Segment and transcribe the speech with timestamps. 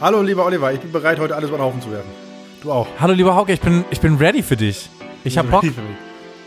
[0.00, 2.10] Hallo, lieber Oliver, ich bin bereit, heute alles über den Haufen zu werfen.
[2.62, 2.86] Du auch.
[3.00, 4.88] Hallo, lieber Hauke, ich bin, ich bin ready für dich.
[5.22, 5.64] Ich hab Bock.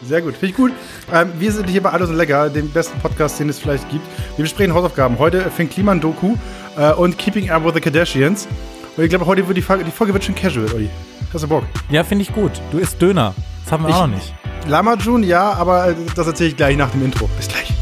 [0.04, 0.72] Sehr gut, finde ich gut.
[1.12, 4.06] Ähm, wir sind hier bei Alles und Lecker, dem besten Podcast, den es vielleicht gibt.
[4.36, 5.18] Wir besprechen Hausaufgaben.
[5.18, 6.36] Heute Finn Kliman Doku
[6.78, 8.48] äh, und Keeping Up with the Kardashians.
[8.96, 10.90] Und ich glaube, heute wird die Folge, die Folge wird schon casual, Olli.
[11.34, 11.64] Hast du Bock?
[11.90, 12.52] Ja, finde ich gut.
[12.72, 13.34] Du isst Döner.
[13.64, 14.34] Das haben wir Ich- auch noch nicht.
[14.68, 17.28] Lama Jun, ja, aber äh, das erzähle ich gleich nach dem Intro.
[17.38, 17.74] Bis gleich.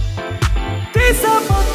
[0.94, 1.75] Dieser Podcast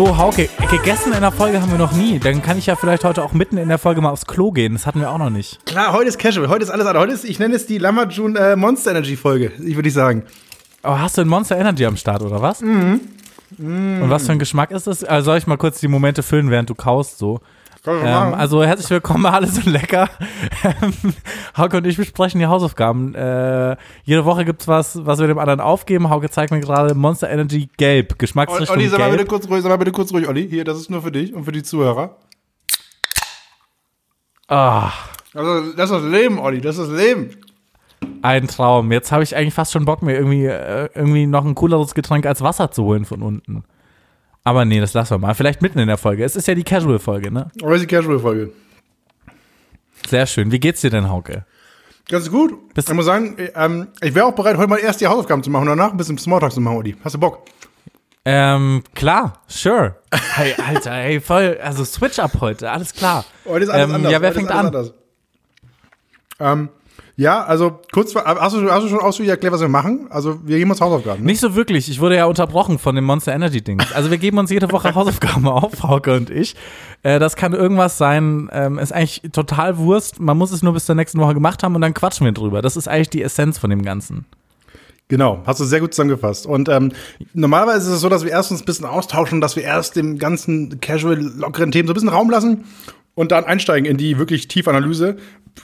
[0.00, 2.18] So, Hauke, gegessen in der Folge haben wir noch nie.
[2.18, 4.72] Dann kann ich ja vielleicht heute auch mitten in der Folge mal aufs Klo gehen.
[4.72, 5.66] Das hatten wir auch noch nicht.
[5.66, 6.48] Klar, heute ist casual.
[6.48, 7.02] Heute ist alles anders.
[7.02, 9.94] Heute ist, ich nenne es die Lama Jun äh, Monster Energy Folge, ich würde ich
[9.94, 10.22] sagen.
[10.82, 12.62] Aber hast du ein Monster Energy am Start, oder was?
[12.62, 13.02] Mhm.
[13.58, 15.04] Und was für ein Geschmack ist das?
[15.04, 17.40] Also soll ich mal kurz die Momente füllen, während du kaust, so?
[17.86, 20.08] Ähm, also herzlich willkommen bei Alles und Lecker.
[20.62, 20.92] Ähm,
[21.56, 23.14] Hauke und ich besprechen die Hausaufgaben.
[23.14, 26.10] Äh, jede Woche gibt's was, was wir dem anderen aufgeben.
[26.10, 28.18] Hauke zeigt mir gerade Monster Energy Gelb.
[28.18, 30.46] Geschmacksrichtung Olli, sag mal bitte kurz ruhig, sag mal bitte kurz ruhig, Olli.
[30.48, 32.16] Hier, das ist nur für dich und für die Zuhörer.
[34.48, 34.90] Ah,
[35.32, 37.30] Also, das ist das Leben, Olli, das ist das Leben.
[38.20, 38.92] ein Traum.
[38.92, 42.26] Jetzt habe ich eigentlich fast schon Bock, mir irgendwie, äh, irgendwie noch ein cooleres Getränk
[42.26, 43.64] als Wasser zu holen von unten.
[44.44, 45.34] Aber nee, das lassen wir mal.
[45.34, 46.24] Vielleicht mitten in der Folge.
[46.24, 47.50] Es ist ja die Casual-Folge, ne?
[47.54, 48.52] Ist die Casual-Folge.
[50.08, 50.50] Sehr schön.
[50.50, 51.44] Wie geht's dir denn, Hauke?
[52.08, 52.72] Ganz gut.
[52.74, 55.42] Bist- ich muss sagen, äh, ähm, ich wäre auch bereit, heute mal erst die Hausaufgaben
[55.42, 56.96] zu machen und danach ein bisschen Smalltalk zu machen, Olli.
[57.04, 57.44] Hast du Bock?
[58.24, 59.96] Ähm, klar, sure.
[60.34, 63.24] Hey, Alter, ey, voll, also Switch up heute, alles klar.
[63.46, 64.12] Heute ist alles Ähm, anders.
[64.12, 64.90] ja, wer Heute fängt an?
[66.40, 66.68] Ähm,
[67.20, 70.06] ja, also kurz, hast du, hast du schon ausführlich erklärt, was wir machen?
[70.08, 71.20] Also wir geben uns Hausaufgaben.
[71.20, 71.26] Ne?
[71.26, 73.78] Nicht so wirklich, ich wurde ja unterbrochen von dem Monster Energy Ding.
[73.94, 76.56] Also wir geben uns jede Woche Hausaufgaben auf, Hauke und ich.
[77.02, 80.86] Äh, das kann irgendwas sein, ähm, ist eigentlich total Wurst, man muss es nur bis
[80.86, 82.62] zur nächsten Woche gemacht haben und dann quatschen wir drüber.
[82.62, 84.24] Das ist eigentlich die Essenz von dem Ganzen.
[85.08, 86.46] Genau, hast du sehr gut zusammengefasst.
[86.46, 86.92] Und ähm,
[87.34, 90.16] normalerweise ist es so, dass wir erst uns ein bisschen austauschen, dass wir erst dem
[90.18, 92.64] ganzen casual, lockeren Themen so ein bisschen Raum lassen
[93.14, 95.16] und dann einsteigen in die wirklich tiefe Analyse,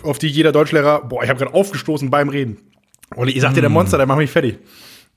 [0.03, 2.59] auf die jeder Deutschlehrer, boah, ich habe gerade aufgestoßen beim Reden.
[3.15, 4.59] Olli, ich sag dir, der Monster, der macht mich fertig.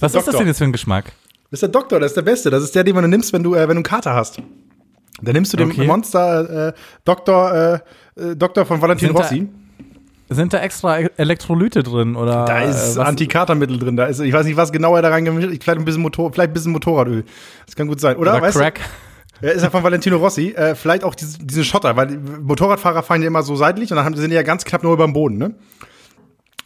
[0.00, 1.12] Was ist das denn jetzt für ein Geschmack?
[1.50, 2.50] Das ist der Doktor, das ist der Beste.
[2.50, 4.40] Das ist der, den du nimmst, wenn du, äh, wenn du einen Kater hast.
[5.22, 5.86] Dann nimmst du den Okay.
[5.86, 6.72] Monster äh,
[7.04, 7.80] Doktor,
[8.16, 9.48] äh, äh, Doktor von Valentin Sind da- Rossi.
[10.30, 12.46] Sind da extra Elektrolyte drin oder?
[12.46, 13.96] Da ist äh, Antikatermittel drin.
[13.96, 15.62] Da ist, ich weiß nicht, was genau er da reingemischt hat.
[15.62, 17.24] Vielleicht ein bisschen Motor, vielleicht ein bisschen Motorradöl.
[17.66, 18.16] Das kann gut sein.
[18.16, 18.32] Oder?
[18.32, 18.76] oder weißt Crack.
[18.76, 18.82] Du,
[19.40, 20.50] er ist ja von Valentino Rossi.
[20.50, 24.04] Äh, vielleicht auch diese, diese Schotter, weil Motorradfahrer fahren ja immer so seitlich und dann
[24.04, 25.54] haben, sind die ja ganz knapp nur über dem Boden, ne?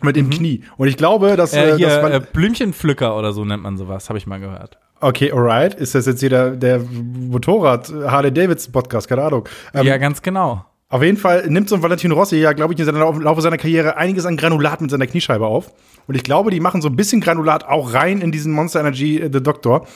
[0.01, 0.63] Mit dem Knie.
[0.77, 4.09] Und ich glaube, dass, Äh, äh, hier, dass äh, Blümchenpflücker oder so nennt man sowas,
[4.09, 4.79] habe ich mal gehört.
[5.01, 5.75] Okay, alright.
[5.75, 9.09] Ist das jetzt hier der, der Motorrad Harley Davidson Podcast?
[9.09, 9.49] Keine Ahnung.
[9.75, 10.65] Ähm, ja, ganz genau.
[10.91, 13.97] Auf jeden Fall nimmt so ein Valentino Rossi ja, glaube ich, im Laufe seiner Karriere
[13.97, 15.71] einiges an Granulat mit seiner Kniescheibe auf.
[16.07, 19.19] Und ich glaube, die machen so ein bisschen Granulat auch rein in diesen Monster Energy
[19.19, 19.87] äh, The Doctor.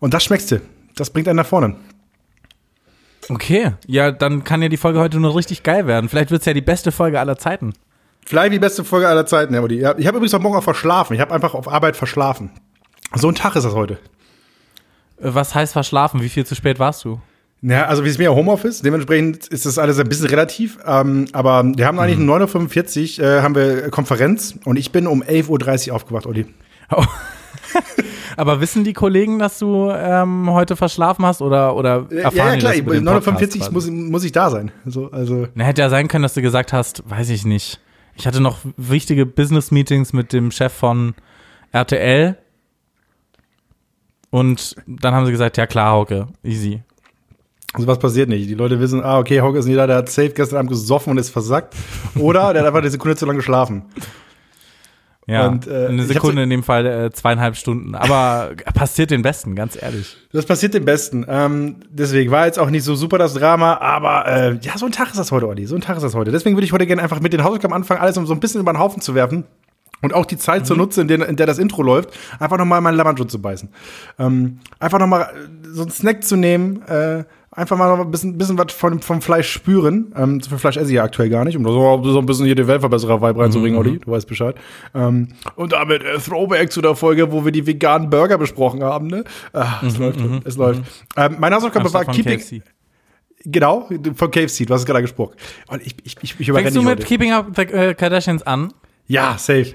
[0.00, 0.60] Und das schmeckst du.
[0.96, 1.76] Das bringt einen nach vorne.
[3.28, 6.08] Okay, ja, dann kann ja die Folge heute nur richtig geil werden.
[6.08, 7.72] Vielleicht wird's ja die beste Folge aller Zeiten.
[8.26, 9.70] Vielleicht die beste Folge aller Zeiten, Herr.
[9.70, 11.14] Ja, Ich habe übrigens heute Morgen auch verschlafen.
[11.14, 12.50] Ich habe einfach auf Arbeit verschlafen.
[13.14, 13.94] So ein Tag ist das heute.
[15.20, 16.22] Äh, Was heißt verschlafen?
[16.22, 17.20] Wie viel zu spät warst du?
[17.62, 20.78] Ja, also wir sind ja Homeoffice, dementsprechend ist das alles ein bisschen relativ.
[20.86, 25.06] Ähm, aber wir haben eigentlich um 9.45 Uhr äh, haben wir Konferenz und ich bin
[25.06, 26.46] um 11.30 Uhr aufgewacht, Olli.
[26.94, 27.02] Oh.
[28.36, 32.52] Aber wissen die Kollegen, dass du ähm, heute verschlafen hast oder, oder Ja, erfahren ja,
[32.54, 33.72] die klar, ich, über den 9.45 Podcast Uhr quasi?
[33.72, 34.72] muss, muss ich da sein.
[34.86, 37.80] So, also, Na, hätte ja sein können, dass du gesagt hast, weiß ich nicht.
[38.16, 41.14] Ich hatte noch wichtige Business-Meetings mit dem Chef von
[41.72, 42.36] RTL.
[44.30, 46.82] Und dann haben sie gesagt, ja klar, Hauke, easy.
[47.72, 48.48] also was passiert nicht.
[48.48, 51.10] Die Leute wissen, ah, okay, Hauke ist nicht da, der hat safe gestern Abend gesoffen
[51.12, 51.74] und ist versackt.
[52.16, 53.82] Oder der hat einfach eine Sekunde zu lange geschlafen.
[55.26, 57.94] Ja, Und, äh, eine Sekunde in dem Fall äh, zweieinhalb Stunden.
[57.94, 60.16] Aber passiert den Besten, ganz ehrlich.
[60.32, 61.24] Das passiert dem Besten.
[61.28, 64.92] Ähm, deswegen war jetzt auch nicht so super das Drama, aber äh, ja, so ein
[64.92, 65.66] Tag ist das heute, Olli.
[65.66, 66.30] So ein Tag ist das heute.
[66.30, 68.60] Deswegen würde ich heute gerne einfach mit den Hausaufgaben anfangen, alles um so ein bisschen
[68.60, 69.44] über den Haufen zu werfen.
[70.02, 72.82] Und auch die Zeit zu nutzen, in der, in der das Intro läuft, einfach nochmal
[72.82, 73.70] meinen Lamanschutz zu beißen.
[74.18, 75.30] Ähm, einfach nochmal
[75.72, 77.24] so einen Snack zu nehmen, äh,
[77.54, 80.12] einfach mal noch ein bisschen, bisschen was von, vom Fleisch spüren.
[80.16, 82.46] Ähm, so viel Fleisch esse ich ja aktuell gar nicht, um so, so ein bisschen
[82.46, 83.98] hier den Weltverbesserer-Vibe reinzubringen, Olli.
[83.98, 84.56] Du weißt Bescheid.
[84.94, 89.06] Ähm, und damit äh, Throwback zu der Folge, wo wir die veganen Burger besprochen haben,
[89.06, 89.24] ne?
[89.52, 90.82] Ah, es läuft, es läuft.
[91.16, 92.38] Ähm, meine Hausaufgabe war Keeping.
[92.38, 92.62] KFC.
[93.46, 95.34] Genau, von KFC, du hast es gerade gesprochen.
[95.68, 97.04] Und ich, ich, ich, ich Fängst du mit heute.
[97.04, 98.72] Keeping Up the äh, Kardashians an?
[99.06, 99.74] Ja, safe.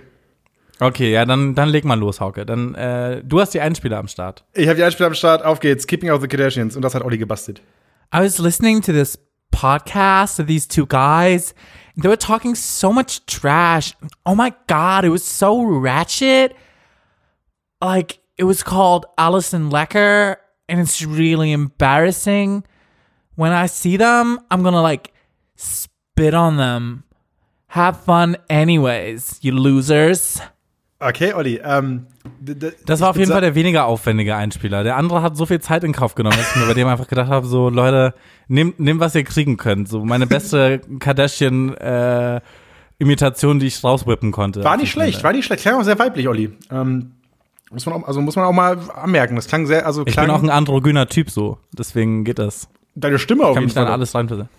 [0.82, 2.46] Okay, ja, dann, dann leg mal los, Hauke.
[2.46, 4.46] Dann, äh, du hast die Einspieler am Start.
[4.54, 5.44] Ich habe die Einspieler am Start.
[5.44, 5.88] Auf geht's.
[5.88, 6.76] Keeping Out the Kardashians.
[6.76, 7.62] Und das hat Olli gebastelt.
[8.14, 9.20] I was listening to this
[9.52, 11.54] podcast of these two guys.
[12.02, 13.94] They were talking so much trash.
[14.26, 16.56] Oh my god, it was so ratchet.
[17.82, 20.38] Like it was called Alison Lecker,
[20.70, 22.64] and it's really embarrassing.
[23.36, 25.12] When I see them, I'm gonna like
[25.56, 27.04] spit on them.
[27.68, 30.42] Have fun anyways, you losers.
[31.02, 31.62] Okay, Olli.
[31.64, 32.08] Ähm,
[32.86, 34.84] Das war ich auf jeden Fall der weniger aufwendige Einspieler.
[34.84, 37.08] Der andere hat so viel Zeit in Kauf genommen, dass ich mir bei dem einfach
[37.08, 38.14] gedacht habe, so Leute,
[38.50, 39.88] nehmt, nehmt was ihr kriegen könnt.
[39.88, 44.62] So meine beste Kardashian-Imitation, die ich rauswippen konnte.
[44.64, 45.62] War nicht schlecht, war nicht schlecht.
[45.62, 46.52] Klang auch sehr weiblich, Olli.
[46.70, 47.12] Ähm,
[47.72, 49.36] muss man auch, also muss man auch mal anmerken.
[49.38, 52.68] Das klang sehr, also Ich klang bin auch ein androgyner Typ so, deswegen geht das.
[52.96, 54.50] deine Stimme auf Ich kann mich dann alles reinversetzen.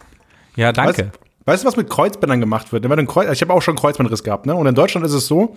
[0.57, 1.03] Ja, danke.
[1.05, 1.13] Weißt,
[1.45, 2.83] weißt du, was mit Kreuzbändern gemacht wird?
[2.85, 4.55] Wenn man ein Kreuz, ich habe auch schon Kreuzbandriss gehabt, ne?
[4.55, 5.55] Und in Deutschland ist es so,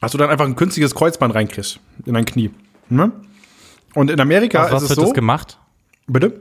[0.00, 2.50] dass du dann einfach ein künstliches Kreuzband reinkriegst in dein Knie.
[2.88, 3.12] Ne?
[3.94, 5.08] Und in Amerika Aus was ist wird es so.
[5.10, 5.58] das gemacht?
[6.06, 6.40] Bitte?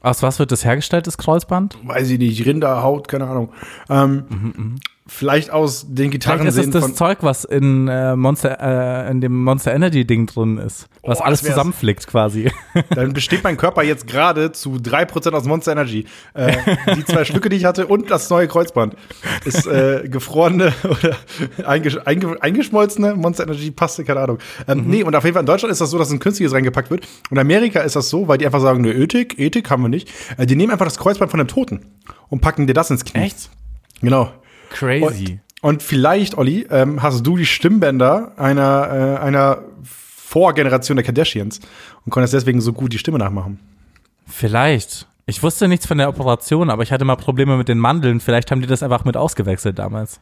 [0.00, 1.78] Aus was wird das hergestellt, das Kreuzband?
[1.84, 3.52] Weiß ich nicht, Rinderhaut, keine Ahnung.
[3.88, 4.76] Ähm,
[5.06, 9.42] Vielleicht aus den Vielleicht ist Gitarren das Zeug, was in, äh, Monster, äh, in dem
[9.42, 10.86] Monster Energy Ding drin ist.
[11.02, 12.52] Was Oh, alles zusammenflickt quasi.
[12.90, 16.06] Dann besteht mein Körper jetzt gerade zu 3% aus Monster Energy.
[16.34, 16.52] Äh,
[16.94, 18.94] die zwei Stücke, die ich hatte und das neue Kreuzband.
[19.44, 21.16] Ist äh, gefrorene oder
[21.66, 24.38] eingesch einge eingeschmolzene Monster Energy Paste, keine Ahnung.
[24.68, 26.90] Ähm, Nee, und auf jeden Fall in Deutschland ist das so, dass ein künstliches reingepackt
[26.90, 27.08] wird.
[27.28, 29.88] Und in Amerika ist das so, weil die einfach sagen, ne, Ethik, Ethik haben wir
[29.88, 30.08] nicht.
[30.36, 31.86] Äh, die nehmen einfach das Kreuzband von einem Toten
[32.28, 33.22] und packen dir das ins Knie.
[33.22, 33.50] Echt?
[34.00, 34.30] Genau.
[34.72, 35.40] Crazy.
[35.60, 41.60] Und, und vielleicht, Olli, ähm, hast du die Stimmbänder einer, äh, einer Vorgeneration der Kardashians
[42.04, 43.60] und konntest deswegen so gut die Stimme nachmachen.
[44.26, 45.06] Vielleicht.
[45.26, 48.18] Ich wusste nichts von der Operation, aber ich hatte mal Probleme mit den Mandeln.
[48.18, 50.20] Vielleicht haben die das einfach mit ausgewechselt damals.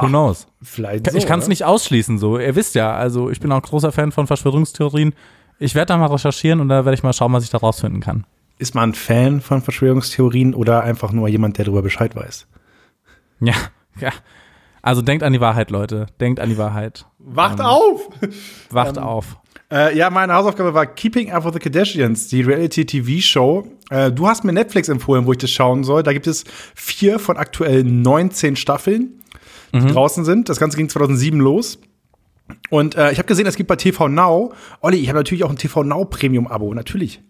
[0.00, 0.46] Who knows?
[0.62, 1.50] Vielleicht so, ich kann es ne?
[1.50, 2.38] nicht ausschließen, so.
[2.38, 5.14] Ihr wisst ja, also ich bin auch großer Fan von Verschwörungstheorien.
[5.58, 8.00] Ich werde da mal recherchieren und da werde ich mal schauen, was ich da rausfinden
[8.00, 8.24] kann.
[8.58, 12.46] Ist man ein Fan von Verschwörungstheorien oder einfach nur jemand, der darüber Bescheid weiß?
[13.40, 13.54] Ja,
[14.00, 14.10] ja.
[14.82, 16.06] Also denkt an die Wahrheit, Leute.
[16.20, 17.06] Denkt an die Wahrheit.
[17.18, 18.08] Wacht auf!
[18.70, 19.36] Wacht auf.
[19.70, 23.66] Äh, ja, meine Hausaufgabe war Keeping Up with the Kardashians, die Reality-TV-Show.
[23.90, 26.02] Äh, du hast mir Netflix empfohlen, wo ich das schauen soll.
[26.02, 26.44] Da gibt es
[26.74, 29.22] vier von aktuell 19 Staffeln,
[29.72, 30.48] die draußen sind.
[30.48, 31.78] Das Ganze ging 2007 los.
[32.70, 35.50] Und äh, ich habe gesehen, es gibt bei TV Now, Olli, ich habe natürlich auch
[35.50, 37.22] ein TV Now Premium-Abo, natürlich.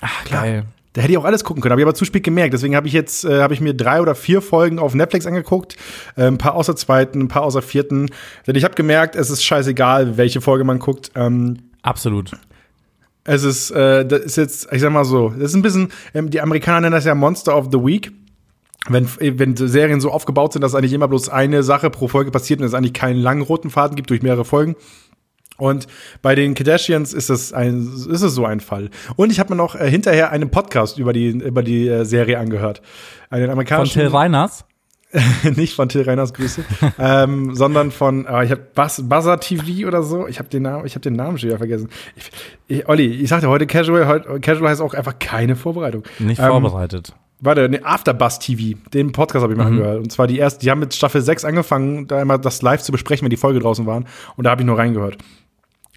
[0.00, 0.66] Ach, geil.
[0.92, 2.52] Da hätte ich auch alles gucken können, habe ich aber zu spät gemerkt.
[2.52, 5.76] Deswegen habe ich jetzt äh, habe ich mir drei oder vier Folgen auf Netflix angeguckt,
[6.16, 8.10] äh, ein paar außer zweiten, ein paar außer vierten.
[8.46, 11.12] Denn ich habe gemerkt, es ist scheißegal, welche Folge man guckt.
[11.14, 12.32] Ähm, Absolut.
[13.24, 16.30] es ist, äh, das ist jetzt, ich sag mal so, das ist ein bisschen, ähm,
[16.30, 18.12] die Amerikaner nennen das ja Monster of the Week.
[18.88, 22.60] Wenn, wenn Serien so aufgebaut sind, dass eigentlich immer bloß eine Sache pro Folge passiert
[22.60, 24.74] und es eigentlich keinen langen roten Faden gibt durch mehrere Folgen.
[25.60, 25.86] Und
[26.22, 28.90] bei den Kardashians ist es, ein, ist es so ein Fall.
[29.16, 32.38] Und ich habe mir noch äh, hinterher einen Podcast über die, über die äh, Serie
[32.38, 32.82] angehört.
[33.30, 34.00] Einen Von amerikanischen.
[34.00, 34.64] Till Reiners.
[35.56, 36.62] nicht von Till Reiners Grüße,
[36.98, 40.28] ähm, sondern von, äh, ich habe Buzz, Buzzer TV oder so.
[40.28, 41.88] Ich habe den Namen, ich habe den Namen schon wieder vergessen.
[42.14, 42.30] Ich,
[42.68, 46.04] ich, Olli, ich sagte heute Casual, heute, Casual heißt auch einfach keine Vorbereitung.
[46.20, 47.14] Nicht Ähm, vorbereitet.
[47.40, 49.98] Warte, ne, Afterbuzz TV, den Podcast habe ich mal angehört.
[49.98, 52.92] Und zwar die erste, die haben mit Staffel 6 angefangen, da immer das live zu
[52.92, 54.06] besprechen, wenn die Folge draußen waren.
[54.36, 55.16] Und da habe ich nur reingehört.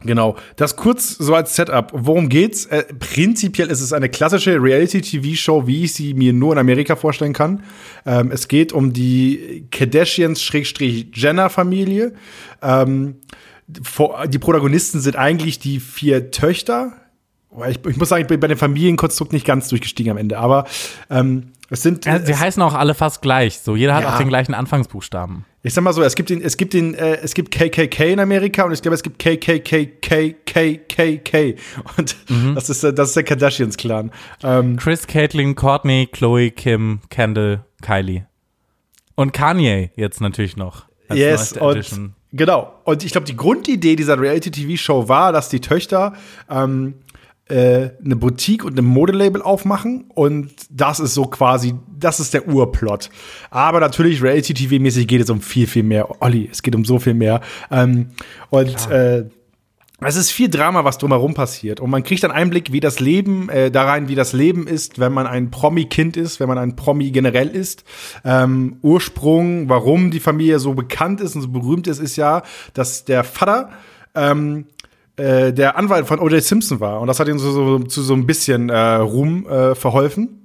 [0.06, 0.36] Genau.
[0.56, 1.92] Das kurz so als Setup.
[1.94, 2.66] Worum geht's?
[2.66, 7.34] Äh, prinzipiell ist es eine klassische Reality-TV-Show, wie ich sie mir nur in Amerika vorstellen
[7.34, 7.64] kann.
[8.06, 12.14] Ähm, es geht um die Kardashians-Jenner-Familie.
[12.62, 13.16] Ähm,
[13.68, 16.94] die Protagonisten sind eigentlich die vier Töchter.
[17.70, 20.40] Ich, ich muss sagen, ich bin bei dem Familienkonstrukt nicht ganz durchgestiegen am Ende.
[20.40, 20.66] Aber
[21.10, 22.06] ähm, es sind.
[22.06, 23.60] Ja, sie heißen auch alle fast gleich.
[23.60, 24.14] So, jeder hat Ja.
[24.14, 25.46] auch den gleichen Anfangsbuchstaben.
[25.66, 28.20] Ich sag mal so, es gibt den, es gibt den, äh, es gibt KKK in
[28.20, 29.96] Amerika und ich glaube, es gibt KKKKKKK.
[31.98, 32.18] Und
[32.56, 34.12] das ist, das ist der Kardashians-Clan.
[34.44, 38.28] Ähm, Chris, Caitlyn, Courtney, Chloe, Kim, Kendall, Kylie.
[39.16, 40.86] Und Kanye jetzt natürlich noch.
[41.10, 42.16] yes, und Edition.
[42.34, 42.74] genau.
[42.84, 46.12] Und ich glaube, die Grundidee dieser Reality-TV-Show war, dass die Töchter
[46.50, 46.96] ähm,
[47.54, 52.48] äh, eine Boutique und ein Modelabel aufmachen und das ist so quasi, das ist der
[52.48, 53.12] Urplot.
[53.52, 56.22] Aber natürlich Reality-TV-mäßig geht es um viel, viel mehr.
[56.22, 57.42] Olli, es geht um so viel mehr.
[57.70, 58.08] Ähm,
[58.50, 59.26] und äh,
[60.02, 61.80] es ist viel Drama, was drumherum passiert.
[61.80, 64.98] Und man kriegt einen Einblick, wie das Leben, äh, da rein, wie das Leben ist,
[64.98, 67.84] wenn man ein Promi-Kind ist, wenn man ein Promi generell ist.
[68.26, 72.42] Ähm, Ursprung, warum die Familie so bekannt ist und so berühmt ist, ist ja,
[72.74, 73.70] dass der Vater
[74.16, 74.66] ähm,
[75.18, 76.42] äh, der Anwalt von O.J.
[76.42, 77.00] Simpson war.
[77.02, 80.40] Und das hat ihm so, so, zu so ein bisschen äh, Ruhm äh, verholfen.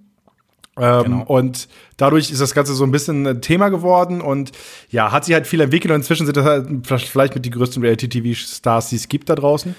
[0.80, 1.22] Ähm, Genau.
[1.24, 4.52] Und dadurch ist das Ganze so ein bisschen ein Thema geworden und
[4.90, 7.82] ja, hat sich halt viel entwickelt und inzwischen sind das halt vielleicht mit die größten
[7.82, 9.74] Reality-TV-Stars, die es gibt da draußen.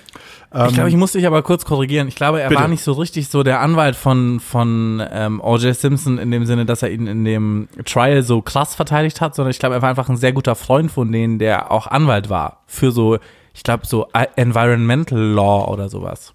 [0.68, 2.08] Ich glaube, ich muss dich aber kurz korrigieren.
[2.08, 2.62] Ich glaube, er Ähm, Bitte.
[2.62, 5.76] war nicht so richtig so der Anwalt von, von ähm, O.J.
[5.76, 9.52] Simpson in dem Sinne, dass er ihn in dem Trial so krass verteidigt hat, sondern
[9.52, 12.64] ich glaube, er war einfach ein sehr guter Freund von denen, der auch Anwalt war
[12.66, 13.20] für so,
[13.54, 16.34] ich glaube, so I- Environmental Law oder sowas.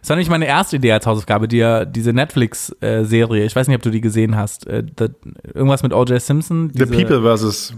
[0.00, 3.82] Das war nicht meine erste Idee als Hausaufgabe, die, diese Netflix-Serie, ich weiß nicht, ob
[3.82, 5.06] du die gesehen hast, äh, the,
[5.52, 6.20] irgendwas mit O.J.
[6.22, 6.70] Simpson.
[6.72, 7.74] The diese- People versus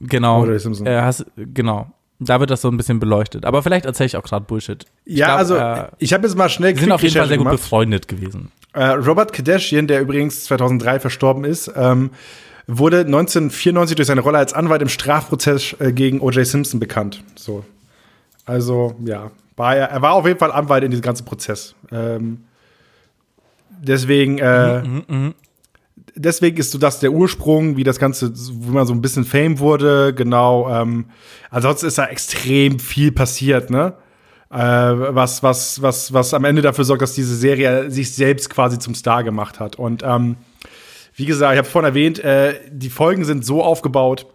[0.00, 0.42] Genau.
[0.42, 0.60] O.J.
[0.60, 0.86] Simpson.
[0.86, 1.90] Äh, hast, genau.
[2.20, 3.44] Da wird das so ein bisschen beleuchtet.
[3.44, 4.84] Aber vielleicht erzähle ich auch gerade Bullshit.
[5.04, 7.28] Ich Ja, glaub, also äh, ich habe jetzt mal schnell die sind auf jeden Fall
[7.28, 7.62] sehr gut gemacht.
[7.62, 8.50] befreundet gewesen.
[8.72, 12.10] Äh, Robert Kardashian, der übrigens 2003 verstorben ist, ähm,
[12.68, 16.46] wurde 1994 durch seine Rolle als Anwalt im Strafprozess äh, gegen O.J.
[16.46, 17.24] Simpson bekannt.
[17.34, 17.64] So.
[18.44, 19.30] Also, ja.
[19.56, 21.74] War er, er war auf jeden Fall Anwalt in diesem ganzen Prozess.
[21.90, 22.44] Ähm,
[23.80, 24.82] deswegen, äh,
[26.14, 29.58] deswegen ist so das der Ursprung, wie das Ganze, wie man so ein bisschen Fame
[29.58, 30.70] wurde, genau.
[30.70, 31.06] Ähm,
[31.50, 33.94] ansonsten ist da extrem viel passiert, ne?
[34.50, 38.78] Äh, was, was, was, was am Ende dafür sorgt, dass diese Serie sich selbst quasi
[38.78, 39.76] zum Star gemacht hat.
[39.76, 40.36] Und ähm,
[41.18, 44.26] wie gesagt, ich habe vorhin erwähnt, äh, die Folgen sind so aufgebaut,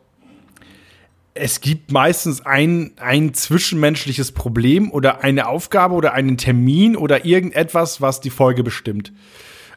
[1.34, 8.02] es gibt meistens ein, ein zwischenmenschliches Problem oder eine Aufgabe oder einen Termin oder irgendetwas,
[8.02, 9.14] was die Folge bestimmt.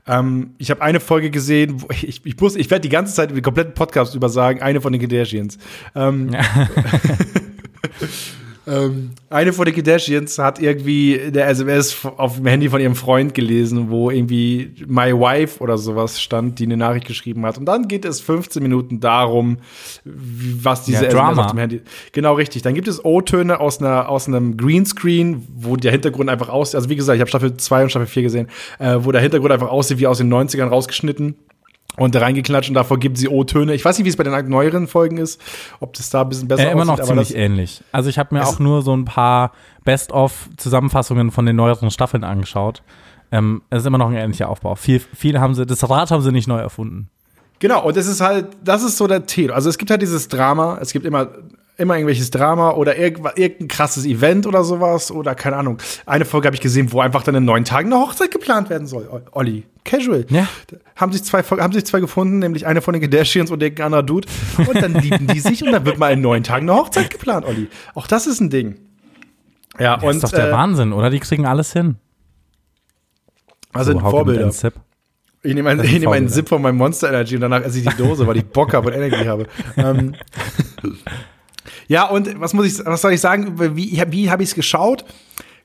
[0.09, 3.31] Ähm, ich habe eine Folge gesehen, wo ich, ich, muss, ich werde die ganze Zeit
[3.31, 5.59] den kompletten Podcast über sagen, eine von den Kardashians.
[5.95, 6.31] Ähm,
[8.67, 13.33] ähm, eine von den Kardashians hat irgendwie der SMS auf dem Handy von ihrem Freund
[13.33, 17.59] gelesen, wo irgendwie My Wife oder sowas stand, die eine Nachricht geschrieben hat.
[17.59, 19.59] Und dann geht es 15 Minuten darum,
[20.05, 21.45] was diese Ja, SMS Drama.
[21.45, 21.81] auf dem Handy.
[22.13, 22.63] Genau richtig.
[22.63, 26.75] Dann gibt es O-Töne aus, einer, aus einem Greenscreen, wo der Hintergrund einfach aussieht.
[26.75, 28.49] Also wie gesagt, ich habe Staffel 2 und Staffel 4 gesehen,
[28.81, 31.37] äh, wo der Hintergrund einfach aussieht wie aus den 90ern rausgeschnitten.
[31.99, 33.73] Und da reingeklatscht und davor gibt sie O-Töne.
[33.75, 35.41] Ich weiß nicht, wie es bei den neueren Folgen ist,
[35.81, 37.85] ob das da ein bisschen besser Äh, immer noch aussieht, ziemlich das, ähnlich.
[37.93, 39.53] Also ich habe mir auch nur so ein paar
[39.85, 42.83] Best-of-Zusammenfassungen von den neueren Staffeln angeschaut.
[43.33, 44.75] Ähm, es ist immer noch ein ähnlicher Aufbau.
[44.75, 47.09] Viel, viel haben sie, das Rad haben sie nicht neu erfunden.
[47.59, 49.51] Genau, und es ist halt, das ist so der Tee.
[49.51, 51.29] Also es gibt halt dieses Drama, es gibt immer,
[51.79, 55.79] immer irgendwelches Drama oder irgend- irgendein krasses Event oder sowas oder keine Ahnung.
[56.05, 58.87] Eine Folge habe ich gesehen, wo einfach dann in neun Tagen eine Hochzeit geplant werden
[58.87, 59.09] soll.
[59.33, 60.27] Olli, casual.
[60.29, 60.47] Ja.
[60.97, 64.03] Haben sich zwei, haben sich zwei gefunden, nämlich eine von den Kardashians und irgendein anderer
[64.03, 64.29] Dude.
[64.59, 67.47] Und dann lieben die sich und dann wird mal in neun Tagen eine Hochzeit geplant,
[67.47, 67.69] Olli.
[67.95, 68.77] Auch das ist ein Ding.
[69.79, 71.11] Ja, Das und ist doch der äh, Wahnsinn, oder?
[71.11, 71.97] Die kriegen alles hin.
[73.73, 74.53] also So, mit Vorbilder.
[75.43, 76.29] Ich nehme einen, ich nehme einen.
[76.29, 78.89] Sip von meinem Monster Energy und danach esse ich die Dose, weil ich Bock habe
[78.89, 79.47] und Energie habe.
[79.77, 80.15] Ähm,
[81.89, 83.77] ja, und was muss ich, was soll ich sagen?
[83.77, 85.05] Wie, wie habe ich es geschaut?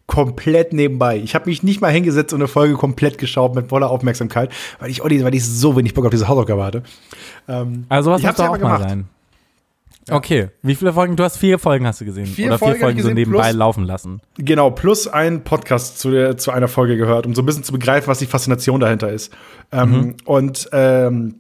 [0.08, 1.18] Komplett nebenbei.
[1.18, 4.90] Ich habe mich nicht mal hingesetzt und eine Folge komplett geschaut mit voller Aufmerksamkeit, weil
[4.90, 6.84] ich, Olli, weil ich so wenig Bock auf diese Hausaufgabe hatte.
[7.48, 8.84] Ähm, Also was da aber auch mal gemacht.
[8.90, 9.06] sein.
[10.10, 11.16] Okay, wie viele Folgen?
[11.16, 12.26] Du hast vier Folgen hast du gesehen.
[12.26, 14.20] Vier Oder Folgen vier ich Folgen so nebenbei plus- laufen lassen.
[14.38, 17.72] Genau, plus ein Podcast zu, der, zu einer Folge gehört, um so ein bisschen zu
[17.72, 19.32] begreifen, was die Faszination dahinter ist.
[19.72, 21.36] Ähm, Und ähm,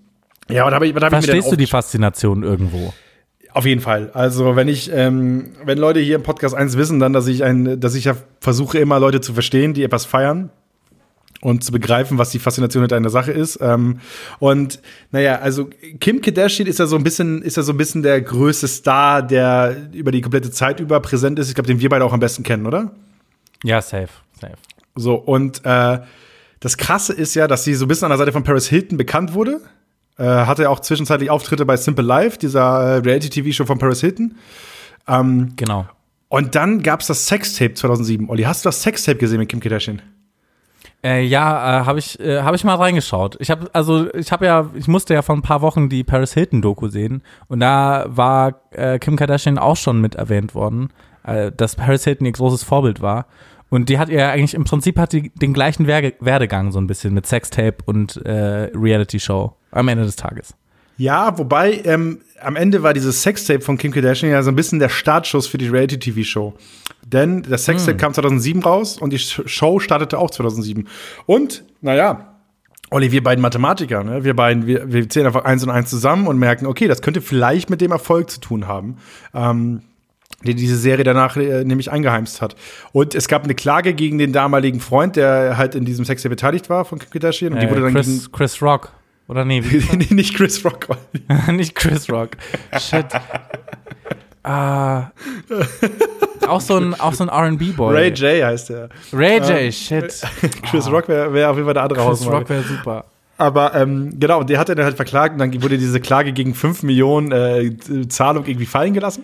[0.50, 2.94] ja, was habe ich, hab ich mir Verstehst du die Faszination irgendwo?
[3.54, 4.12] Auf jeden Fall.
[4.14, 7.80] Also wenn ich, ähm, wenn Leute hier im Podcast eins wissen, dann, dass ich ein,
[7.80, 10.50] dass ich ja versuche immer Leute zu verstehen, die etwas feiern
[11.42, 13.60] und zu begreifen, was die Faszination hinter einer Sache ist.
[13.62, 14.00] Ähm,
[14.40, 14.80] und
[15.12, 18.22] naja, also Kim Kardashian ist ja so ein bisschen, ist ja so ein bisschen der
[18.22, 21.50] größte Star, der über die komplette Zeit über präsent ist.
[21.50, 22.92] Ich glaube, den wir beide auch am besten kennen, oder?
[23.64, 24.58] Ja, safe, safe.
[24.96, 26.00] So, und äh,
[26.60, 28.98] das Krasse ist ja, dass sie so ein bisschen an der Seite von Paris Hilton
[28.98, 29.62] bekannt wurde.
[30.22, 34.36] Äh, hatte auch zwischenzeitlich Auftritte bei Simple Life, dieser äh, Reality-TV-Show von Paris Hilton.
[35.08, 35.88] Genau.
[36.30, 38.30] Und dann gab's das Sextape 2007.
[38.30, 40.02] Olli, hast du das Sextape gesehen mit Kim Kardashian?
[41.04, 43.36] Äh, ja, äh, habe ich, äh, hab ich mal reingeschaut.
[43.40, 46.34] Ich habe, also ich habe ja, ich musste ja vor ein paar Wochen die Paris
[46.34, 50.90] Hilton Doku sehen und da war äh, Kim Kardashian auch schon mit erwähnt worden,
[51.24, 53.26] äh, dass Paris Hilton ihr großes Vorbild war.
[53.72, 57.14] Und die hat ja eigentlich im Prinzip hat die den gleichen Werdegang so ein bisschen
[57.14, 60.54] mit Sextape und äh, Reality Show am Ende des Tages.
[60.98, 64.80] Ja, wobei ähm, am Ende war dieses Sextape von Kim Kardashian ja so ein bisschen
[64.80, 66.54] der Startschuss für die Reality-TV-Show.
[67.08, 70.88] Denn das Sextape kam 2007 raus und die Sh- Show startete auch 2007.
[71.26, 72.36] Und, naja,
[72.92, 74.26] Olli, wir beiden Mathematiker, ne?
[74.26, 77.22] wir beiden, wir, wir zählen einfach eins und eins zusammen und merken, okay, das könnte
[77.22, 78.98] vielleicht mit dem Erfolg zu tun haben.
[79.34, 79.82] Ähm,
[80.44, 82.56] die diese Serie danach äh, nämlich eingeheimst hat.
[82.92, 86.70] Und es gab eine Klage gegen den damaligen Freund, der halt in diesem Sextape beteiligt
[86.70, 87.54] war von Kim Kardashian.
[87.54, 88.92] Und die Äh, wurde dann Chris, Chris Rock.
[89.28, 90.88] Oder nee, wie, gegen nicht Chris Rock.
[91.52, 92.32] nicht Chris Rock.
[92.80, 93.06] Shit.
[94.44, 95.12] Ah.
[96.48, 97.94] auch so ein, auch so ein R&B-Boy.
[97.96, 98.90] Ray J heißt er.
[99.14, 100.20] Ray J, shit.
[100.68, 102.38] Chris Rock wäre wär auf jeden Fall der andere Chris Hausmann.
[102.40, 103.06] Rock wäre super.
[103.38, 106.56] Aber ähm, genau, der hat er dann halt verklagt und dann wurde diese Klage gegen
[106.56, 109.24] 5 Millionen äh, Zahlung irgendwie fallen gelassen.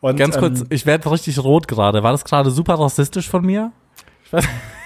[0.00, 2.02] Und, Ganz kurz, ähm, ich werde richtig rot gerade.
[2.02, 3.72] War das gerade super rassistisch von mir?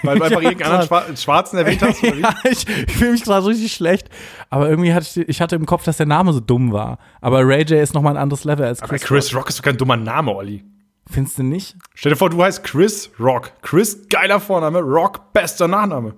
[0.02, 2.02] Weil du einfach irgendeinen anderen Schwa Schwarzen erwähnt hast.
[2.02, 4.08] Ja, ich, ich fühle mich gerade richtig schlecht.
[4.50, 6.98] Aber irgendwie hatte ich, ich hatte im Kopf, dass der Name so dumm war.
[7.20, 9.02] Aber Ray J ist nochmal ein anderes Level als Aber Chris.
[9.02, 10.64] Chris Rock ist doch kein dummer Name, Olli.
[11.10, 11.76] Findest du nicht?
[11.94, 13.52] Stell dir vor, du heißt Chris Rock.
[13.62, 16.14] Chris, geiler Vorname, Rock, bester Nachname.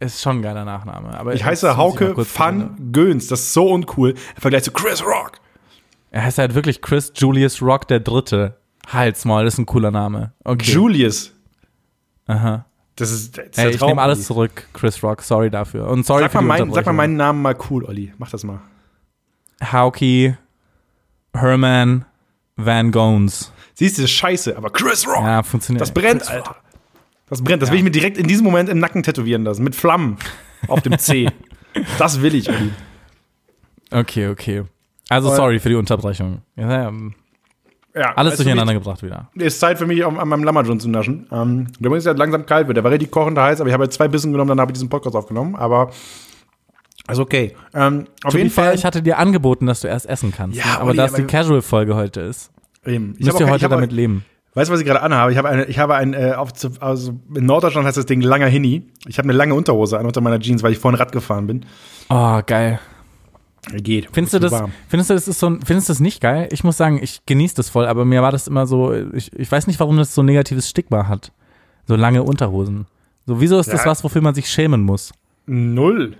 [0.00, 1.18] Ist schon ein geiler Nachname.
[1.18, 3.28] Aber Ich heiße Hauke Van Göns.
[3.28, 4.10] Das ist so uncool.
[4.10, 5.40] Im Vergleich zu Chris Rock.
[6.14, 8.56] Er heißt halt wirklich Chris Julius Rock der Dritte.
[8.86, 10.32] Halt's mal, das ist ein cooler Name.
[10.44, 10.70] Okay.
[10.70, 11.32] Julius.
[12.28, 12.66] Aha.
[12.94, 15.22] Das ist, das ist Ey, ich nehme alles zurück, Chris Rock.
[15.22, 15.88] Sorry dafür.
[15.88, 18.12] Und sorry Sag für mal, mein, sag mal meinen Namen mal cool, Olli.
[18.18, 18.60] Mach das mal.
[19.60, 20.38] Hauke
[21.34, 22.04] Herman
[22.54, 23.52] Van Gones.
[23.74, 25.24] Siehst du, das ist scheiße, aber Chris Rock.
[25.24, 25.80] Ja, funktioniert.
[25.80, 26.56] Das brennt, Chris Alter.
[27.28, 27.60] Das brennt.
[27.60, 29.64] Das will ich mir direkt in diesem Moment im Nacken tätowieren lassen.
[29.64, 30.18] Mit Flammen
[30.68, 31.28] auf dem C.
[31.98, 32.70] das will ich, Olli.
[33.90, 34.62] Okay, okay.
[35.14, 36.42] Also sorry für die Unterbrechung.
[36.56, 36.92] Ja, ja,
[37.96, 39.28] Ja, alles du, durcheinander gebracht wieder.
[39.34, 41.26] Ist Zeit für mich, um an meinem Lammerjohn zu naschen.
[41.30, 42.76] Ähm, der muss jetzt langsam kalt wird.
[42.76, 44.74] Der war richtig kochend heiß, aber ich habe jetzt zwei Bissen genommen, dann habe ich
[44.74, 45.54] diesen Podcast aufgenommen.
[45.54, 45.90] Aber
[47.10, 47.54] ist okay.
[47.74, 48.74] Ähm, auf To jeden be fair, Fall.
[48.74, 50.58] ich hatte dir angeboten, dass du erst essen kannst.
[50.58, 50.80] Ja, ne?
[50.80, 52.50] aber Olli, da es die Casual-Folge heute ist,
[52.86, 53.14] Eben.
[53.18, 54.24] Ich müsst ihr auch- ich heute habe auch- damit leben.
[54.56, 55.32] Weißt du, was ich gerade anhabe?
[55.32, 58.46] Ich habe eine, ich habe ein, äh, auf, also in Norddeutschland heißt das Ding langer
[58.46, 58.86] Hini.
[59.08, 61.66] Ich habe eine lange Unterhose an unter meiner Jeans, weil ich vorhin Rad gefahren bin.
[62.08, 62.78] Oh, geil.
[63.72, 64.08] Geht.
[64.12, 64.72] Findest du das, warm.
[64.88, 66.48] findest du das ist so, ein- findest du das nicht geil?
[66.52, 69.50] Ich muss sagen, ich genieße das voll, aber mir war das immer so, ich, ich
[69.50, 71.32] weiß nicht, warum das so ein negatives Stigma hat.
[71.86, 72.86] So lange Unterhosen.
[73.26, 73.90] So, wieso ist das Ja.
[73.90, 75.12] was, wofür man sich schämen muss?
[75.46, 76.16] Null.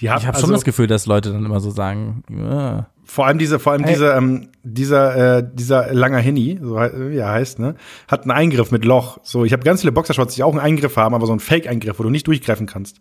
[0.00, 2.86] Die haben Ich habe also, schon das Gefühl, dass Leute dann immer so sagen, ja.
[3.04, 3.92] vor allem diese, vor allem Ey.
[3.94, 7.74] dieser, ähm, dieser, äh, dieser langer Hini, so wie er heißt, ne,
[8.06, 9.18] hat einen Eingriff mit Loch.
[9.24, 11.98] So, ich habe ganz viele Boxershorts, die auch einen Eingriff haben, aber so einen Fake-Eingriff,
[11.98, 13.00] wo du nicht durchgreifen kannst.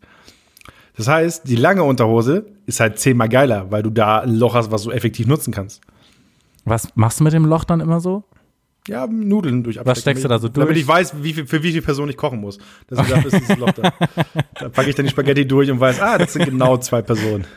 [0.97, 4.71] Das heißt, die lange Unterhose ist halt zehnmal geiler, weil du da ein Loch hast,
[4.71, 5.81] was du effektiv nutzen kannst.
[6.65, 8.23] Was machst du mit dem Loch dann immer so?
[8.87, 10.79] Ja, Nudeln durch Was steckst du da so Damit durch?
[10.79, 12.57] ich weiß, wie viel, für wie viele Personen ich kochen muss.
[12.87, 13.93] Dafür ist dieses Loch da.
[14.59, 17.45] Da packe ich dann die Spaghetti durch und weiß, ah, das sind genau zwei Personen.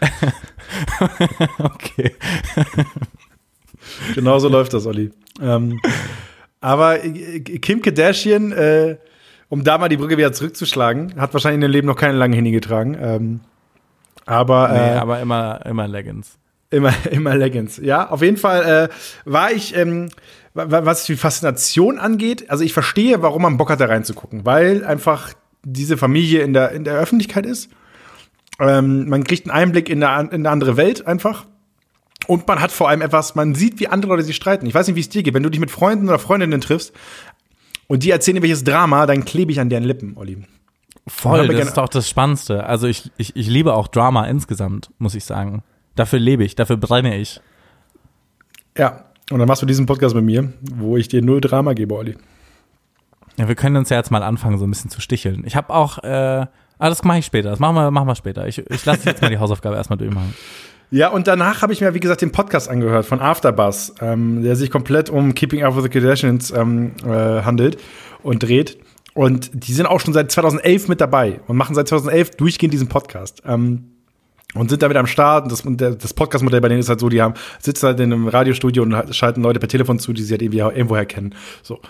[1.59, 2.15] Okay.
[4.15, 5.11] Genau so läuft das, Olli.
[5.41, 5.81] Ähm,
[6.61, 8.97] aber Kim Kardashian, äh,
[9.51, 12.35] um da mal die Brücke wieder zurückzuschlagen, hat wahrscheinlich in ihrem Leben noch keine lange
[12.37, 12.97] Hini getragen.
[12.99, 13.41] Ähm,
[14.25, 16.39] aber, Nee, äh, aber immer, immer Leggings.
[16.71, 17.77] Immer, immer Leggings.
[17.83, 20.09] Ja, auf jeden Fall äh, war ich, ähm,
[20.55, 24.47] wa- wa- was die Faszination angeht, also ich verstehe, warum man Bock hat, da reinzugucken,
[24.47, 25.33] weil einfach
[25.65, 27.71] diese Familie in der, in der Öffentlichkeit ist.
[28.61, 31.47] Ähm, man kriegt einen Einblick in eine, in eine andere Welt einfach.
[32.27, 34.67] Und man hat vor allem etwas, man sieht, wie andere Leute sich streiten.
[34.67, 35.33] Ich weiß nicht, wie es dir geht.
[35.35, 36.93] Wenn du dich mit Freunden oder Freundinnen triffst
[37.91, 40.45] und die erzählen welches Drama, dann klebe ich an deren Lippen, Olli.
[41.09, 42.65] Voll, das ist doch das Spannendste.
[42.65, 45.65] Also ich, ich, ich liebe auch Drama insgesamt, muss ich sagen.
[45.97, 47.41] Dafür lebe ich, dafür brenne ich.
[48.79, 49.07] Ja.
[49.33, 52.17] Und dann machst du diesen Podcast mit mir, wo ich dir null Drama gebe, Olli.
[53.37, 55.43] Ja, wir können uns ja jetzt mal anfangen, so ein bisschen zu sticheln.
[55.45, 56.49] Ich habe auch, äh, ah,
[56.79, 58.47] das mache ich später, das machen wir, machen wir später.
[58.47, 60.33] Ich, ich lasse jetzt mal die Hausaufgabe erstmal durchmachen.
[60.91, 64.57] Ja, und danach habe ich mir, wie gesagt, den Podcast angehört von Afterbuzz, ähm, der
[64.57, 67.79] sich komplett um Keeping Up with the Kardashians ähm, äh, handelt
[68.23, 68.79] und dreht.
[69.15, 72.89] Und die sind auch schon seit 2011 mit dabei und machen seit 2011 durchgehend diesen
[72.89, 73.43] Podcast.
[73.47, 74.00] Ähm,
[74.55, 75.45] und sind damit am Start.
[75.65, 78.29] Und das, das Podcast-Modell bei denen ist halt so, die haben, sitzen halt in einem
[78.29, 81.35] Radiostudio und halt- schalten Leute per Telefon zu, die sie halt irgendwie irgendwoher kennen.
[81.63, 81.81] So.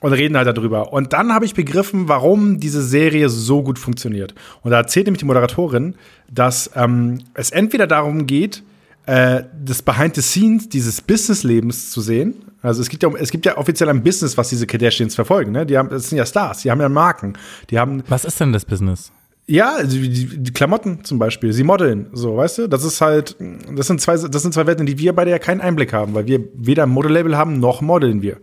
[0.00, 0.92] Und reden halt darüber.
[0.92, 4.34] Und dann habe ich begriffen, warum diese Serie so gut funktioniert.
[4.62, 5.94] Und da erzählt nämlich die Moderatorin,
[6.30, 8.62] dass ähm, es entweder darum geht,
[9.06, 12.34] äh, das Behind the Scenes dieses Businesslebens zu sehen.
[12.60, 15.52] Also es gibt ja, es gibt ja offiziell ein Business, was diese Kardashians verfolgen.
[15.52, 15.64] Ne?
[15.64, 17.34] Die haben, das sind ja Stars, die haben ja Marken,
[17.70, 19.12] die haben Was ist denn das Business?
[19.48, 22.66] Ja, also die, die die Klamotten zum Beispiel, sie modeln, so, weißt du?
[22.68, 23.36] Das ist halt,
[23.74, 26.14] das sind zwei, das sind zwei Welten, in die wir beide ja keinen Einblick haben,
[26.14, 28.38] weil wir weder ein Modelabel haben, noch modeln wir.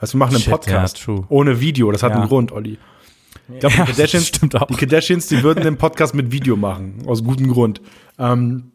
[0.00, 2.18] Weißt du, wir machen einen Shit, Podcast ja, ohne Video, das hat Ja.
[2.18, 2.78] einen Grund, Olli.
[3.52, 4.30] Ich glaube, Ja, die, das Kardashians,
[4.68, 7.80] die Kardashians, die würden den Podcast mit Video machen, aus gutem Grund.
[8.18, 8.70] Ähm,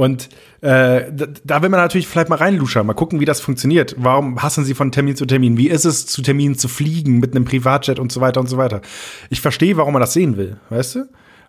[0.00, 0.30] und
[0.62, 3.94] äh, da, da will man natürlich vielleicht mal reinluschern, mal gucken, wie das funktioniert.
[3.98, 5.58] Warum hassen sie von Termin zu Termin?
[5.58, 8.56] Wie ist es, zu Terminen zu fliegen mit einem Privatjet und so weiter und so
[8.56, 8.80] weiter?
[9.28, 10.98] Ich verstehe, warum man das sehen will, weißt du?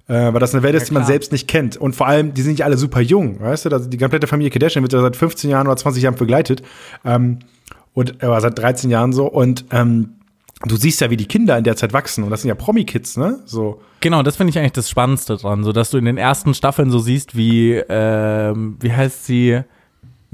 [0.10, 1.78] Äh, weil das eine Welt ist, die man selbst nicht kennt.
[1.78, 3.70] Und vor allem, die sind ja alle super jung, weißt du?
[3.70, 6.62] Das, die komplette Familie Kardashian wird ja seit 15 Jahren oder 20 Jahren begleitet.
[7.06, 7.40] Ähm,
[7.94, 9.28] und äh, seit 13 Jahren so.
[9.28, 10.16] Und ähm,
[10.66, 12.24] du siehst ja, wie die Kinder in der Zeit wachsen.
[12.24, 13.40] Und das sind ja Promi-Kids, ne?
[13.46, 13.82] So.
[14.00, 16.92] Genau, das finde ich eigentlich das Spannendste dran, so dass du in den ersten Staffeln
[16.92, 19.62] so siehst, wie, ähm, wie heißt sie,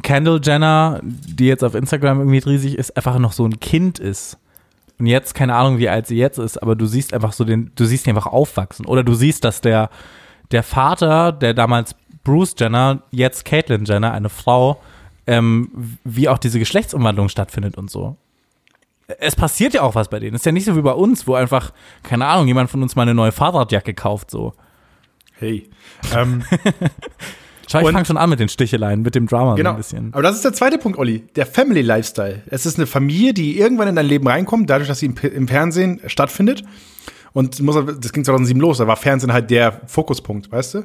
[0.04, 4.38] Kendall Jenner, die jetzt auf Instagram irgendwie riesig ist, einfach noch so ein Kind ist.
[5.00, 7.72] Und jetzt, keine Ahnung, wie alt sie jetzt ist, aber du siehst einfach so den,
[7.76, 8.86] du siehst die einfach aufwachsen.
[8.86, 9.90] Oder du siehst, dass der,
[10.52, 14.82] der Vater, der damals Bruce Jenner, jetzt Caitlyn Jenner, eine Frau,
[15.26, 18.18] ähm, wie auch diese Geschlechtsumwandlung stattfindet und so.
[19.08, 20.36] Es passiert ja auch was bei denen.
[20.36, 21.72] Ist ja nicht so wie bei uns, wo einfach,
[22.04, 24.54] keine Ahnung, jemand von uns mal eine neue Fahrradjacke kauft, so.
[25.34, 25.70] Hey.
[26.16, 26.44] Ähm,
[27.70, 29.72] Schau, ich fange schon an mit den Sticheleien, mit dem Drama so genau.
[29.72, 30.14] ein bisschen.
[30.14, 31.20] Aber das ist der zweite Punkt, Olli.
[31.36, 32.44] Der Family Lifestyle.
[32.48, 35.48] Es ist eine Familie, die irgendwann in dein Leben reinkommt, dadurch, dass sie im, im
[35.48, 36.64] Fernsehen stattfindet.
[37.34, 40.84] Und muss, das ging 2007 los, da war Fernsehen halt der Fokuspunkt, weißt du?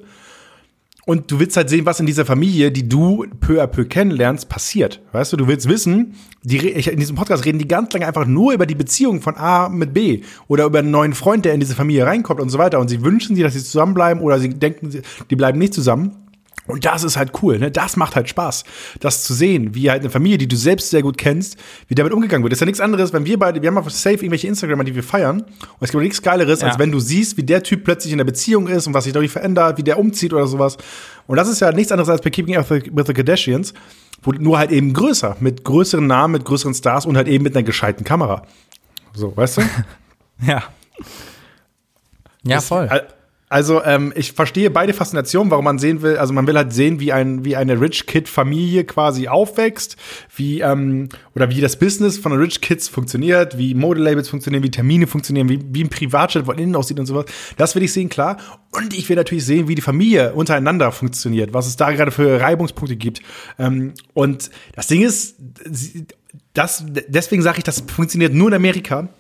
[1.05, 4.49] Und du willst halt sehen, was in dieser Familie, die du peu à peu kennenlernst,
[4.49, 5.01] passiert.
[5.11, 8.53] Weißt du, du willst wissen, die, in diesem Podcast reden die ganz lange einfach nur
[8.53, 11.75] über die Beziehung von A mit B oder über einen neuen Freund, der in diese
[11.75, 12.79] Familie reinkommt und so weiter.
[12.79, 16.13] Und sie wünschen sich, dass sie zusammenbleiben oder sie denken, sie- die bleiben nicht zusammen.
[16.69, 17.73] Und das ist halt cool, ne?
[17.73, 18.63] Das macht halt Spaß,
[19.01, 21.57] das zu sehen, wie halt eine Familie, die du selbst sehr gut kennst,
[21.89, 22.53] wie damit umgegangen wird.
[22.53, 24.95] Das ist ja nichts anderes, wenn wir beide, wir haben auf safe irgendwelche Instagramer, die
[24.95, 25.41] wir feiern.
[25.43, 25.49] Und
[25.81, 26.69] es gibt nichts Geileres, Ja.
[26.69, 29.13] als wenn du siehst, wie der Typ plötzlich in der Beziehung ist und was sich
[29.13, 30.77] dadurch verändert, wie der umzieht oder sowas.
[31.27, 33.75] Und das ist ja nichts anderes als bei Keeping Up with the Kardashians,
[34.23, 37.57] wo nur halt eben größer, mit größeren Namen, mit größeren Stars und halt eben mit
[37.57, 38.47] einer gescheiten Kamera.
[39.15, 39.63] So, weißt du?
[40.47, 40.63] Ja.
[42.45, 42.89] Ja, voll.
[42.89, 43.09] al-
[43.53, 46.17] Also, ähm, ich verstehe beide Faszinationen, warum man sehen will.
[46.17, 49.97] Also, man will halt sehen, wie, ein, wie eine Rich Kid-Familie quasi aufwächst,
[50.35, 55.07] wie, ähm, oder wie das Business von Rich Kids funktioniert, wie Modelabels funktionieren, wie Termine
[55.07, 57.27] funktionieren, wie, wie ein Privatjet von innen aussieht und sowas.
[57.59, 58.39] Das will ich sehen, klar.
[58.71, 62.41] Und ich will natürlich sehen, wie die Familie untereinander funktioniert, was es da gerade für
[62.41, 63.21] Reibungspunkte gibt.
[63.59, 65.37] Ähm, und das Ding ist,
[66.55, 69.11] das, deswegen sage ich, das funktioniert nur in Amerika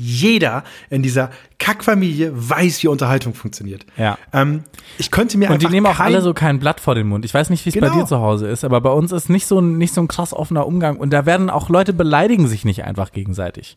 [0.00, 3.84] jeder in dieser Kackfamilie weiß, wie Unterhaltung funktioniert.
[3.98, 4.16] Ja.
[4.32, 4.64] Ähm,
[4.98, 7.24] ich könnte mir Und die nehmen auch alle so kein Blatt vor den Mund.
[7.26, 8.00] Ich weiß nicht, wie es bei Genau.
[8.00, 10.32] dir zu Hause ist, aber bei uns ist nicht so ein, nicht so ein krass
[10.32, 10.96] offener Umgang.
[10.96, 13.76] Und da werden auch Leute beleidigen sich nicht einfach gegenseitig.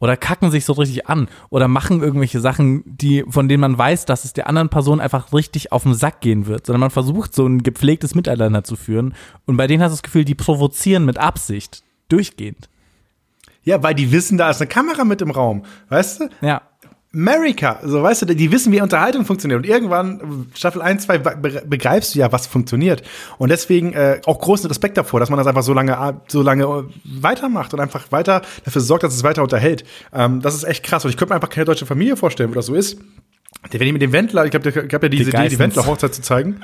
[0.00, 1.28] Oder kacken sich so richtig an.
[1.50, 5.32] Oder machen irgendwelche Sachen, die, von denen man weiß, dass es der anderen Person einfach
[5.34, 6.66] richtig auf den Sack gehen wird.
[6.66, 9.14] Sondern man versucht, so ein gepflegtes Miteinander zu führen.
[9.44, 11.82] Und bei denen hast du das Gefühl, die provozieren mit Absicht.
[12.08, 12.69] Durchgehend.
[13.70, 15.64] Ja, weil die wissen, da ist eine Kamera mit im Raum.
[15.88, 16.28] Weißt du?
[16.42, 16.62] Ja.
[17.12, 19.58] America, so weißt du, die wissen, wie Unterhaltung funktioniert.
[19.58, 23.02] Und irgendwann, Staffel 1, 2, be- begreifst du ja, was funktioniert.
[23.38, 26.62] Und deswegen äh, auch großen Respekt davor, dass man das einfach so lange, so lange
[26.64, 26.82] äh,
[27.20, 29.82] weitermacht und einfach weiter dafür sorgt, dass es weiter unterhält.
[30.12, 31.04] Ähm, das ist echt krass.
[31.04, 33.00] Und ich könnte mir einfach keine deutsche Familie vorstellen, wo das so ist.
[33.72, 35.58] Wenn ich mit dem Wendler, ich glaube, ich habe ja diese Idee, die.
[35.58, 36.60] Wendler-Hochzeit zu zeigen.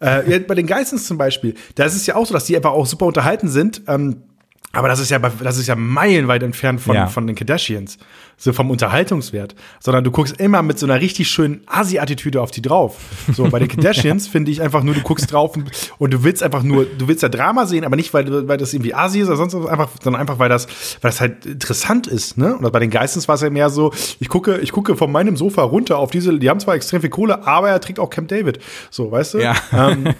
[0.00, 2.72] Äh, bei den Geissens zum Beispiel, da ist es ja auch so, dass die einfach
[2.72, 3.82] auch super unterhalten sind.
[3.86, 4.22] Ähm,
[4.72, 7.08] aber das ist ja, das ist ja meilenweit entfernt von, Ja.
[7.08, 7.98] von den Kardashians.
[8.36, 9.54] So vom Unterhaltungswert.
[9.80, 12.96] Sondern du guckst immer mit so einer richtig schönen Asi-Attitüde auf die drauf.
[13.34, 16.42] So, bei den Kardashians finde ich einfach nur, du guckst drauf und, und du willst
[16.42, 19.26] einfach nur, du willst ja Drama sehen, aber nicht, weil, weil das irgendwie Asi ist
[19.26, 20.66] oder sonst was, einfach, sondern einfach, weil das,
[21.02, 22.56] weil das halt interessant ist, ne?
[22.56, 25.36] Und bei den Geistens war es ja mehr so, ich gucke, ich gucke von meinem
[25.36, 28.28] Sofa runter auf diese, die haben zwar extrem viel Kohle, aber er trägt auch Camp
[28.28, 28.60] David.
[28.90, 29.38] So, weißt du?
[29.40, 29.56] Ja.
[29.72, 30.10] Ähm,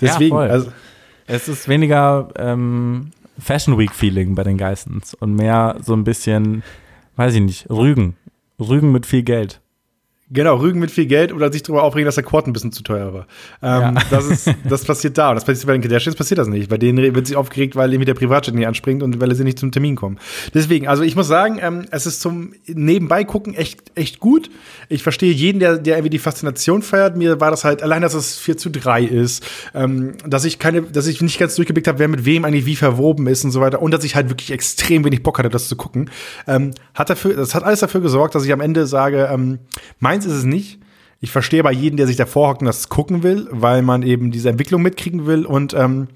[0.00, 0.50] deswegen, voll.
[0.50, 0.72] also,
[1.26, 6.62] Es ist weniger ähm, Fashion Week Feeling bei den Geissens und mehr so ein bisschen,
[7.16, 8.16] weiß ich nicht, Rügen.
[8.60, 9.60] Rügen mit viel Geld.
[10.34, 12.82] Genau, Rügen mit viel Geld oder sich darüber aufregen, dass der Quad ein bisschen zu
[12.82, 13.26] teuer war.
[13.62, 13.94] Ähm, Ja.
[14.10, 15.30] das, ist, das passiert da.
[15.30, 16.68] Und das passiert bei den Kardashians passiert das nicht.
[16.68, 19.58] Bei denen wird sich aufgeregt, weil irgendwie der Privatjet nicht anspringt und weil sie nicht
[19.58, 20.18] zum Termin kommen.
[20.52, 24.50] Deswegen, also ich muss sagen, ähm, es ist zum Nebenbei gucken echt, echt gut.
[24.88, 27.16] Ich verstehe jeden, der, der irgendwie die Faszination feiert.
[27.16, 30.82] Mir war das halt, allein, dass es 4 zu 3 ist, ähm, dass ich keine,
[30.82, 33.60] dass ich nicht ganz durchgeblickt habe, wer mit wem eigentlich wie verwoben ist und so
[33.60, 33.80] weiter.
[33.80, 36.10] Und dass ich halt wirklich extrem wenig Bock hatte, das zu gucken.
[36.48, 39.60] Ähm, hat dafür, das hat alles dafür gesorgt, dass ich am Ende sage, ähm,
[40.24, 40.78] meins ist es nicht.
[41.20, 44.30] Ich verstehe aber jeden, der sich davor hockt und das gucken will, weil man eben
[44.30, 45.46] diese Entwicklung mitkriegen will.
[45.46, 46.08] Und ähm,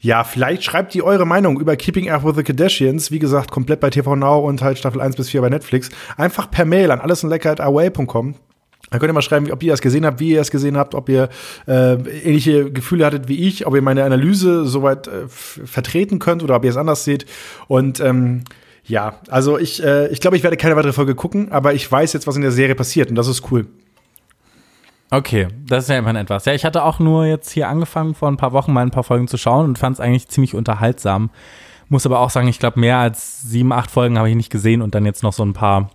[0.00, 3.10] ja, vielleicht schreibt ihr eure Meinung über Keeping Up with the Kardashians.
[3.10, 5.90] Wie gesagt, komplett bei TV Now und halt Staffel 1 bis 4 bei Netflix.
[6.16, 8.34] Einfach per Mail an allesundlecker.away.com.
[8.90, 10.96] Da könnt ihr mal schreiben, ob ihr das gesehen habt, wie ihr das gesehen habt,
[10.96, 11.28] ob ihr
[11.68, 16.56] äh, ähnliche Gefühle hattet wie ich, ob ihr meine Analyse soweit äh, vertreten könnt oder
[16.56, 17.24] ob ihr es anders seht.
[17.68, 18.42] Und ähm,
[18.90, 22.12] ja, also ich, äh, ich glaube, ich werde keine weitere Folge gucken, aber ich weiß
[22.12, 23.66] jetzt, was in der Serie passiert und das ist cool.
[25.12, 26.44] Okay, das ist ja immerhin etwas.
[26.44, 29.04] Ja, ich hatte auch nur jetzt hier angefangen, vor ein paar Wochen mal ein paar
[29.04, 31.30] Folgen zu schauen und fand es eigentlich ziemlich unterhaltsam.
[31.88, 34.82] Muss aber auch sagen, ich glaube, mehr als sieben, acht Folgen habe ich nicht gesehen
[34.82, 35.90] und dann jetzt noch so ein paar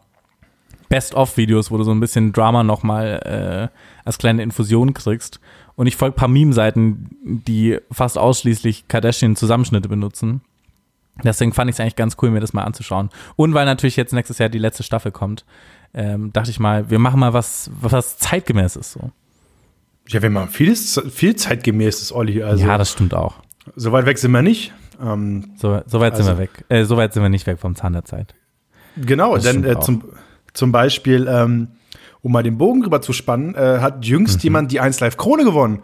[0.89, 5.39] Best-of-Videos, wo du so ein bisschen Drama nochmal äh, als kleine Infusion kriegst.
[5.75, 10.41] Und ich folge ein paar Meme-Seiten, die fast ausschließlich Kardashian-Zusammenschnitte benutzen.
[11.23, 13.10] Deswegen fand ich es eigentlich ganz cool, mir das mal anzuschauen.
[13.36, 15.45] Und weil natürlich jetzt nächstes Jahr die letzte Staffel kommt,
[15.93, 19.12] ähm, dachte ich mal, wir machen mal was, was zeitgemäß ist so.
[20.08, 22.43] Ja, wir machen vieles, viel zeitgemäßes, Olli.
[22.43, 23.36] Also, ja, das stimmt auch.
[23.75, 24.73] so weit weg sind wir nicht.
[25.01, 26.65] Ähm, So, so weit sind Also- wir weg.
[26.69, 28.36] Äh, so weit sind wir nicht weg vom Zahn der Zeit.
[28.97, 30.04] Genau, Das denn äh, zum,
[30.54, 31.69] zum Beispiel, ähm,
[32.21, 35.43] um mal den Bogen rüber zu spannen, äh, hat jüngst jemand die 1 Live Krone
[35.43, 35.82] gewonnen,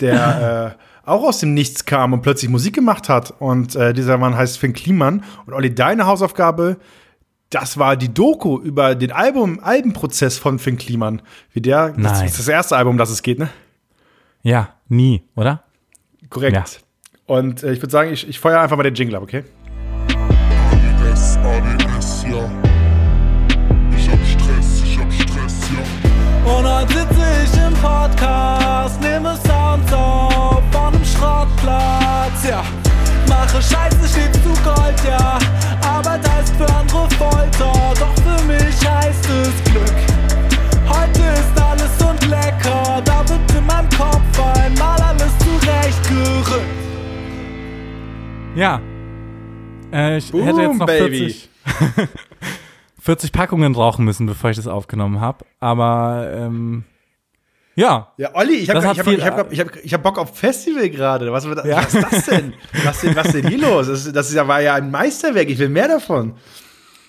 [0.00, 3.34] der äh, auch aus dem Nichts kam und plötzlich Musik gemacht hat.
[3.40, 5.24] Und äh, dieser Mann heißt Finn Kliman.
[5.46, 6.76] Und Olli, deine Hausaufgabe,
[7.50, 11.22] das war die Doku über den Album, Albenprozess von Finn Kliman.
[11.52, 12.26] Wie der, das Nein.
[12.26, 13.48] ist das erste Album, um das es geht, ne?
[14.42, 15.64] Ja, nie, oder?
[16.30, 16.54] Korrekt.
[16.54, 16.64] Ja.
[17.26, 19.44] Und äh, ich würde sagen, ich, ich feuer einfach mal den Jingle ab, okay?
[20.88, 21.38] ADS,
[22.24, 22.50] ja.
[23.96, 26.56] Ich hab Stress, ich hab Stress, ja.
[26.56, 30.37] Und dann sitze ich im Podcast, nehme Sounds auf von einem
[31.18, 32.62] Schrottplatz, ja.
[33.28, 35.38] Mache Scheiße, steht zu Gold, ja.
[35.84, 39.94] Arbeit heißt für andere Folter, doch für mich heißt es Glück.
[40.88, 46.64] Heute ist alles und lecker, da wird in meinem Kopf einmal alles zurechtgerückt.
[48.54, 48.80] Ja.
[49.92, 51.34] Äh, ich Boom, hätte jetzt noch baby.
[51.34, 51.50] 40,
[53.00, 55.44] 40 Packungen rauchen müssen, bevor ich das aufgenommen habe.
[55.58, 56.84] Aber ähm,
[57.78, 58.08] ja.
[58.16, 61.32] Ja, Olli, ich habe hab, ich hab, ich hab, ich hab Bock auf Festival gerade.
[61.32, 61.78] Was, was, Ja.
[61.78, 62.52] was ist das denn?
[62.84, 63.86] Was denn, was denn hier los?
[63.86, 65.48] Das, das ja, war ja ein Meisterwerk.
[65.48, 66.34] Ich will mehr davon.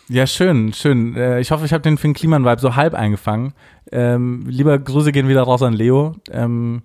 [0.08, 1.16] Ja, schön, schön.
[1.16, 3.54] Äh, ich hoffe, ich habe den Finn Kliman-Vibe so halb eingefangen.
[3.92, 6.16] Ähm, lieber Grüße gehen wieder raus an Leo.
[6.32, 6.82] Ähm,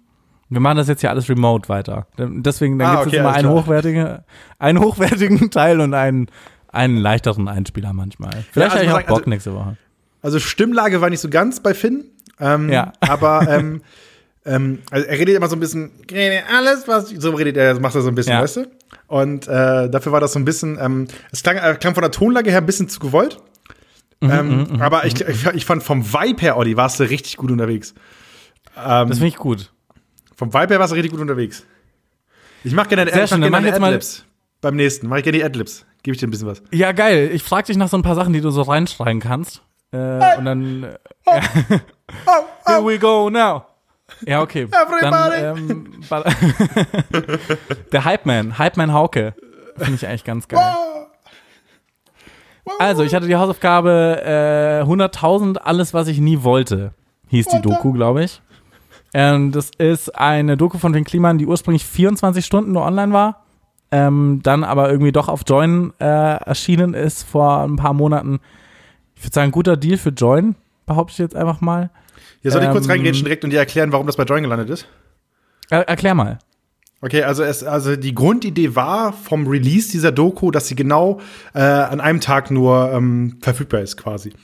[0.50, 2.06] wir machen das jetzt hier alles remote weiter.
[2.18, 4.18] Deswegen, dann Ah, gibt es okay, immer einen hochwertigen,
[4.58, 6.28] einen hochwertigen Teil und einen,
[6.68, 8.30] einen leichteren Einspieler manchmal.
[8.52, 9.76] Vielleicht also habe ich auch Bock also- nächste Woche.
[10.20, 12.04] Also Stimmlage war nicht so ganz bei Finn.
[12.40, 12.92] Ähm, Ja.
[13.00, 13.82] Aber ähm,
[14.46, 15.90] ähm, also er redet immer so ein bisschen,
[16.54, 18.42] alles, was so redet er, macht er so ein bisschen, Ja.
[18.42, 18.66] weißt du?
[19.06, 22.10] Und äh, dafür war das so ein bisschen, ähm, es klang, äh, klang von der
[22.10, 23.38] Tonlage her ein bisschen zu gewollt.
[24.20, 27.50] Mhm, ähm, aber ich, ich, ich fand vom Vibe her, Olli, warst du richtig gut
[27.50, 27.94] unterwegs.
[28.76, 29.72] Ähm, Das finde ich gut.
[30.36, 31.64] vom Vibe her warst du richtig gut unterwegs.
[32.64, 33.98] Ich mach gerne, Sehr schön, mach jetzt mal-.
[34.60, 35.84] Beim nächsten mache ich gerne die Adlibs.
[36.02, 36.62] Gebe ich dir ein bisschen was.
[36.72, 37.30] Ja, geil.
[37.32, 39.62] Ich frage dich nach so ein paar Sachen, die du so reinschreien kannst.
[39.92, 40.84] Äh, und dann.
[40.84, 40.96] Äh,
[42.66, 43.64] Here we go now.
[44.26, 44.64] Ja, okay.
[44.64, 45.40] Everybody.
[45.40, 46.02] Dann, ähm,
[47.92, 49.34] der Hype Man, Hype Man Hauke.
[49.76, 50.62] Finde ich eigentlich ganz geil.
[52.78, 56.94] Also, ich hatte die Hausaufgabe äh, 100.000, alles, was ich nie wollte,
[57.28, 58.40] hieß die Doku, glaube ich.
[59.12, 63.44] Ähm, das ist eine Doku von den Kliman, die ursprünglich 24 Stunden nur online war,
[63.92, 68.40] ähm, dann aber irgendwie doch auf Join äh, erschienen ist vor ein paar Monaten.
[69.24, 71.88] Ich würde sagen, guter Deal für Join, behaupte ich jetzt einfach mal.
[72.42, 74.68] Hier soll ich kurz Ähm, reingrätschen direkt und dir erklären, warum das bei Join gelandet
[74.68, 74.86] ist?
[75.70, 76.38] Er, erklär mal.
[77.00, 81.22] Okay, also es, also die Grundidee war vom Release dieser Doku, dass sie genau
[81.54, 84.34] äh, an einem Tag nur ähm, verfügbar ist, quasi.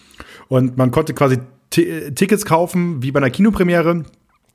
[0.48, 1.40] Und man konnte quasi
[1.76, 4.04] äh, Tickets kaufen, wie bei einer Kinopremiere.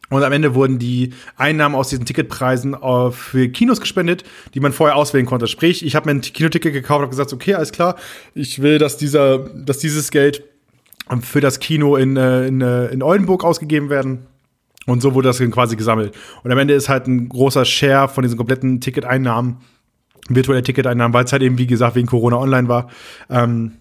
[0.10, 4.72] Und am Ende wurden die Einnahmen aus diesen Ticketpreisen äh, für Kinos gespendet, die man
[4.72, 5.48] vorher auswählen konnte.
[5.48, 7.96] Sprich, ich habe mir ein Kinoticket gekauft und gesagt, okay, alles klar,
[8.36, 10.44] ich will, dass dieser, dass dieses Geld
[11.10, 14.28] ähm, für das Kino in, äh, in, äh, in Oldenburg ausgegeben werden.
[14.86, 16.16] Und so wurde das dann quasi gesammelt.
[16.44, 19.58] Und am Ende ist halt ein großer Share von diesen kompletten Ticketeinnahmen,
[20.30, 22.90] virtuelle Ticketeinnahmen, weil es halt eben, wie gesagt, wegen Corona online war,
[23.30, 23.74] ähm,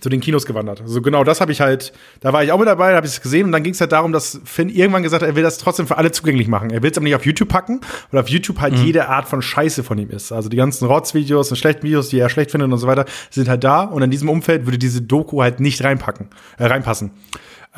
[0.00, 0.82] zu den Kinos gewandert.
[0.82, 3.14] Also genau das habe ich halt, da war ich auch mit dabei, da habe ich
[3.14, 5.42] es gesehen und dann ging es halt darum, dass Finn irgendwann gesagt hat, er will
[5.42, 6.70] das trotzdem für alle zugänglich machen.
[6.70, 9.42] Er will es aber nicht auf YouTube packen, weil auf YouTube halt jede Art von
[9.42, 10.32] Scheiße von ihm ist.
[10.32, 13.48] Also die ganzen Rotzvideos und schlechten Videos, die er schlecht findet und so weiter, sind
[13.48, 17.12] halt da und in diesem Umfeld würde diese Doku halt nicht reinpacken, äh, reinpassen.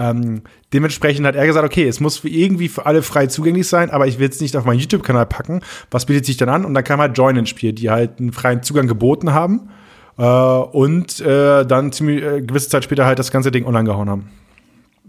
[0.00, 0.42] Ähm,
[0.72, 4.06] dementsprechend hat er gesagt, okay, es muss für irgendwie für alle frei zugänglich sein, aber
[4.06, 5.60] ich will es nicht auf meinen YouTube-Kanal packen.
[5.90, 6.64] Was bietet sich dann an?
[6.64, 9.70] Und dann kam halt Join ins Spiel, die halt einen freien Zugang geboten haben
[10.18, 14.10] äh, und äh, dann ziemlich äh, gewisse Zeit später halt das ganze Ding online gehauen
[14.10, 14.28] haben.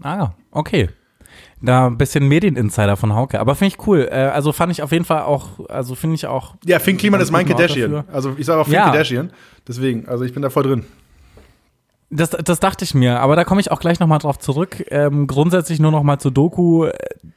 [0.02, 0.88] Ah, okay.
[1.62, 3.38] Da ein bisschen Medieninsider von Hauke.
[3.38, 4.08] Aber finde ich cool.
[4.10, 6.54] Äh, also fand ich auf jeden Fall auch, also finde ich auch.
[6.64, 8.04] Ja, Finn Kliman ist mein Kardashian.
[8.10, 8.84] Also ich sage auch Finn Ja.
[8.84, 9.30] Kardashian.
[9.68, 10.84] Deswegen, also ich bin da voll drin.
[12.12, 14.84] Das, das dachte ich mir, aber da komme ich auch gleich nochmal drauf zurück.
[14.90, 16.88] Ähm, grundsätzlich nur nochmal zur Doku.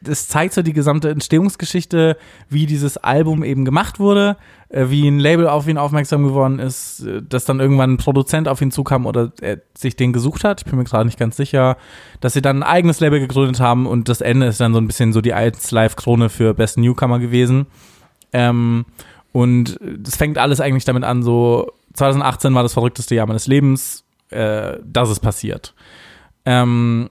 [0.03, 2.17] Es zeigt so die gesamte Entstehungsgeschichte,
[2.49, 4.35] wie dieses Album eben gemacht wurde,
[4.69, 8.47] äh, wie ein Label auf ihn aufmerksam geworden ist, äh, dass dann irgendwann ein Produzent
[8.47, 10.61] auf ihn zukam oder er sich den gesucht hat.
[10.61, 11.77] Ich bin mir gerade nicht ganz sicher,
[12.19, 14.87] dass sie dann ein eigenes Label gegründet haben und das Ende ist dann so ein
[14.87, 17.67] bisschen so die 1 Live-Krone für Best Newcomer gewesen.
[18.31, 18.85] Ähm,
[19.31, 24.02] und es fängt alles eigentlich damit an, so 2018 war das verrückteste Jahr meines Lebens,
[24.33, 25.73] äh, dass es passiert.
[26.45, 27.09] Ähm,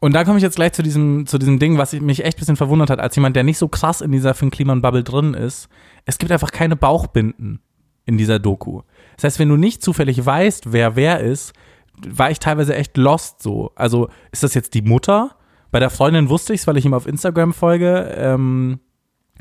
[0.00, 2.40] und da komme ich jetzt gleich zu diesem, zu diesem Ding, was mich echt ein
[2.40, 5.68] bisschen verwundert hat, als jemand, der nicht so krass in dieser Finn Kliman-Bubble drin ist.
[6.04, 7.60] Es gibt einfach keine Bauchbinden
[8.04, 8.82] in dieser Doku.
[9.16, 11.54] Das heißt, wenn du nicht zufällig weißt, wer wer ist,
[12.06, 13.72] war ich teilweise echt lost so.
[13.74, 15.36] Also ist das jetzt die Mutter?
[15.70, 18.14] Bei der Freundin wusste ich es, weil ich ihm auf Instagram folge.
[18.16, 18.80] Ähm,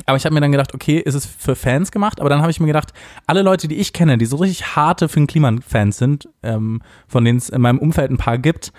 [0.05, 2.19] aber ich habe mir dann gedacht, okay, ist es für Fans gemacht?
[2.19, 2.93] Aber dann habe ich mir gedacht,
[3.25, 7.37] alle Leute, die ich kenne, die so richtig harte Finn Kliman-Fans sind, ähm, von denen
[7.37, 8.71] es in meinem Umfeld ein paar gibt,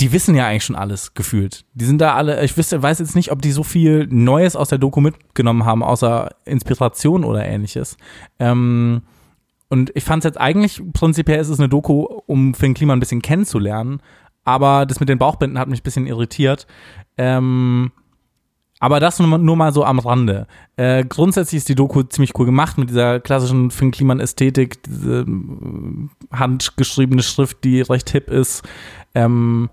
[0.00, 1.64] die wissen ja eigentlich schon alles gefühlt.
[1.74, 4.78] Die sind da alle, ich weiß jetzt nicht, ob die so viel Neues aus der
[4.78, 7.96] Doku mitgenommen haben, außer Inspiration oder ähnliches.
[8.38, 9.02] Ähm,
[9.68, 13.00] und ich fand es jetzt eigentlich, prinzipiell ist es eine Doku, um Finn Klima ein
[13.00, 14.00] bisschen kennenzulernen.
[14.44, 16.66] Aber das mit den Bauchbinden hat mich ein bisschen irritiert.
[17.16, 17.92] Ähm,
[18.84, 20.46] aber das nur, nur, mal so am Rande.
[20.76, 25.26] Äh, grundsätzlich ist die Doku ziemlich cool gemacht mit dieser klassischen Finn Kliman-Ästhetik, diese äh,
[26.30, 28.62] handgeschriebene Schrift, die recht hip ist.
[29.14, 29.70] Ähm,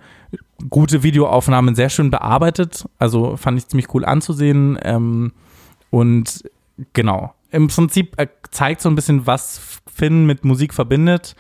[0.69, 2.86] gute Videoaufnahmen, sehr schön bearbeitet.
[3.00, 4.80] Also fand ich ziemlich cool anzusehen.
[4.82, 5.34] Ähm,
[5.89, 6.50] und
[6.93, 7.34] genau.
[7.50, 11.36] Im Prinzip äh, zeigt so ein bisschen, was Finn mit Musik verbindet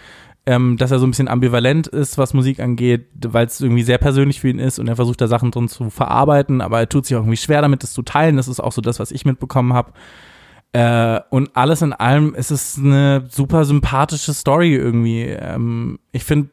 [0.45, 3.99] ähm, dass er so ein bisschen ambivalent ist, was Musik angeht, weil es irgendwie sehr
[3.99, 7.05] persönlich für ihn ist und er versucht da Sachen drin zu verarbeiten, aber er tut
[7.05, 8.37] sich auch irgendwie schwer damit, das zu teilen.
[8.37, 9.93] Das ist auch so das, was ich mitbekommen habe.
[10.73, 15.23] Äh, und alles in allem ist es eine super sympathische Story irgendwie.
[15.23, 16.49] Ähm, ich finde,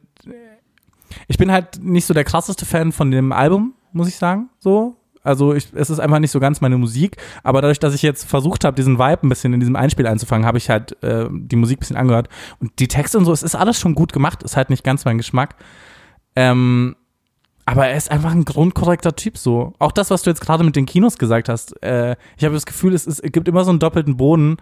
[1.27, 4.95] ich bin halt nicht so der krasseste Fan von dem Album, muss ich sagen, so.
[5.29, 7.17] Also ich, es ist einfach nicht so ganz meine Musik.
[7.43, 10.45] Aber dadurch, dass ich jetzt versucht habe, diesen Vibe ein bisschen in diesem Einspiel einzufangen,
[10.45, 12.29] habe ich halt äh, die Musik ein bisschen angehört.
[12.59, 15.05] Und die Texte und so, es ist alles schon gut gemacht, ist halt nicht ganz
[15.05, 15.55] mein Geschmack.
[16.35, 16.95] Ähm,
[17.65, 19.73] aber er ist einfach ein grundkorrekter Typ so.
[19.77, 21.81] Auch das, was du jetzt gerade mit den Kinos gesagt hast.
[21.83, 24.57] Äh, ich habe das Gefühl, es, ist, es gibt immer so einen doppelten Boden.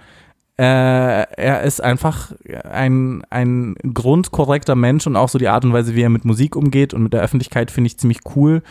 [0.58, 2.34] Äh, er ist einfach
[2.69, 6.58] ein, ein grundkorrekter Mensch und auch so die Art und Weise, wie er mit Musik
[6.58, 8.62] umgeht und mit der Öffentlichkeit finde ich ziemlich cool.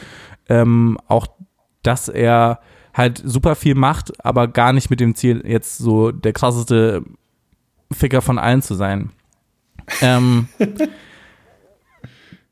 [0.48, 1.28] Ähm, auch
[1.86, 2.60] dass er
[2.94, 7.02] halt super viel macht, aber gar nicht mit dem Ziel, jetzt so der krasseste
[7.92, 9.10] Ficker von allen zu sein.
[10.00, 10.48] ähm,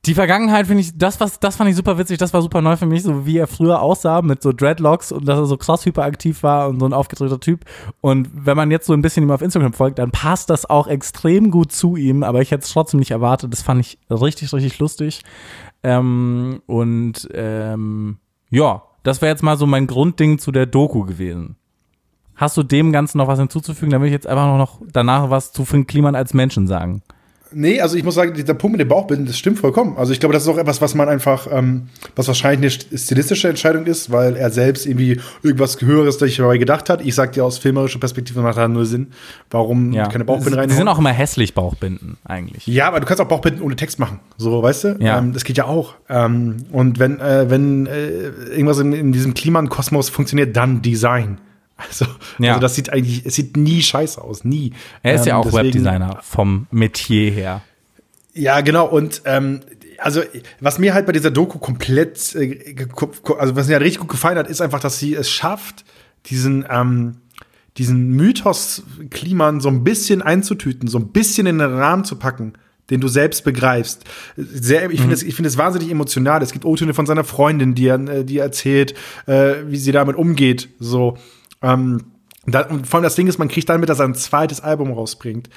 [0.06, 2.76] die Vergangenheit finde ich, das, was, das fand ich super witzig, das war super neu
[2.76, 5.86] für mich, so wie er früher aussah mit so Dreadlocks und dass er so krass
[5.86, 7.64] hyperaktiv war und so ein aufgedrehter Typ.
[8.02, 10.88] Und wenn man jetzt so ein bisschen ihm auf Instagram folgt, dann passt das auch
[10.88, 13.50] extrem gut zu ihm, aber ich hätte es trotzdem nicht erwartet.
[13.52, 15.22] Das fand ich richtig, richtig lustig.
[15.82, 18.18] Ähm, und ähm,
[18.50, 21.56] ja, das wäre jetzt mal so mein Grundding zu der Doku gewesen.
[22.34, 23.92] Hast du dem Ganzen noch was hinzuzufügen?
[23.92, 27.02] Dann will ich jetzt einfach noch danach was zu Finn Kliman als Menschen sagen.
[27.54, 29.96] Nee, also ich muss sagen, dieser Punkt mit dem Bauchbinden, das stimmt vollkommen.
[29.96, 33.48] Also ich glaube, das ist auch etwas, was man einfach, ähm, was wahrscheinlich eine stilistische
[33.48, 37.04] Entscheidung ist, weil er selbst irgendwie irgendwas Höheres sich dabei gedacht hat.
[37.04, 39.08] Ich sag dir aus filmerischer Perspektive macht das nur Sinn,
[39.50, 40.08] warum ja.
[40.08, 40.68] keine Bauchbinden rein.
[40.68, 42.66] Die sind auch immer hässlich Bauchbinden eigentlich.
[42.66, 44.96] Ja, aber du kannst auch Bauchbinden ohne Text machen, so weißt du.
[45.00, 45.18] Ja.
[45.18, 45.94] Ähm, das geht ja auch.
[46.08, 51.38] Ähm, und wenn äh, wenn äh, irgendwas in, in diesem Klimakosmos funktioniert, dann Design.
[51.76, 52.06] Also,
[52.38, 52.50] ja.
[52.50, 54.72] also das sieht eigentlich, es sieht nie scheiße aus, nie.
[55.02, 57.62] Er ist ähm, ja auch deswegen, Webdesigner vom Metier her.
[58.32, 58.86] Ja, genau.
[58.86, 59.60] Und ähm,
[59.98, 60.22] also
[60.60, 62.86] was mir halt bei dieser Doku komplett, äh,
[63.38, 65.84] also was mir halt richtig gut gefallen hat, ist einfach, dass sie es schafft,
[66.26, 67.16] diesen ähm,
[67.76, 72.54] diesen Mythos Kliman so ein bisschen einzutüten, so ein bisschen in den Rahmen zu packen
[72.90, 74.04] den du selbst begreifst.
[74.36, 76.42] Sehr, ich finde es, finde es wahnsinnig emotional.
[76.42, 78.94] Es gibt O-Töne von seiner Freundin, die er, äh, die er erzählt,
[79.26, 80.68] äh, wie sie damit umgeht.
[80.78, 81.16] So,
[81.64, 82.04] ähm,
[82.46, 84.60] da, und vor allem das Ding ist, man kriegt dann mit, dass er ein zweites
[84.60, 85.48] Album rausbringt.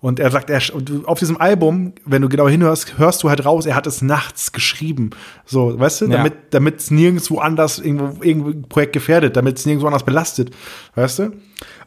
[0.00, 0.60] Und er sagt, er,
[1.06, 4.52] auf diesem Album, wenn du genau hinhörst, hörst du halt raus, er hat es nachts
[4.52, 5.10] geschrieben.
[5.46, 9.86] So, weißt du, damit, damit es nirgendwo anders irgendwo, irgendwo Projekt gefährdet, damit es nirgendwo
[9.86, 10.54] anders belastet.
[10.94, 11.32] Weißt du?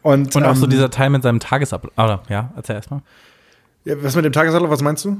[0.01, 1.93] Und, und auch ähm, so dieser Teil mit seinem Tagesablauf.
[1.97, 3.01] Ah, ja, erzähl erstmal.
[3.85, 5.17] Ja, was mit dem Tagesablauf, was meinst du?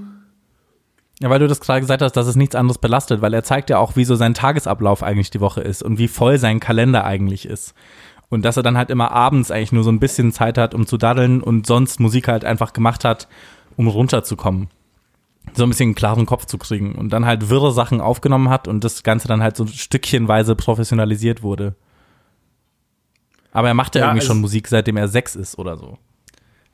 [1.22, 3.69] Ja, weil du das gerade gesagt hast, dass es nichts anderes belastet, weil er zeigt
[3.69, 7.06] ja auch, wie so sein Tagesablauf eigentlich die Woche ist und wie voll sein Kalender
[7.06, 7.76] eigentlich ist.
[8.30, 10.86] Und dass er dann halt immer abends eigentlich nur so ein bisschen Zeit hat, um
[10.86, 13.28] zu daddeln und sonst Musik halt einfach gemacht hat,
[13.76, 14.70] um runterzukommen.
[15.54, 18.68] So ein bisschen einen klaren Kopf zu kriegen und dann halt wirre Sachen aufgenommen hat
[18.68, 21.76] und das Ganze dann halt so stückchenweise professionalisiert wurde.
[23.52, 25.98] Aber er macht ja, irgendwie schon Musik, seitdem er sechs ist oder so.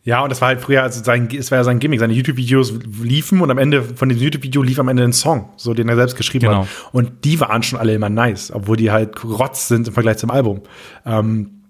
[0.05, 1.99] Ja, und das war halt früher, also sein, es war ja sein Gimmick.
[1.99, 5.73] Seine YouTube-Videos liefen und am Ende von dem YouTube-Video lief am Ende ein Song, so
[5.73, 6.61] den er selbst geschrieben genau.
[6.61, 6.67] hat.
[6.91, 10.29] Und die waren schon alle immer nice, obwohl die halt rotz sind im Vergleich zum
[10.29, 10.61] Album.
[11.07, 11.63] Ähm,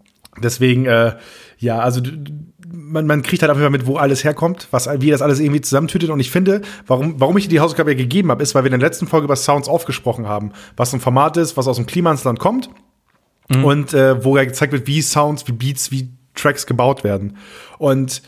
[0.44, 1.16] deswegen, äh,
[1.60, 2.02] ja, also
[2.74, 5.40] man, man kriegt halt auf jeden Fall mit, wo alles herkommt, was, wie das alles
[5.40, 6.10] irgendwie zusammentütet.
[6.10, 8.78] Und ich finde, warum, warum ich dir die Hausaufgabe gegeben habe, ist, weil wir in
[8.78, 12.40] der letzten Folge über Sounds aufgesprochen haben, was ein Format ist, was aus dem Klimansland
[12.40, 12.70] kommt.
[13.48, 13.64] Mhm.
[13.64, 17.38] Und äh, wo ja gezeigt wird, wie Sounds, wie Beats, wie Tracks gebaut werden.
[17.78, 18.22] Und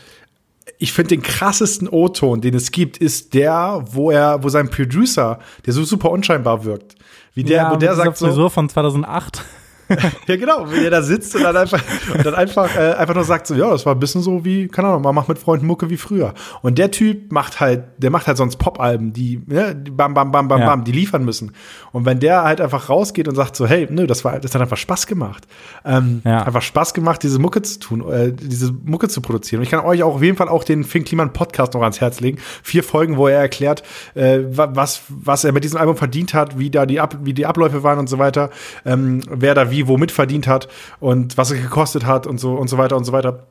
[0.78, 5.38] ich finde den krassesten O-Ton, den es gibt, ist der, wo er, wo sein Producer,
[5.66, 6.94] der so super unscheinbar wirkt,
[7.34, 9.44] wie der, ja, wo der sagt so, von 2008.
[10.26, 11.82] ja, genau, wenn ihr da sitzt und dann einfach,
[12.14, 14.68] und dann einfach, äh, einfach nur sagt so, ja, das war ein bisschen so wie,
[14.68, 16.34] keine Ahnung, man macht mit Freunden Mucke wie früher.
[16.62, 20.30] Und der Typ macht halt, der macht halt sonst Pop-Alben, die, ne, die bam, bam,
[20.30, 20.66] bam, bam, Ja.
[20.66, 21.52] bam, die liefern müssen.
[21.92, 24.60] Und wenn der halt einfach rausgeht und sagt so, hey, nö, das war, das hat
[24.62, 25.46] einfach Spaß gemacht.
[25.84, 26.42] Ähm, Ja.
[26.42, 29.60] Einfach Spaß gemacht, diese Mucke zu tun, äh, diese Mucke zu produzieren.
[29.60, 32.00] Und ich kann euch auch auf jeden Fall auch den Finn Kliman Podcast noch ans
[32.00, 32.38] Herz legen.
[32.62, 33.82] Vier Folgen, wo er erklärt,
[34.14, 37.32] äh, wa- was, was er mit diesem Album verdient hat, wie da die, Ab wie
[37.34, 38.50] die Abläufe waren und so weiter,
[38.84, 40.68] ähm, wer da wie womit verdient hat
[40.98, 43.46] und was es gekostet hat und so und so weiter und so weiter.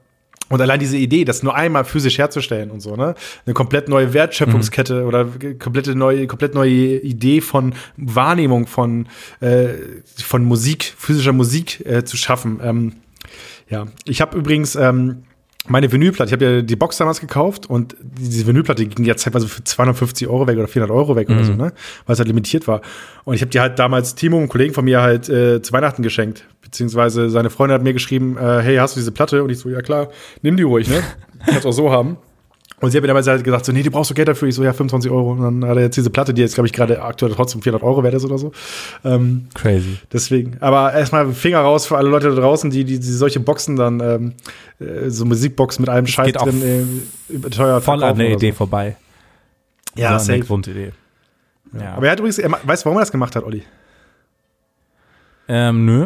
[0.50, 3.16] Und allein diese Idee, das nur einmal physisch herzustellen und so, ne?
[3.46, 9.08] Eine komplett neue Wertschöpfungskette oder ge- komplette neue, komplett neue Idee von Wahrnehmung von,
[9.42, 9.68] äh,
[10.16, 12.62] von Musik, physischer Musik äh, zu schaffen.
[12.64, 12.94] Ähm,
[13.70, 15.24] ja, ich habe übrigens ähm,
[15.68, 19.48] meine Vinylplatte, ich habe ja die Box damals gekauft und diese Vinylplatte ging ja zeitweise
[19.48, 21.74] für 250 Euro weg oder 400 Euro weg oder so, ne?
[22.06, 22.82] Weil es halt limitiert war.
[23.24, 26.04] Und ich habe die halt damals Timo, einem Kollegen von mir, halt äh, zu Weihnachten
[26.04, 26.46] geschenkt.
[26.62, 29.44] Beziehungsweise seine Freundin hat mir geschrieben, äh, hey, hast du diese Platte?
[29.44, 30.10] Und ich so, ja klar,
[30.42, 31.04] nimm die ruhig, ne?
[31.46, 32.18] Kannst auch so haben.
[32.80, 34.48] Und sie hat mir damals halt gesagt, so, nee, du brauchst du Geld dafür.
[34.48, 35.32] Ich so, ja, 25 Euro.
[35.32, 37.82] Und dann hat er jetzt diese Platte, die jetzt, glaube ich, gerade aktuell trotzdem 400
[37.84, 38.52] Euro wert ist oder so.
[39.04, 39.98] Ähm, Crazy.
[40.14, 43.78] Deswegen, aber erstmal Finger raus für alle Leute da draußen, die, die, die solche Boxen
[43.78, 44.34] dann, ähm,
[44.80, 48.58] äh, so Musikboxen mit allem Scheiß drin, äh, überteuert Voll an der Idee So.
[48.58, 48.96] vorbei.
[49.96, 50.48] Ja, so der safe.
[50.48, 50.92] Grundidee.
[51.80, 51.96] Ja.
[51.96, 53.64] Aber er hat übrigens, er, weißt du, warum er das gemacht hat, Olli?
[55.48, 56.06] ähm, nö.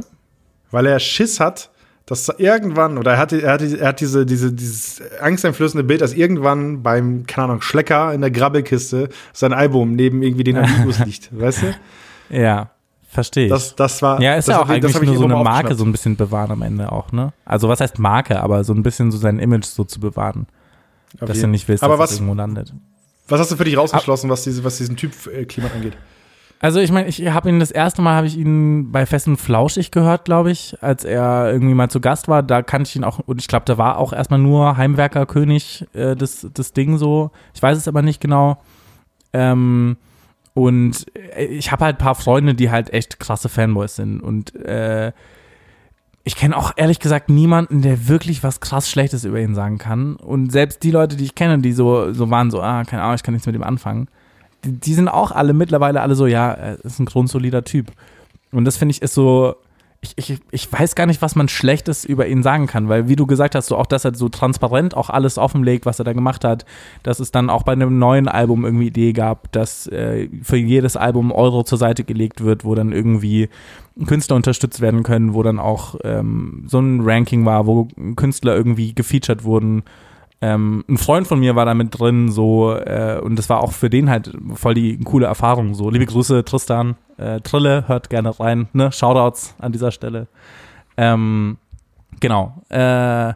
[0.72, 1.70] Weil er Schiss hat,
[2.06, 6.02] dass da irgendwann, oder er hat, er hat, er hat diese, diese, dieses angsteinflößende Bild,
[6.02, 11.00] dass irgendwann beim, keine Ahnung, Schlecker in der Grabbelkiste sein Album neben irgendwie den Amigos
[11.06, 12.36] liegt, weißt du?
[12.38, 12.72] Ja,
[13.10, 13.52] verstehe ich.
[13.52, 14.22] Das, das war.
[14.22, 16.16] ja, ist das ja auch eigentlich hab ich nur so eine Marke so ein bisschen
[16.16, 17.34] bewahren am Ende auch, ne?
[17.46, 20.48] Also was heißt Marke, aber so ein bisschen so sein Image so zu bewahren.
[21.20, 21.50] Auf dass jeden.
[21.50, 22.74] du nicht willst, Aber dass was, irgendwo landet.
[23.28, 25.94] was hast du für dich rausgeschlossen, was, diese, was diesen Typ äh, Klima angeht?
[26.62, 29.38] Also ich meine, ich habe ihn das erste Mal habe ich ihn bei Fest und
[29.38, 32.44] Flauschig gehört, glaube ich, als er irgendwie mal zu Gast war.
[32.44, 36.16] Da kannte ich ihn auch und ich glaube, da war auch erstmal nur Heimwerkerkönig äh,
[36.16, 37.32] das, das Ding so.
[37.56, 38.62] Ich weiß es aber nicht genau.
[39.34, 39.98] Ähm,
[40.54, 44.54] und äh, ich habe halt ein paar Freunde, die halt echt krasse Fanboys sind und
[44.56, 45.14] äh,
[46.24, 50.16] ich kenne auch ehrlich gesagt niemanden, der wirklich was krass Schlechtes über ihn sagen kann.
[50.18, 53.16] Und selbst die Leute, die ich kenne, die so, so waren, so, ah, keine Ahnung,
[53.16, 54.08] ich kann nichts mit ihm anfangen,
[54.66, 57.92] die, die sind auch alle mittlerweile alle so, ja, er ist ein grundsolider Typ.
[58.52, 59.56] Und das finde ich ist so,
[60.02, 63.16] ich, ich, ich weiß gar nicht, was man Schlechtes über ihn sagen kann, weil wie
[63.16, 66.14] du gesagt hast, so auch, dass er so transparent auch alles offenlegt, was er da
[66.14, 66.66] gemacht hat,
[67.04, 70.98] dass es dann auch bei einem neuen Album irgendwie Idee gab, dass äh, für jedes
[70.98, 73.50] Album Euro zur Seite gelegt wird, wo dann irgendwie
[74.08, 78.96] Künstler unterstützt werden können, wo dann auch ähm, so ein Ranking war, wo Künstler irgendwie
[78.96, 79.84] gefeatured wurden.
[80.44, 83.74] Ähm, ein Freund von mir war da mit drin, so, äh, und das war auch
[83.74, 85.76] für den halt voll die coole Erfahrung.
[85.76, 88.92] So, liebe Grüße, Tristan, äh, Trille, hört gerne rein, ne?
[88.92, 90.28] Shoutouts an dieser Stelle.
[90.98, 91.58] Ähm,
[92.20, 92.64] genau.
[92.70, 93.34] Äh,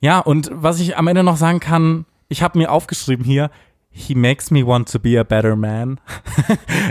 [0.00, 3.50] ja, und was ich am Ende noch sagen kann, ich habe mir aufgeschrieben hier,
[3.90, 6.00] he makes me want to be a better man.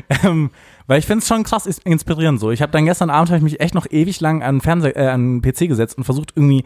[0.24, 0.52] ähm,
[0.88, 2.52] weil ich finde es schon krass inspirierend so.
[2.52, 5.08] Ich habe dann gestern Abend hab ich mich echt noch ewig lang an Fernseher, äh,
[5.08, 6.64] an PC gesetzt und versucht irgendwie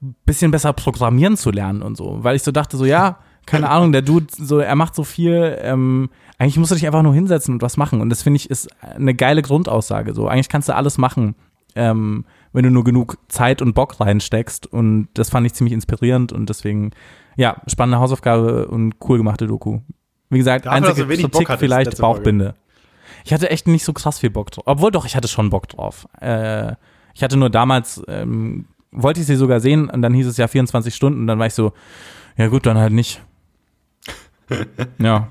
[0.00, 3.92] bisschen besser programmieren zu lernen und so, weil ich so dachte so ja, keine Ahnung,
[3.92, 7.54] der Dude so er macht so viel, ähm, eigentlich musst du dich einfach nur hinsetzen
[7.54, 10.28] und was machen und das finde ich ist eine geile Grundaussage so.
[10.28, 11.34] Eigentlich kannst du alles machen.
[11.76, 16.32] Ähm, wenn du nur genug Zeit und Bock reinsteckst und das fand ich ziemlich inspirierend
[16.32, 16.90] und deswegen
[17.36, 19.80] ja, spannende Hausaufgabe und cool gemachte Doku.
[20.30, 22.18] Wie gesagt, Dafür, einzige Kritik hattest, vielleicht letzte Folge.
[22.18, 22.54] Bauchbinde.
[23.24, 24.64] Ich hatte echt nicht so krass viel Bock drauf.
[24.66, 26.06] Obwohl doch, ich hatte schon Bock drauf.
[26.20, 26.74] Äh,
[27.14, 30.48] ich hatte nur damals, ähm, wollte ich sie sogar sehen und dann hieß es ja
[30.48, 31.72] 24 Stunden und dann war ich so,
[32.36, 33.22] ja gut, dann halt nicht.
[34.98, 35.28] ja.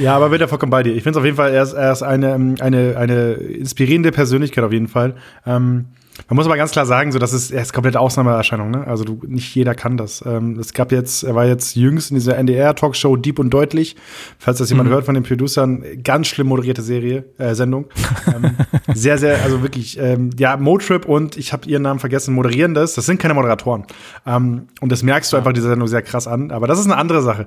[0.00, 0.94] Ja, aber bin da vollkommen bei dir.
[0.94, 4.12] Ich finde es auf jeden Fall, er ist, er ist eine, ähm, eine, eine inspirierende
[4.12, 5.16] Persönlichkeit auf jeden Fall.
[5.44, 5.86] Ähm,
[6.28, 8.70] man muss aber ganz klar sagen, so das ist, er ist komplette Ausnahmeerscheinung.
[8.70, 8.86] Ne?
[8.86, 10.24] Also du, nicht jeder kann das.
[10.26, 13.96] Ähm, es gab jetzt, er war jetzt jüngst in dieser NDR-Talkshow Deep und Deutlich,
[14.38, 17.86] falls das jemand hört von den Producern, ganz schlimm moderierte Serie, äh, Sendung.
[18.26, 18.56] ähm,
[18.94, 22.94] sehr, sehr, also wirklich, ähm, ja, Motrip und ich habe ihren Namen vergessen, moderieren das.
[22.94, 23.84] Das sind keine Moderatoren.
[24.26, 26.50] Ähm, und das merkst du einfach dieser Sendung sehr krass an.
[26.50, 27.46] Aber das ist eine andere Sache.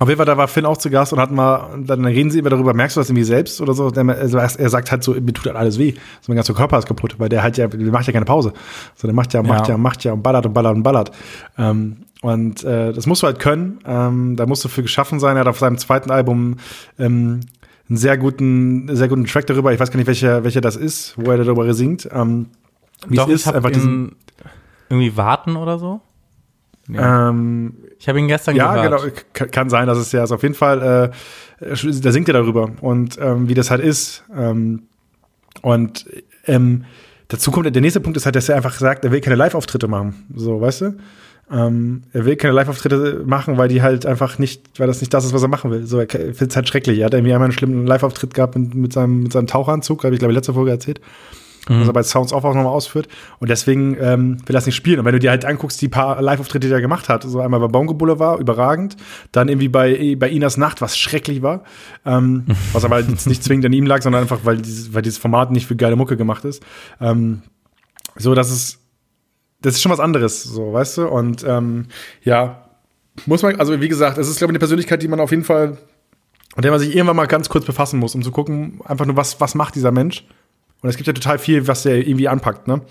[0.00, 2.40] Auf jeden Fall, da war Finn auch zu Gast und hatten mal, dann reden sie
[2.40, 3.86] immer darüber, merkst du das irgendwie selbst oder so?
[3.88, 5.92] Also er sagt halt so, mir tut halt alles weh.
[6.20, 8.52] So mein ganzer Körper ist kaputt, weil der halt ja, der macht ja keine Pause.
[8.96, 9.78] So, der macht ja, macht ja, Ja.
[9.78, 11.12] macht ja und ballert und ballert und ballert.
[11.56, 13.78] Ähm, und äh, das musst du halt können.
[13.86, 15.36] Ähm, da musst du für geschaffen sein.
[15.36, 16.56] Er hat auf seinem zweiten Album
[16.98, 17.40] ähm,
[17.88, 19.72] einen sehr guten, sehr guten Track darüber.
[19.72, 22.08] Ich weiß gar nicht, welcher, welcher das ist, wo er darüber singt.
[22.12, 22.46] Ähm,
[23.06, 24.16] wie Doch, es ist, einfach diesen.
[24.88, 26.00] irgendwie warten oder so.
[26.86, 26.98] Nee.
[27.00, 29.02] Ähm, ich habe ihn gestern Ja, gehört.
[29.34, 29.48] genau.
[29.50, 30.32] Kann, sein, dass es ja ist.
[30.32, 31.12] Auf jeden Fall,
[31.60, 31.66] äh,
[32.00, 34.24] da singt er darüber und ähm, wie das halt ist.
[34.36, 34.82] Ähm,
[35.62, 36.04] und
[36.46, 36.84] ähm,
[37.28, 39.88] dazu kommt, der nächste Punkt ist halt, dass er einfach sagt, er will keine Live-Auftritte
[39.88, 40.26] machen.
[40.34, 40.96] So, weißt du?
[41.50, 45.24] Ähm, er will keine Live-Auftritte machen, weil die halt einfach nicht, weil das nicht das
[45.24, 45.86] ist, was er machen will.
[45.86, 46.98] So, er findet es halt schrecklich.
[46.98, 50.14] Er hat irgendwie einmal einen schlimmen Live-Auftritt gehabt mit, mit, seinem, mit seinem Taucheranzug, habe
[50.14, 51.00] ich glaube ich letzte Folge erzählt.
[51.68, 51.80] Mhm.
[51.80, 53.08] Was er bei Sounds auch nochmal ausführt.
[53.38, 54.98] Und deswegen ähm, will er das nicht spielen.
[54.98, 57.60] Und wenn du dir halt anguckst, die paar Live-Auftritte, die er gemacht hat, so einmal
[57.60, 58.96] bei Bongo Boulevard, überragend,
[59.32, 61.64] dann irgendwie bei, bei Inas Nacht, was schrecklich war,
[62.04, 65.18] ähm, was aber jetzt nicht zwingend an ihm lag, sondern einfach, weil dieses, weil dieses
[65.18, 66.62] Format nicht für geile Mucke gemacht ist.
[67.00, 67.42] Ähm,
[68.16, 68.80] so, dass es
[69.64, 71.08] das ist schon was anderes, so, weißt du?
[71.08, 71.86] Und ähm,
[72.22, 72.68] ja,
[73.24, 75.44] muss man, also wie gesagt, es ist, glaube ich, eine Persönlichkeit, die man auf jeden
[75.44, 75.78] Fall,
[76.54, 79.16] mit der man sich irgendwann mal ganz kurz befassen muss, um zu gucken, einfach nur,
[79.16, 80.26] was, was macht dieser Mensch?
[80.84, 82.82] Und es gibt ja total viel, was der irgendwie anpackt, ne?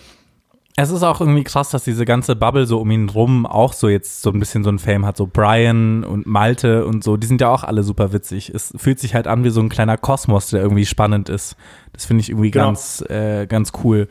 [0.75, 3.87] Es ist auch irgendwie krass, dass diese ganze Bubble so um ihn rum auch so
[3.87, 5.15] jetzt so ein bisschen so ein Fame hat.
[5.15, 8.49] So Brian und Malte und so, die sind ja auch alle super witzig.
[8.49, 11.55] Es fühlt sich halt an wie so ein kleiner Kosmos, der irgendwie spannend ist.
[11.91, 12.65] Das finde ich irgendwie genau.
[12.65, 14.07] ganz, äh, ganz cool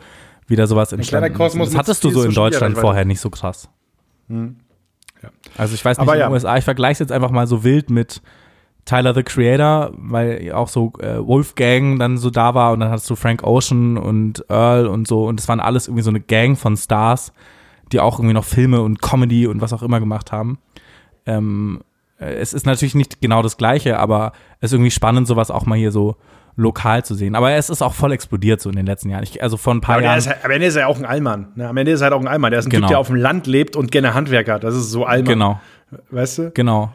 [0.46, 1.34] wieder sowas entstanden.
[1.34, 3.68] Kosmos das hattest du so in Deutschland vorher nicht so krass.
[4.28, 4.58] Hm.
[5.24, 5.30] Ja.
[5.58, 6.32] Also ich weiß nicht, Aber in den ja.
[6.32, 8.22] USA, ich vergleiche es jetzt einfach mal so wild mit
[8.84, 13.08] Tyler the Creator, weil auch so äh, Wolfgang dann so da war und dann hattest
[13.08, 16.58] du Frank Ocean und Earl und so und es waren alles irgendwie so eine Gang
[16.58, 17.32] von Stars,
[17.92, 20.58] die auch irgendwie noch Filme und Comedy und was auch immer gemacht haben.
[21.26, 21.80] Ähm,
[22.18, 25.64] äh, es ist natürlich nicht genau das Gleiche, aber es ist irgendwie spannend, sowas auch
[25.66, 26.16] mal hier so
[26.56, 27.34] lokal zu sehen.
[27.34, 29.22] Aber es ist auch voll explodiert so in den letzten Jahren.
[29.22, 30.18] Ich, also vor ein paar aber Jahren.
[30.18, 31.48] Ist am Ende ist er auch ein Allmann.
[31.54, 31.68] Ne?
[31.68, 32.50] Am Ende ist er halt auch ein Allmann.
[32.50, 32.88] Der ist ein genau.
[32.88, 34.58] Typ, der auf dem Land lebt und gerne Handwerker.
[34.58, 35.32] Das ist so Allmann.
[35.32, 35.60] Genau.
[36.10, 36.50] Weißt du?
[36.50, 36.92] Genau.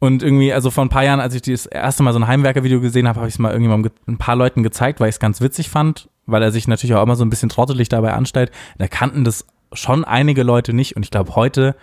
[0.00, 2.80] Und irgendwie, also vor ein paar Jahren, als ich das erste Mal so ein Heimwerker-Video
[2.80, 5.42] gesehen habe, habe ich es mal irgendjemandem ein paar Leuten gezeigt, weil ich es ganz
[5.42, 8.50] witzig fand, weil er sich natürlich auch immer so ein bisschen trottelig dabei anstellt.
[8.78, 11.76] Da kannten das schon einige Leute nicht und ich glaube heute,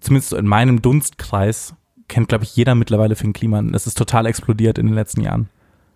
[0.00, 1.74] zumindest in meinem Dunstkreis,
[2.08, 3.72] kennt glaube ich jeder mittlerweile Finn Kliman.
[3.72, 5.48] Das ist total explodiert in den letzten Jahren.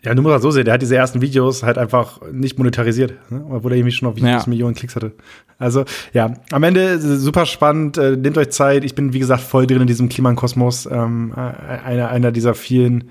[0.03, 3.13] Ja, du musst halt so sehen, der hat diese ersten Videos halt einfach nicht monetarisiert,
[3.31, 3.45] ne?
[3.51, 4.43] obwohl er irgendwie schon auf ja.
[4.47, 5.13] Millionen Klicks hatte.
[5.59, 5.85] Also
[6.15, 8.85] ja, am Ende super spannend, äh, nehmt euch Zeit.
[8.85, 10.87] Ich bin, wie gesagt, voll drin in diesem Klimankosmos.
[10.87, 13.11] Ähm, äh, einer, einer dieser vielen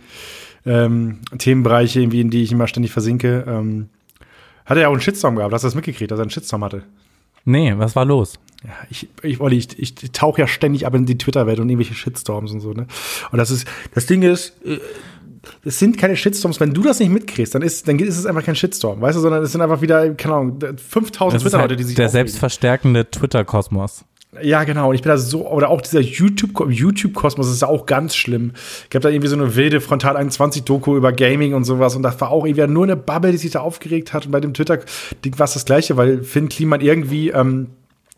[0.65, 3.45] ähm, Themenbereiche, irgendwie, in die ich immer ständig versinke.
[3.47, 3.89] Ähm,
[4.65, 6.63] hat er ja auch einen Shitstorm gehabt, hast du das mitgekriegt, dass er einen Shitstorm
[6.63, 6.83] hatte?
[7.45, 8.39] Nee, was war los?
[8.63, 11.93] Ja, ich, ich, Olli, ich, ich tauche ja ständig ab in die Twitter-Welt und irgendwelche
[11.93, 12.87] Shitstorms und so, ne?
[13.31, 14.79] Und das ist, das Ding ist, äh,
[15.63, 16.59] es sind keine Shitstorms.
[16.59, 19.21] Wenn du das nicht mitkriegst, dann ist, dann ist es einfach kein Shitstorm, weißt du,
[19.21, 21.95] sondern es sind einfach wieder, keine Ahnung, 5000 Twitter-Leute, halt die sich.
[21.95, 22.27] Der aufregen.
[22.27, 24.05] selbstverstärkende Twitter-Kosmos.
[24.41, 24.89] Ja, genau.
[24.89, 28.51] Und ich bin da so, oder auch dieser YouTube-Kosmos YouTube ist auch ganz schlimm.
[28.87, 31.95] Ich habe da irgendwie so eine wilde Frontal 21-Doku über Gaming und sowas.
[31.95, 34.27] Und das war auch irgendwie nur eine Bubble, die sich da aufgeregt hat.
[34.27, 37.69] Und bei dem Twitter-Ding war es das Gleiche, weil Finn Kliman irgendwie, ähm,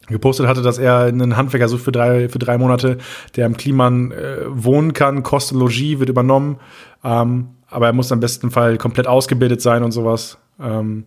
[0.08, 2.98] gepostet hatte, dass er einen Handwerker sucht für drei, für drei Monate,
[3.36, 6.58] der im Kliman äh, wohnen kann, Kosten Logis wird übernommen,
[7.04, 10.38] ähm, aber er muss am besten Fall komplett ausgebildet sein und sowas.
[10.60, 11.06] Ähm,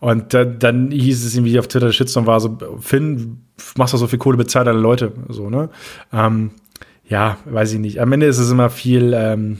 [0.00, 3.38] und da, dann hieß es irgendwie auf Twitter, der Shitstorm war so, Finn,
[3.76, 5.70] machst du so viel Kohle, bezahlt deine Leute, so, ne?
[6.12, 6.52] Ähm,
[7.08, 8.00] ja, weiß ich nicht.
[8.00, 9.58] Am Ende ist es immer viel, ähm,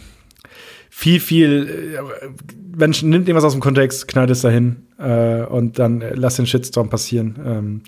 [0.90, 2.28] viel, viel, äh,
[2.76, 6.46] Menschen nimmt irgendwas aus dem Kontext, knallt es dahin äh, und dann äh, lass den
[6.46, 7.38] Shitstorm passieren.
[7.44, 7.82] Ähm,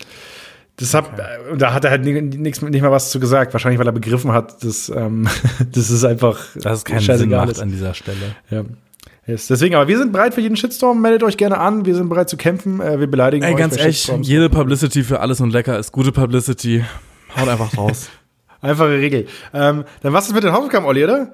[0.81, 1.57] das hab, okay.
[1.57, 3.53] da hat er halt nichts nicht mal was zu gesagt.
[3.53, 5.27] Wahrscheinlich, weil er begriffen hat, dass ähm,
[5.71, 8.35] das ist einfach das ist kein Sinn macht an dieser Stelle.
[8.49, 8.63] Ja.
[9.27, 9.47] Yes.
[9.47, 10.99] Deswegen, aber wir sind bereit für jeden Shitstorm.
[10.99, 11.85] Meldet euch gerne an.
[11.85, 12.81] Wir sind bereit zu kämpfen.
[12.81, 13.59] Äh, wir beleidigen Ey, euch.
[13.59, 16.83] ganz echt, jede Publicity für alles und lecker ist gute Publicity.
[17.37, 18.09] Haut einfach raus.
[18.61, 19.27] Einfache Regel.
[19.53, 21.33] Ähm, dann was ist mit den Hausaufgaben, Olli, oder?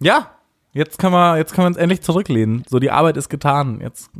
[0.00, 0.32] Ja.
[0.72, 2.64] Jetzt können wir, jetzt können wir uns endlich zurücklehnen.
[2.68, 3.80] So, die Arbeit ist getan.
[3.80, 4.10] Jetzt,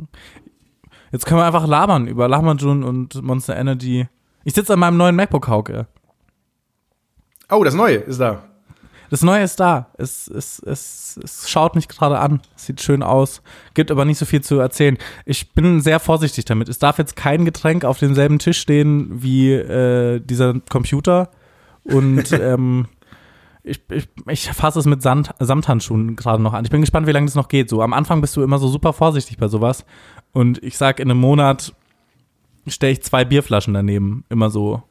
[1.11, 4.07] jetzt können wir einfach labern über Lahmacun und Monster Energy.
[4.47, 5.87] Ich sitze an meinem neuen MacBook, Hauke.
[7.51, 8.43] Oh, das neue ist da.
[9.09, 9.87] Das neue ist da.
[9.97, 12.39] Es, es, es, es schaut mich gerade an.
[12.55, 13.41] Sieht schön aus.
[13.73, 14.97] Gibt aber nicht so viel zu erzählen.
[15.25, 16.69] Ich bin sehr vorsichtig damit.
[16.69, 21.29] Es darf jetzt kein Getränk auf demselben Tisch stehen wie äh, dieser Computer.
[21.83, 22.85] Und ähm,
[23.63, 26.63] ich, ich, ich fasse es mit Sand, Samthandschuhen gerade noch an.
[26.63, 27.69] Ich bin gespannt, wie lange das noch geht.
[27.69, 29.83] So am Anfang bist du immer so super vorsichtig bei sowas.
[30.31, 31.73] Und ich sag in einem Monat
[32.67, 34.23] stelle ich zwei Bierflaschen daneben.
[34.29, 34.83] Immer so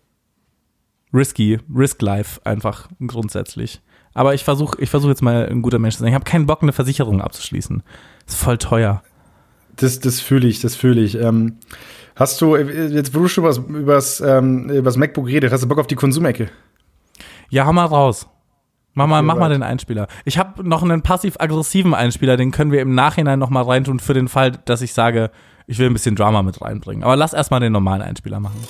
[1.12, 3.80] risky, risk life einfach grundsätzlich.
[4.14, 6.08] Aber ich versuche ich versuch jetzt mal ein guter Mensch zu sein.
[6.08, 7.82] Ich habe keinen Bock, eine Versicherung abzuschließen.
[8.26, 9.02] ist voll teuer.
[9.76, 11.16] Das, das fühle ich, das fühle ich.
[11.16, 11.58] Ähm,
[12.14, 15.78] hast du, jetzt wo du schon was übers, ähm, übers MacBook redet, hast du Bock
[15.78, 16.48] auf die Konsumecke?
[17.50, 18.26] Ja, hau mal raus.
[18.94, 20.08] Mach mal, mach mal den Einspieler.
[20.24, 24.14] Ich habe noch einen passiv-aggressiven Einspieler, den können wir im Nachhinein noch mal reintun für
[24.14, 25.30] den Fall, dass ich sage,
[25.66, 27.02] ich will ein bisschen Drama mit reinbringen.
[27.02, 28.60] Aber lass erstmal den normalen Einspieler machen.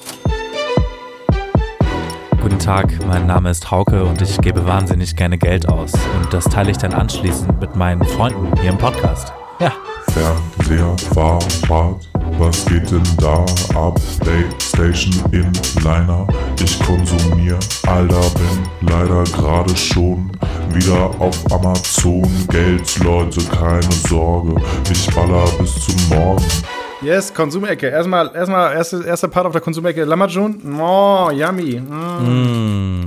[2.40, 5.92] Guten Tag, mein Name ist Hauke und ich gebe wahnsinnig gerne Geld aus.
[5.92, 9.32] Und das teile ich dann anschließend mit meinen Freunden hier im Podcast.
[9.58, 9.72] Ja.
[10.12, 13.44] Fernseher, Fahrrad, Was geht denn da
[13.74, 14.00] ab?
[14.20, 16.26] Playstation Inliner.
[16.62, 20.30] Ich konsumier, Alter, bin leider gerade schon
[20.72, 22.22] wieder auf Amazon.
[22.48, 24.54] Geld, Leute, keine Sorge.
[24.90, 26.44] Ich baller bis zum Morgen.
[27.06, 27.86] Yes, Konsumecke.
[27.86, 30.02] Erstmal, erstmal, erste, erster Part auf der Konsumecke.
[30.02, 30.60] Lamajun.
[30.80, 31.80] Oh, yummy.
[31.80, 33.06] Mm.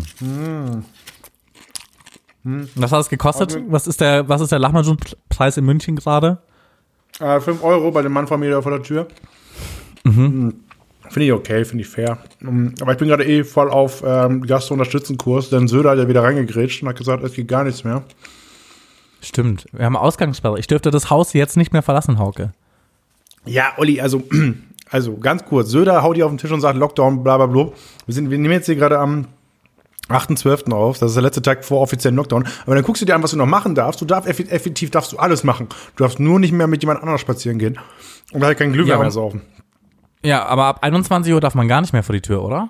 [2.75, 3.57] Was hat es gekostet?
[3.67, 6.37] Was ist der, was ist der Lahmacun-Preis in München gerade?
[7.19, 9.07] Äh, 5 Euro bei dem Mann von mir vor der Tür.
[10.05, 10.61] Mhm.
[11.09, 12.19] Finde ich okay, finde ich fair.
[12.39, 16.23] Mm, Aber ich bin gerade eh voll auf ähm, Gast-Unterstützen-Kurs, denn Söder hat ja wieder
[16.23, 18.03] reingegrätscht und hat gesagt, es geht gar nichts mehr.
[19.19, 19.65] Stimmt.
[19.73, 20.57] Wir haben Ausgangssperre.
[20.57, 22.53] Ich dürfte das Haus jetzt nicht mehr verlassen, Hauke.
[23.49, 24.23] Ja, Olli, also,
[24.89, 25.69] also ganz kurz.
[25.69, 27.69] Söder haut hier auf den Tisch und sagt Lockdown, bla bla bla.
[28.05, 29.25] Wir, sind, wir nehmen jetzt hier gerade am
[30.09, 30.71] 8.12.
[30.71, 30.97] auf.
[30.99, 32.47] Das ist der letzte Tag vor offiziellen Lockdown.
[32.65, 34.01] Aber dann guckst du dir an, was du noch machen darfst.
[34.01, 35.67] Du darfst effektiv darfst du alles machen.
[35.95, 37.77] Du darfst nur nicht mehr mit jemand anderem spazieren gehen.
[38.31, 39.41] Und halt kein Glühwein Ja, mehr saufen.
[40.23, 42.69] Ja, aber ab 21 Uhr darf man gar nicht mehr vor die Tür, oder?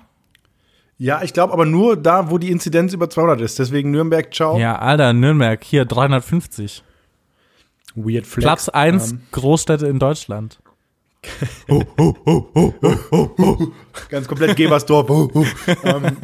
[0.98, 3.58] Ja, ich glaube aber nur da, wo die Inzidenz über 200 ist.
[3.58, 4.58] Deswegen Nürnberg, ciao.
[4.58, 6.84] Ja, Alter, Nürnberg, hier 350.
[7.94, 8.44] Weird Flex.
[8.44, 10.60] Platz 1 Ähm, Großstädte in Deutschland.
[14.08, 15.08] Ganz komplett Gebersdorf.
[15.84, 16.16] ähm,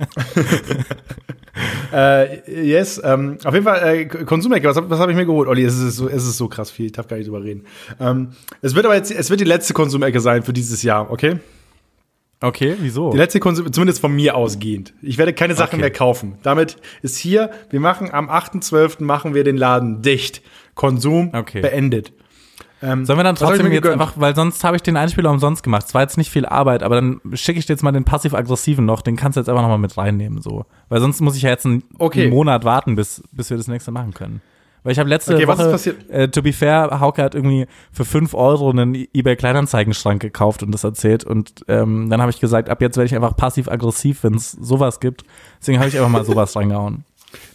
[1.92, 5.49] äh, yes, ähm, auf jeden Fall, äh, Konsumecke, was, was habe ich mir geholt?
[5.49, 7.64] Olli, es ist, so, es ist so krass viel, ich darf gar nicht drüber reden.
[8.01, 8.30] Ähm,
[8.62, 11.38] es wird aber jetzt, es wird die letzte Konsumecke sein für dieses Jahr, okay?
[12.40, 13.12] Okay, wieso?
[13.12, 14.92] Die letzte Konsum, zumindest von mir ausgehend.
[15.01, 15.80] Ich werde keine Sachen Okay.
[15.80, 16.34] mehr kaufen.
[16.42, 19.03] Damit ist hier, wir machen am 8.12.
[19.03, 20.42] machen wir den Laden dicht.
[20.74, 21.62] Konsum Okay.
[21.62, 22.12] beendet.
[22.83, 24.01] Ähm, Sollen wir dann trotzdem jetzt gegönnt?
[24.01, 25.87] einfach, weil sonst habe ich den Einspieler umsonst gemacht.
[25.89, 28.85] Es war jetzt nicht viel Arbeit, aber dann schicke ich dir jetzt mal den passiv-aggressiven
[28.85, 30.66] noch, den kannst du jetzt einfach nochmal mit reinnehmen, so.
[30.91, 32.22] Weil sonst muss ich ja jetzt einen, Okay.
[32.24, 34.43] einen Monat warten, bis, bis wir das nächste machen können.
[34.83, 36.11] Weil ich habe letzte Okay, was ist Woche, passiert?
[36.11, 40.85] äh, to be fair, Hauke hat irgendwie für 5 Euro einen eBay-Kleinanzeigenschrank gekauft und das
[40.85, 41.24] erzählt.
[41.24, 45.01] Und ähm, dann habe ich gesagt, ab jetzt werde ich einfach passiv-aggressiv, wenn es sowas
[45.01, 45.24] gibt.
[45.61, 47.05] Deswegen habe ich einfach mal sowas reingehauen.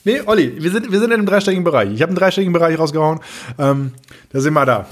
[0.04, 1.92] Nee, Olli, wir sind, wir sind in einem dreistelligen Bereich.
[1.94, 3.20] Ich habe einen dreistelligen Bereich rausgehauen.
[3.58, 3.94] Ähm,
[4.32, 4.86] da sind wir da.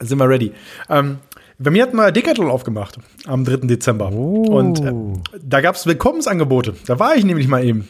[0.00, 0.52] Sind wir ready.
[0.88, 1.18] Ähm,
[1.58, 3.66] bei mir hat mal Decathlon aufgemacht am 3.
[3.68, 4.10] Dezember.
[4.12, 4.92] Und äh,
[5.40, 6.74] da gab es Willkommensangebote.
[6.86, 7.88] Da war ich nämlich mal eben.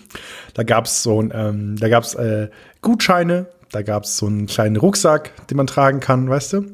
[0.53, 2.51] Da gab es so ein, ähm, da gab's, äh,
[2.83, 6.67] Gutscheine, da gab es so einen kleinen Rucksack, den man tragen kann, weißt du?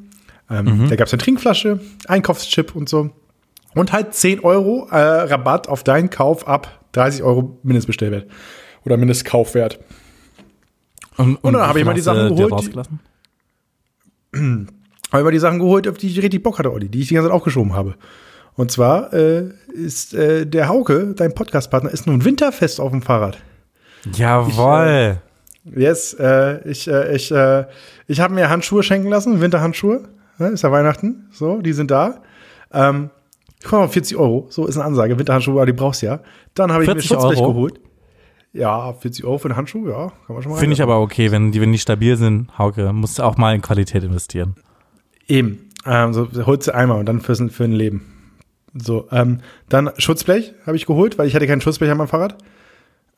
[0.50, 3.10] Ähm, Da gab es eine Trinkflasche, Einkaufschip und so.
[3.74, 8.26] Und halt 10 Euro äh, Rabatt auf deinen Kauf ab 30 Euro Mindestbestellwert.
[8.84, 9.78] Oder Mindestkaufwert.
[11.16, 12.74] Und, Und dann wie hab ich mal die Sachen geholt,
[14.34, 14.66] die-?
[15.12, 17.14] habe immer die Sachen geholt, auf die ich richtig Bock hatte, Olli, die ich die
[17.14, 17.94] ganze Zeit aufgeschoben habe.
[18.54, 23.38] Und zwar äh, ist äh, der Hauke, dein Podcastpartner, ist nun winterfest auf dem Fahrrad.
[24.14, 25.20] Jawoll.
[25.64, 27.66] Yes, äh, ich, äh, ich, äh,
[28.06, 30.08] ich habe mir Handschuhe schenken lassen, Winterhandschuhe.
[30.38, 32.22] Ne, ist ja Weihnachten, so, die sind da.
[32.72, 33.10] Ähm,
[33.64, 35.18] komm mal, 40 Euro, so ist eine Ansage.
[35.18, 36.20] Winterhandschuhe, aber die brauchst du ja.
[36.54, 37.52] Dann habe ich mir 40 Schutzblech Euro?
[37.52, 37.80] geholt.
[38.52, 41.30] Ja, 40 Euro für einen Handschuh, ja, kann man schon mal Finde ich aber okay,
[41.30, 44.56] wenn die, wenn die stabil sind, Hauke, musst du auch mal in Qualität investieren.
[45.30, 45.70] Eben.
[45.86, 48.32] Ähm, so holst du einmal und dann fürs, für ein Leben.
[48.74, 52.36] So, ähm, dann Schutzblech habe ich geholt, weil ich hatte keinen Schutzblech an meinem Fahrrad.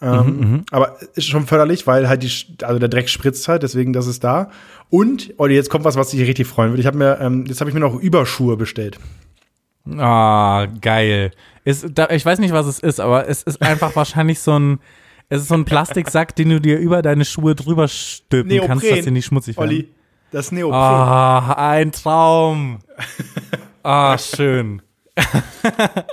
[0.00, 4.08] Ähm, aber ist schon förderlich, weil halt die, also der Dreck spritzt halt, deswegen das
[4.08, 4.50] ist da.
[4.90, 6.80] Und, Olli, jetzt kommt was, was dich richtig freuen würde.
[6.80, 8.98] Ich habe mir, ähm, jetzt habe ich mir noch Überschuhe bestellt.
[9.96, 11.30] Ah, geil.
[11.64, 14.80] Ist, da, ich weiß nicht, was es ist, aber es ist einfach wahrscheinlich so ein,
[15.28, 19.04] es ist so ein Plastiksack, den du dir über deine Schuhe drüber stülpen kannst, dass
[19.04, 19.68] sie nicht schmutzig werden.
[19.68, 19.88] Olli,
[20.32, 20.80] das Neopren.
[20.80, 22.78] Ah, ein Traum.
[23.82, 24.82] Ah, schön.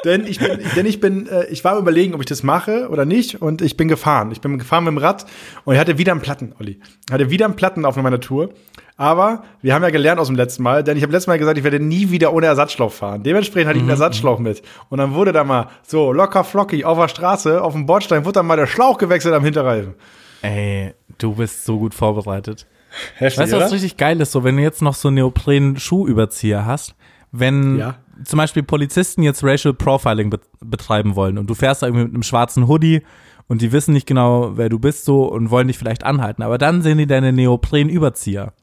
[0.04, 3.06] Denn ich bin, denn ich bin, äh, ich war überlegen, ob ich das mache oder
[3.06, 4.32] nicht und ich bin gefahren.
[4.32, 5.26] Ich bin gefahren mit dem Rad
[5.64, 6.82] und ich hatte wieder einen Platten, Olli.
[7.08, 8.50] Ich hatte wieder einen Platten auf meiner Tour.
[8.98, 11.58] Aber wir haben ja gelernt aus dem letzten Mal, denn ich habe letztes Mal gesagt,
[11.58, 13.24] ich werde nie wieder ohne Ersatzschlauch fahren.
[13.24, 14.62] Dementsprechend hatte ich einen Ersatzschlauch mit.
[14.90, 18.40] Und dann wurde da mal so locker flockig auf der Straße, auf dem Bordstein, wurde
[18.40, 19.96] dann mal der Schlauch gewechselt am Hinterreifen.
[20.42, 22.68] Ey, du bist so gut vorbereitet.
[23.16, 24.32] Heftig, Weißt du, was richtig geil ist?
[24.32, 26.96] So, wenn du jetzt noch so einen Neopren-Schuhüberzieher hast,
[27.32, 27.96] wenn Ja.
[28.24, 32.14] zum Beispiel Polizisten jetzt Racial Profiling bet betreiben wollen und du fährst da irgendwie mit
[32.14, 33.02] einem schwarzen Hoodie
[33.48, 36.58] und die wissen nicht genau, wer du bist so und wollen dich vielleicht anhalten, aber
[36.58, 38.54] dann sehen die deine Neopren-Überzieher.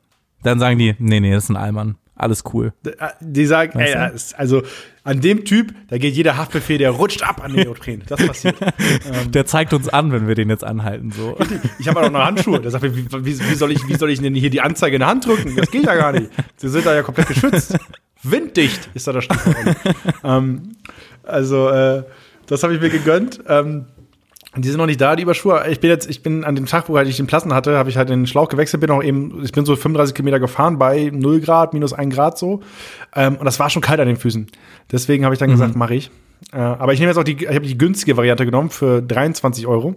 [0.43, 1.97] Dann sagen die, nee, nee, das ist ein Allmann.
[2.17, 2.73] Alles cool.
[3.21, 4.15] Die sagen, ey, du?
[4.39, 4.63] also
[5.05, 8.03] an dem Typ, da geht jeder Haftbefehl, der rutscht ab an Neopren.
[8.09, 8.57] Das passiert.
[9.29, 11.13] Der zeigt uns an, wenn wir den jetzt anhalten.
[11.13, 11.37] So.
[11.79, 12.61] Ich habe auch noch Handschuhe.
[12.61, 15.01] Der sagt, wie, wie, wie, soll ich, wie soll ich denn hier die Anzeige in
[15.01, 15.55] der Hand drücken?
[15.55, 16.31] Das geht ja gar nicht.
[16.57, 17.77] Sie sind da ja komplett geschützt.
[18.23, 19.77] Winddicht ist da das Stichwort.
[20.25, 20.77] ähm,
[21.23, 22.03] also, äh,
[22.47, 23.41] das habe ich mir gegönnt.
[23.47, 23.87] Ähm,
[24.57, 25.65] Die sind noch nicht da, die Überschuhe.
[25.71, 27.91] Ich bin jetzt, ich bin an dem Tag, wo halt ich den Plassen hatte, habe
[27.91, 31.11] ich halt den Schlauch gewechselt, bin auch eben, ich bin so 35 Kilometer gefahren bei
[31.13, 32.61] 0 Grad, minus 1 Grad so.
[33.15, 34.47] Ähm, und das war schon kalt an den Füßen.
[34.91, 36.11] Deswegen habe ich dann gesagt, mache ich.
[36.53, 39.67] Äh, aber ich nehme jetzt auch die, ich habe die günstige Variante genommen für 23
[39.67, 39.97] Euro.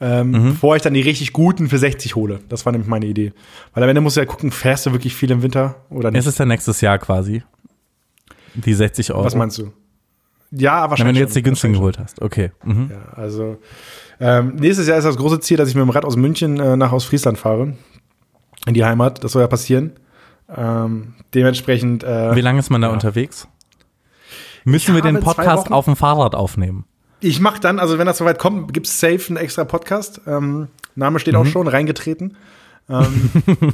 [0.00, 2.40] Ähm, Bevor ich dann die richtig guten für 60 hole.
[2.48, 3.32] Das war nämlich meine Idee.
[3.74, 6.20] Weil am Ende musst du ja gucken, fährst du wirklich viel im Winter oder nicht?
[6.20, 7.42] Es ist ja nächstes Jahr quasi.
[8.54, 9.24] Die 60 Euro.
[9.24, 9.72] Was meinst du?
[10.50, 11.06] Ja, Na, wahrscheinlich.
[11.06, 12.22] wenn du jetzt die günstigen geholt hast.
[12.22, 12.52] Okay.
[12.64, 12.90] Mhm.
[12.90, 13.58] Ja, also
[14.20, 16.76] ähm, nächstes Jahr ist das große Ziel, dass ich mit dem Rad aus München äh,
[16.76, 17.74] nach Ostfriesland fahre.
[18.66, 19.22] In die Heimat.
[19.22, 19.92] Das soll ja passieren.
[20.54, 22.02] Ähm, dementsprechend.
[22.04, 22.92] Äh, Wie lange ist man da ja.
[22.94, 23.46] unterwegs?
[24.64, 26.84] Müssen wir habe den Podcast auf dem Fahrrad aufnehmen?
[27.20, 30.20] Ich mache dann, also wenn das soweit kommt, gibt's safe einen extra Podcast.
[30.26, 31.48] Ähm, Name steht auch Mhm.
[31.48, 32.36] schon, reingetreten.
[32.90, 33.30] Ähm,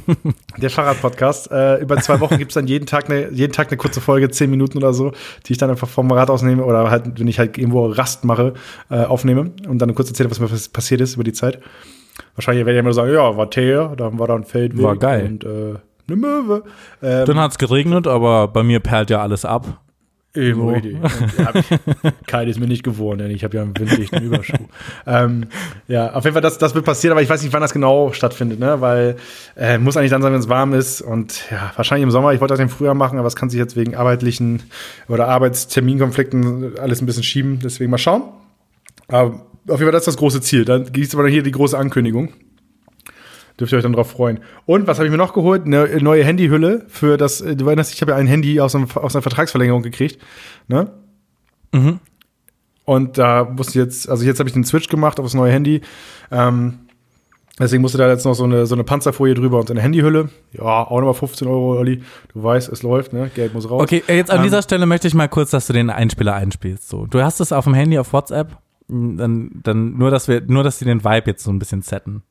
[0.57, 1.51] der Fahrrad-Podcast.
[1.51, 4.49] Äh, über zwei Wochen gibt's dann jeden Tag, eine, jeden Tag eine kurze Folge, zehn
[4.49, 5.11] Minuten oder so,
[5.45, 8.53] die ich dann einfach vom Rad ausnehme oder halt, wenn ich halt irgendwo Rast mache,
[8.89, 11.59] äh, aufnehme und dann kurz erzähle, was mir pass- passiert ist über die Zeit.
[12.35, 15.25] Wahrscheinlich werde ich immer sagen, ja, war Teer, dann war da ein Feldweg War geil.
[15.25, 15.75] und äh,
[16.07, 16.63] eine Möwe.
[17.01, 19.81] Ähm, Dann hat's geregnet, aber bei mir perlt ja alles ab.
[20.35, 20.73] Eben So.
[22.27, 24.53] Kalt ist mir nicht geworden, denn ich habe ja einen winddichten Überschuh.
[25.07, 25.47] ähm,
[25.87, 28.11] ja, auf jeden Fall, das, das wird passieren, aber ich weiß nicht, wann das genau
[28.11, 28.81] stattfindet, ne?
[28.81, 29.15] Weil
[29.55, 31.01] äh, muss eigentlich dann sein, wenn es warm ist.
[31.01, 32.33] Und ja, wahrscheinlich im Sommer.
[32.33, 34.63] Ich wollte das im Frühjahr machen, aber es kann sich jetzt wegen arbeitlichen
[35.07, 37.59] oder Arbeitsterminkonflikten alles ein bisschen schieben.
[37.63, 38.23] Deswegen mal schauen.
[39.07, 40.65] Aber auf jeden Fall, das ist das große Ziel.
[40.65, 42.33] Dann gibt es aber hier die große Ankündigung.
[43.59, 44.39] Dürft ihr euch dann drauf freuen.
[44.65, 45.65] Und was habe ich mir noch geholt?
[45.65, 49.15] Eine neue Handyhülle für das, du dich, ich habe ja ein Handy aus, einem, aus
[49.15, 50.21] einer Vertragsverlängerung gekriegt.
[50.67, 50.91] Ne?
[51.71, 51.99] Mhm.
[52.85, 55.51] Und da musste ich jetzt, also jetzt habe ich den Switch gemacht auf das neue
[55.51, 55.81] Handy.
[56.31, 56.79] Ähm,
[57.57, 60.29] deswegen musste da jetzt noch so eine, so eine Panzerfolie drüber und so eine Handyhülle.
[60.51, 62.03] Ja, auch nochmal 15 Euro, Olli.
[62.33, 63.31] Du weißt, es läuft, ne?
[63.33, 63.81] Geld muss raus.
[63.81, 66.87] Okay, jetzt an Ähm, dieser Stelle möchte ich mal kurz, dass du den Einspieler einspielst.
[66.89, 70.63] So, du hast es auf dem Handy auf WhatsApp, dann, dann nur, dass wir, nur,
[70.63, 72.21] dass sie den Vibe jetzt so ein bisschen setten.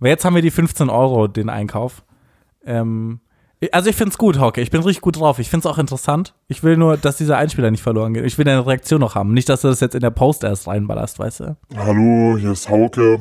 [0.00, 2.02] Weil jetzt haben wir die 15 Euro, den Einkauf.
[2.64, 3.20] Ähm,
[3.72, 4.62] also ich find's gut, Hauke.
[4.62, 5.38] Ich bin richtig gut drauf.
[5.38, 6.34] Ich find's auch interessant.
[6.48, 8.24] Ich will nur, dass dieser Einspieler nicht verloren geht.
[8.24, 9.34] Ich will deine Reaktion noch haben.
[9.34, 11.56] Nicht, dass du das jetzt in der Post erst reinballerst, weißt du?
[11.76, 13.20] Hallo, hier ist Hauke.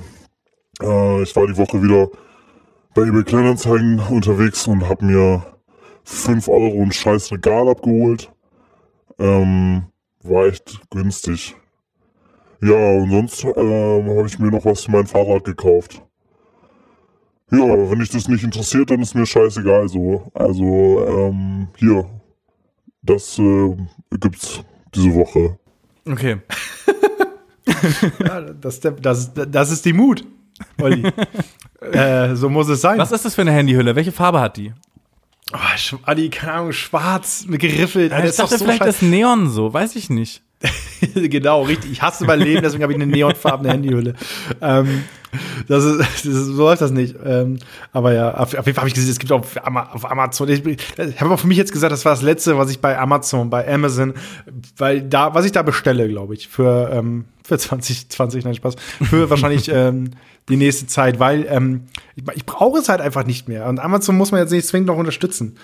[0.81, 2.07] Äh, ich war die Woche wieder
[2.95, 5.43] bei eBay Kleinanzeigen unterwegs und habe mir
[6.05, 8.31] 5 Euro ein scheiß Regal abgeholt.
[9.19, 9.83] Ähm,
[10.23, 11.55] war echt günstig.
[12.61, 16.01] Ja, und sonst ähm, habe ich mir noch was für mein Fahrrad gekauft.
[17.51, 20.29] Ja, aber wenn dich das nicht interessiert, dann ist mir scheißegal so.
[20.33, 22.05] Also, ähm, hier.
[23.01, 23.75] Das äh,
[24.19, 24.61] gibt's
[24.93, 25.57] diese Woche.
[26.07, 26.37] Okay.
[28.25, 30.25] Ja, das, das, das ist die Mut,
[30.81, 31.03] Olli.
[31.93, 32.97] äh, so muss es sein.
[32.97, 33.95] Was ist das für eine Handyhülle?
[33.95, 34.73] Welche Farbe hat die?
[35.53, 38.11] Oh, Olli, keine Ahnung, schwarz, geriffelt.
[38.25, 39.71] ich dachte, vielleicht scheiß- ist Neon so.
[39.71, 40.41] Weiß ich nicht.
[41.15, 41.91] genau, richtig.
[41.91, 44.13] Ich hasse mein Leben, deswegen habe ich eine neonfarbene Handyhülle.
[44.61, 45.03] Ähm,
[45.67, 47.15] das ist, das ist, so läuft das nicht.
[47.23, 47.59] Ähm,
[47.93, 50.09] aber ja, auf, auf jeden Fall habe ich gesehen, es gibt auch auf, Ama- auf
[50.09, 50.49] Amazon.
[50.49, 52.97] Ich, ich habe aber für mich jetzt gesagt, das war das Letzte, was ich bei
[52.99, 54.13] Amazon, bei Amazon,
[54.75, 58.75] weil da, was ich da bestelle, glaube ich, für, ähm, für 2020, nein, Spaß,
[59.09, 60.11] für wahrscheinlich ähm,
[60.49, 61.83] die nächste Zeit, weil ähm,
[62.15, 63.67] ich, ich brauche es halt einfach nicht mehr.
[63.67, 65.55] Und Amazon muss man jetzt nicht zwingend noch unterstützen.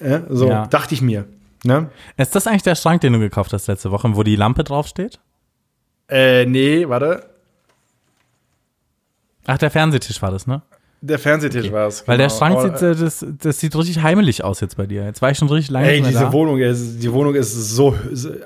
[0.00, 0.66] Äh, so Ja.
[0.66, 1.26] dachte ich mir.
[1.64, 1.90] Ne?
[2.16, 5.20] Ist das eigentlich der Schrank, den du gekauft hast letzte Woche, wo die Lampe draufsteht?
[6.08, 7.24] Äh, nee, warte.
[9.46, 10.62] Ach, der Fernsehtisch war das, ne?
[11.00, 12.06] Der Fernsehtisch war es.
[12.06, 12.38] Weil der genau.
[12.38, 15.04] Schrank Aber, sieht, äh, das, das sieht richtig heimelig aus jetzt bei dir.
[15.04, 16.32] Jetzt war ich schon richtig lange Ey, diese da.
[16.32, 17.96] Wohnung, ist, die Wohnung ist so,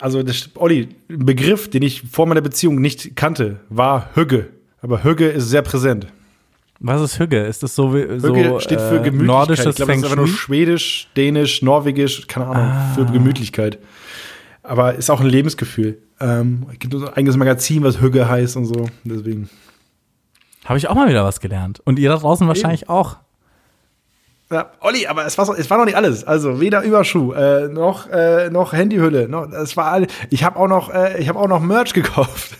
[0.00, 4.48] also das, Olli, ein Begriff, den ich vor meiner Beziehung nicht kannte, war Hügge.
[4.80, 6.06] Aber Hügge ist sehr präsent.
[6.78, 7.44] Was ist Hügge?
[7.44, 9.26] Ist das so, wie- so Hügge steht für äh, Gemütlichkeit.
[9.26, 10.28] nordisches ich glaube, das ist einfach nur?
[10.28, 12.92] Schwedisch, Dänisch, Norwegisch, keine Ahnung, Ah.
[12.94, 13.78] für Gemütlichkeit.
[14.62, 15.98] Aber ist auch ein Lebensgefühl.
[16.20, 18.86] Ähm, es gibt so ein eigenes Magazin, was Hügge heißt und so.
[19.04, 19.48] Deswegen.
[20.64, 21.80] Habe ich auch mal wieder was gelernt.
[21.84, 23.16] Und ihr da draußen wahrscheinlich auch.
[24.50, 26.24] Ja, Olli, aber es war, es war noch nicht alles.
[26.24, 29.28] Also weder Überschuh, äh, noch, äh, noch Handyhülle.
[29.28, 32.56] Noch, es war all, ich habe auch noch, äh, ich habe auch noch Merch gekauft.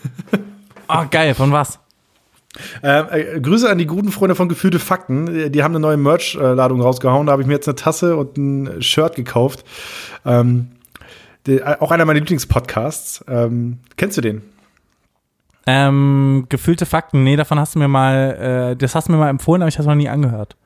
[0.89, 1.35] Oh, geil.
[1.35, 1.79] Von was?
[2.83, 5.27] Ähm, äh, Grüße an die guten Freunde von Gefühlte Fakten.
[5.35, 7.27] Äh, Die haben eine neue Merch-Ladung rausgehauen.
[7.27, 9.65] Da habe ich mir jetzt eine Tasse und ein Shirt gekauft.
[10.25, 10.69] Ähm,
[11.47, 13.25] die, äh, auch einer meiner Lieblingspodcasts.
[13.29, 14.43] Ähm, kennst du den?
[15.67, 17.25] Ähm, gefühlte Fakten.
[17.25, 19.75] Nee, davon hast du mir mal, äh, das hast du mir mal empfohlen, aber ich
[19.77, 20.57] habe es noch nie angehört.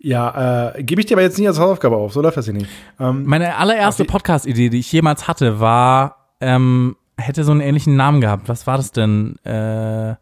[0.00, 2.12] Ja, äh, gebe ich dir aber jetzt nicht als Hausaufgabe auf.
[2.12, 2.70] So läuft das hier nicht.
[3.00, 4.04] Ähm, Meine allererste.
[4.04, 8.48] Podcast-Idee, die ich jemals hatte, war, ähm, hätte so einen ähnlichen Namen gehabt.
[8.48, 9.34] Was war das denn?
[9.44, 10.14] Äh,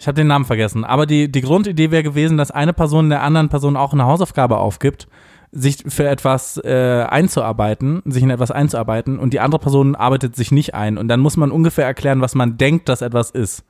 [0.00, 0.84] ich habe den Namen vergessen.
[0.84, 4.56] Aber die, die Grundidee wäre gewesen, dass eine Person der anderen Person auch eine Hausaufgabe
[4.56, 5.08] aufgibt,
[5.52, 10.52] sich für etwas äh, einzuarbeiten, sich in etwas einzuarbeiten und die andere Person arbeitet sich
[10.52, 10.96] nicht ein.
[10.96, 13.62] Und dann muss man ungefähr erklären, was man denkt, dass etwas ist.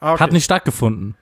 [0.00, 0.24] Ah, okay.
[0.24, 1.14] Hat nicht stattgefunden.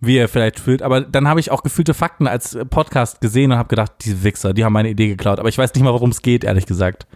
[0.00, 3.58] Wie ihr vielleicht fühlt, aber dann habe ich auch gefühlte Fakten als Podcast gesehen und
[3.58, 5.38] habe gedacht, diese Wichser, die haben meine Idee geklaut.
[5.38, 7.06] Aber ich weiß nicht mal, worum es geht, ehrlich gesagt.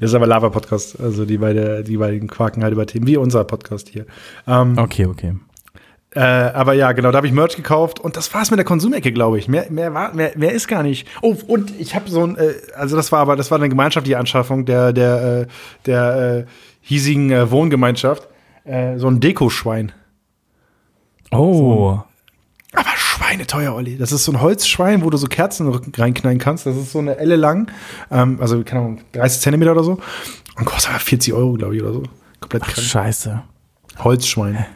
[0.00, 3.44] Das ist aber Lava-Podcast, also die, beide, die beiden quaken halt über Themen, wie unser
[3.44, 4.06] Podcast hier.
[4.46, 5.34] Ähm, Okay, okay.
[6.14, 9.12] Äh, aber ja, genau, da habe ich Merch gekauft und das war's mit der Konsumecke,
[9.12, 9.46] glaube ich.
[9.46, 11.06] Mehr, mehr, war, mehr, mehr ist gar nicht.
[11.20, 14.18] Oh, und ich habe so ein, äh, also das war aber, das war eine gemeinschaftliche
[14.18, 15.46] Anschaffung der, der, äh,
[15.84, 16.50] der äh,
[16.80, 18.26] hiesigen äh, Wohngemeinschaft.
[18.64, 19.92] Äh, so ein Dekoschwein.
[21.30, 21.72] Oh.
[21.72, 22.07] Aber
[23.38, 23.96] schweineteuer, Olli.
[23.96, 26.66] Das ist so ein Holzschwein, wo du so Kerzen reinknallen kannst.
[26.66, 27.70] Das ist so eine Elle lang,
[28.10, 29.98] ähm, also keine Ahnung, 30 Zentimeter oder so.
[30.56, 32.02] Und kostet aber 40 Euro, glaube ich, oder so.
[32.40, 32.86] Komplett Ach, krank.
[32.86, 33.42] scheiße.
[34.00, 34.66] Holzschwein.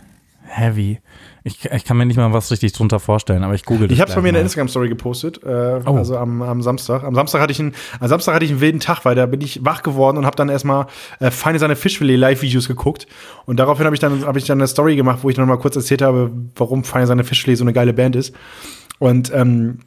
[0.55, 1.01] Heavy.
[1.45, 4.01] Ich, ich kann mir nicht mal was richtig drunter vorstellen, aber ich google das Ich
[4.01, 4.43] habe es bei mir in der.
[4.43, 5.97] Instagram-Story gepostet, äh, Oh.
[5.97, 7.03] also am, am Samstag.
[7.03, 9.41] Am Samstag hatte ich einen, am Samstag hatte ich einen wilden Tag, weil da bin
[9.41, 10.87] ich wach geworden und habe dann erstmal
[11.19, 13.07] äh, feine seine Fischfilet Live-Videos geguckt
[13.47, 15.57] und daraufhin habe ich dann habe ich dann eine Story gemacht, wo ich dann mal
[15.59, 18.35] kurz erzählt habe, warum feine seine Fischfilet so eine geile Band ist.
[19.01, 19.81] Und ähm,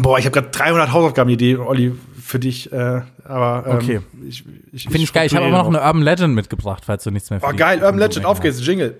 [0.00, 2.72] boah, ich habe gerade 300 Hausaufgaben-Ideen, Olli, für dich.
[2.72, 4.00] Äh, aber ähm, Okay.
[4.26, 4.42] ich,
[4.72, 5.26] ich, Finde ich geil.
[5.26, 7.98] Ich habe aber noch eine Urban Legend mitgebracht, falls du nichts mehr Oh geil, Urban
[7.98, 8.96] Legend, auf geht's, Jingle.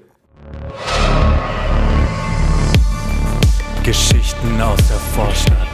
[3.82, 5.68] Geschichten aus der Vorstadt.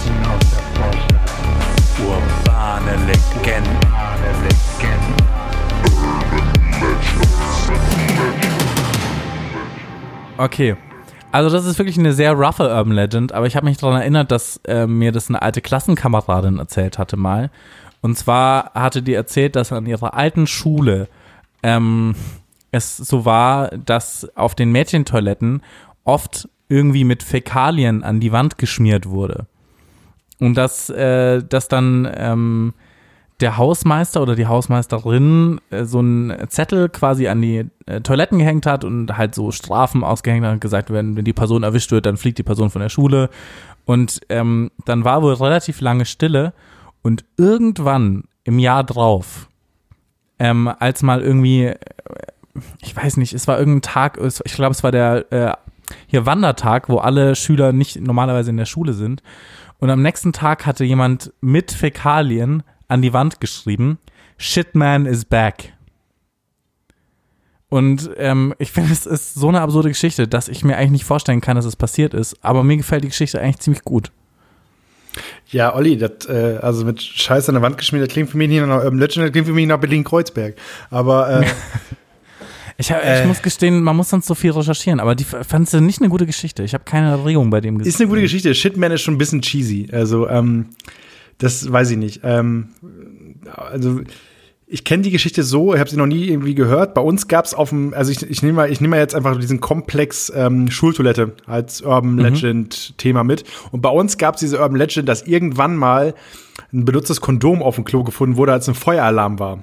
[1.98, 3.78] Urbane Legenden.
[10.36, 10.76] Okay.
[11.32, 14.32] Also das ist wirklich eine sehr roughe Urban Legend, aber ich habe mich daran erinnert,
[14.32, 17.50] dass äh, mir das eine alte Klassenkameradin erzählt hatte mal.
[18.00, 21.08] Und zwar hatte die erzählt, dass an ihrer alten Schule
[21.62, 22.16] ähm,
[22.70, 25.62] es so war, dass auf den Mädchentoiletten
[26.04, 29.46] oft irgendwie mit Fäkalien an die Wand geschmiert wurde.
[30.38, 32.74] Und dass, äh, dass dann ähm,
[33.40, 38.66] der Hausmeister oder die Hausmeisterin äh, so einen Zettel quasi an die äh, Toiletten gehängt
[38.66, 42.06] hat und halt so Strafen ausgehängt hat und gesagt, wenn, wenn die Person erwischt wird,
[42.06, 43.30] dann fliegt die Person von der Schule.
[43.84, 46.52] Und ähm, dann war wohl relativ lange Stille
[47.02, 49.48] und irgendwann im Jahr drauf,
[50.38, 51.76] ähm, als mal irgendwie, äh,
[52.82, 55.52] ich weiß nicht, es war irgendein Tag, ich glaube, es war der äh,
[56.06, 59.22] hier Wandertag, wo alle Schüler nicht normalerweise in der Schule sind.
[59.78, 63.98] Und am nächsten Tag hatte jemand mit Fäkalien an die Wand geschrieben,
[64.36, 65.72] Shitman is back.
[67.68, 71.04] Und ähm, ich finde, es ist so eine absurde Geschichte, dass ich mir eigentlich nicht
[71.04, 72.36] vorstellen kann, dass es passiert ist.
[72.42, 74.10] Aber mir gefällt die Geschichte eigentlich ziemlich gut.
[75.46, 78.48] Ja, Olli, das, äh, also mit Scheiße an der Wand geschmiert, das klingt für mich
[78.48, 80.56] nicht nach Urban Legend, das klingt für mich nach Berlin-Kreuzberg.
[80.90, 81.46] Aber äh,
[82.80, 83.20] Ich, hab, Äh.
[83.20, 86.08] ich muss gestehen, man muss sonst so viel recherchieren, aber die fandst du nicht eine
[86.08, 86.62] gute Geschichte.
[86.62, 87.88] Ich habe keine Erregung bei dem gesehen.
[87.88, 88.54] Ist eine gute Geschichte.
[88.54, 89.88] Shitman ist schon ein bisschen cheesy.
[89.92, 90.66] Also, ähm,
[91.38, 92.20] das weiß ich nicht.
[92.24, 92.68] Ähm,
[93.54, 94.00] also,
[94.72, 96.94] ich kenne die Geschichte so, ich habe sie noch nie irgendwie gehört.
[96.94, 99.16] Bei uns gab es auf dem, also ich, ich nehme mal, ich nehme mal jetzt
[99.16, 103.42] einfach diesen Komplex ähm, Schultoilette als Urban Legend Thema mit.
[103.72, 106.14] Und bei uns gab es diese Urban Legend, dass irgendwann mal
[106.72, 109.58] ein benutztes Kondom auf dem Klo gefunden wurde, als ein Feueralarm war.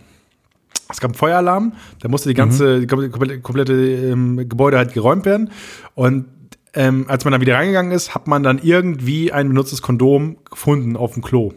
[0.90, 5.26] Es gab einen Feueralarm, da musste die ganze, die komplette, komplette ähm, Gebäude halt geräumt
[5.26, 5.52] werden.
[5.96, 6.28] Und
[6.74, 10.96] ähm, als man dann wieder reingegangen ist, hat man dann irgendwie ein benutztes Kondom gefunden
[10.96, 11.54] auf dem Klo.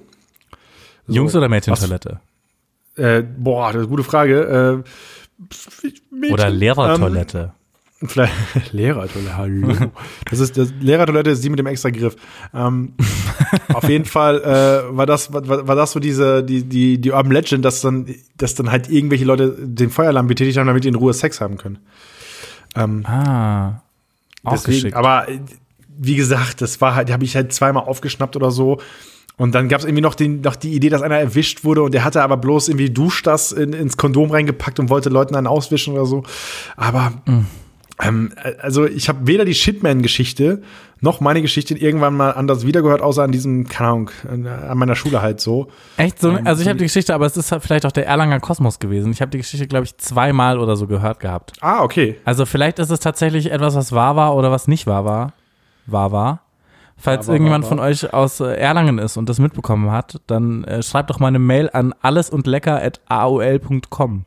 [1.07, 2.21] So, Jungs- oder Mädchentoilette?
[2.97, 4.85] Äh, boah, das ist eine gute Frage.
[4.85, 4.91] Äh,
[6.11, 7.39] Mädchen, Oder Lehrertoilette?
[7.39, 7.60] Ähm,
[8.05, 8.33] vielleicht
[8.73, 9.75] Lehrertoilette, hallo.
[10.31, 12.17] Das ist das Lehrertoilette ist die mit dem extra Griff.
[12.55, 12.95] Ähm,
[13.73, 17.33] auf jeden Fall äh, war das war, war das so diese die die die Urban
[17.33, 20.95] Legend, dass dann dass dann halt irgendwelche Leute den Feueralarm betätigt haben, damit die in
[20.95, 21.79] Ruhe Sex haben können.
[22.77, 23.83] Ähm, ah,
[24.45, 24.97] auch Deswegen, geschickt.
[24.97, 25.27] aber
[26.03, 28.79] wie gesagt, das war halt, die habe ich halt zweimal aufgeschnappt oder so.
[29.37, 31.95] Und dann gab es irgendwie noch, den, noch die Idee, dass einer erwischt wurde und
[31.95, 35.95] der hatte aber bloß irgendwie Duschdas in, ins Kondom reingepackt und wollte Leuten einen auswischen
[35.95, 36.25] oder so.
[36.77, 37.13] Aber
[38.03, 40.63] ähm, äh, also ich habe weder die Shitman-Geschichte
[41.03, 44.47] noch meine Geschichte irgendwann mal anders wiedergehört, außer an diesem, keine Ahnung, an,
[44.77, 45.69] meiner Schule halt so.
[45.97, 46.29] Echt so?
[46.31, 48.79] Ähm, Also ich habe die- Geschichte, aber es ist halt vielleicht auch der Erlanger Kosmos
[48.79, 49.11] gewesen.
[49.13, 51.53] Ich habe die Geschichte, glaube ich, zweimal oder so gehört gehabt.
[51.63, 52.19] Ah, okay.
[52.27, 55.33] Also vielleicht ist es tatsächlich etwas, was wahr war oder was nicht wahr war.
[55.87, 56.43] Wahr war.
[56.99, 60.65] Falls war, irgendjemand wahr von euch aus äh, Erlangen ist und das mitbekommen hat, dann
[60.65, 64.25] äh, schreibt doch mal eine Mail an allesundlecker.aol.com.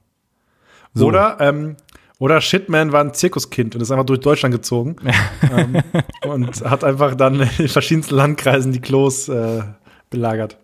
[0.96, 1.06] So.
[1.08, 1.76] Oder, ähm,
[2.24, 4.96] oder Shitman war ein Zirkuskind und ist einfach durch Deutschland gezogen
[5.52, 5.82] ähm,
[6.26, 9.64] und hat einfach dann in verschiedensten Landkreisen die Klos äh,
[10.10, 10.58] belagert.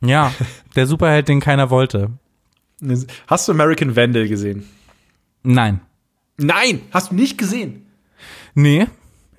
[0.00, 0.32] Ja,
[0.76, 2.12] der Superheld, den keiner wollte.
[3.26, 4.64] Hast du American Vandal gesehen?
[5.42, 5.80] Nein.
[6.36, 7.86] Nein, hast du nicht gesehen.
[8.54, 8.86] Nee.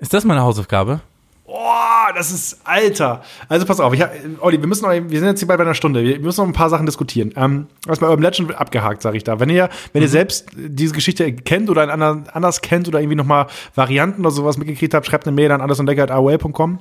[0.00, 1.00] Ist das meine Hausaufgabe?
[1.44, 3.22] Oh, das ist Alter.
[3.48, 5.74] Also pass auf, ich hab, Olli, wir müssen noch, wir sind jetzt hier bei einer
[5.74, 6.04] Stunde.
[6.04, 7.32] Wir müssen noch ein paar Sachen diskutieren.
[7.36, 9.40] Ähm, was bei Urban Legend abgehakt, sage ich da.
[9.40, 13.26] Wenn ihr, wenn ihr selbst diese Geschichte kennt oder einen anders kennt oder irgendwie noch
[13.26, 16.78] mal Varianten oder sowas mitgekriegt habt, schreibt eine Mail an allesundlecker.aol.com.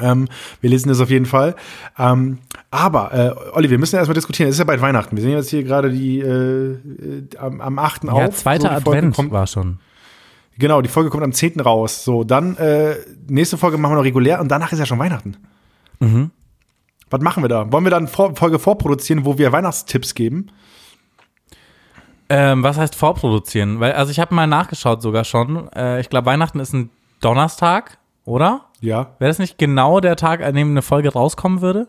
[0.00, 0.28] Ähm,
[0.60, 1.54] wir lesen das auf jeden Fall.
[1.98, 2.38] Ähm,
[2.70, 4.48] aber, äh, Olli, wir müssen ja erstmal diskutieren.
[4.48, 5.16] Es ist ja bald Weihnachten.
[5.16, 6.78] Wir sehen jetzt hier gerade die äh, äh,
[7.38, 8.04] am, am 8.
[8.04, 8.36] Ja, auf.
[8.36, 9.78] zweiter So, Advent war schon.
[10.58, 11.60] Genau, die Folge kommt am 10.
[11.60, 12.04] raus.
[12.04, 12.96] So, dann äh,
[13.28, 15.36] nächste Folge machen wir noch regulär und danach ist ja schon Weihnachten.
[16.00, 16.30] Mhm.
[17.10, 17.70] Was machen wir da?
[17.72, 20.50] Wollen wir dann vor, Folge vorproduzieren, wo wir Weihnachtstipps geben?
[22.28, 23.80] Ähm, was heißt vorproduzieren?
[23.80, 25.68] Weil, also ich habe mal nachgeschaut sogar schon.
[25.72, 26.90] Äh, ich glaube, Weihnachten ist ein
[27.20, 28.66] Donnerstag, oder?
[28.80, 29.14] Ja.
[29.18, 31.88] Wäre das nicht genau der Tag, an dem eine Folge rauskommen würde?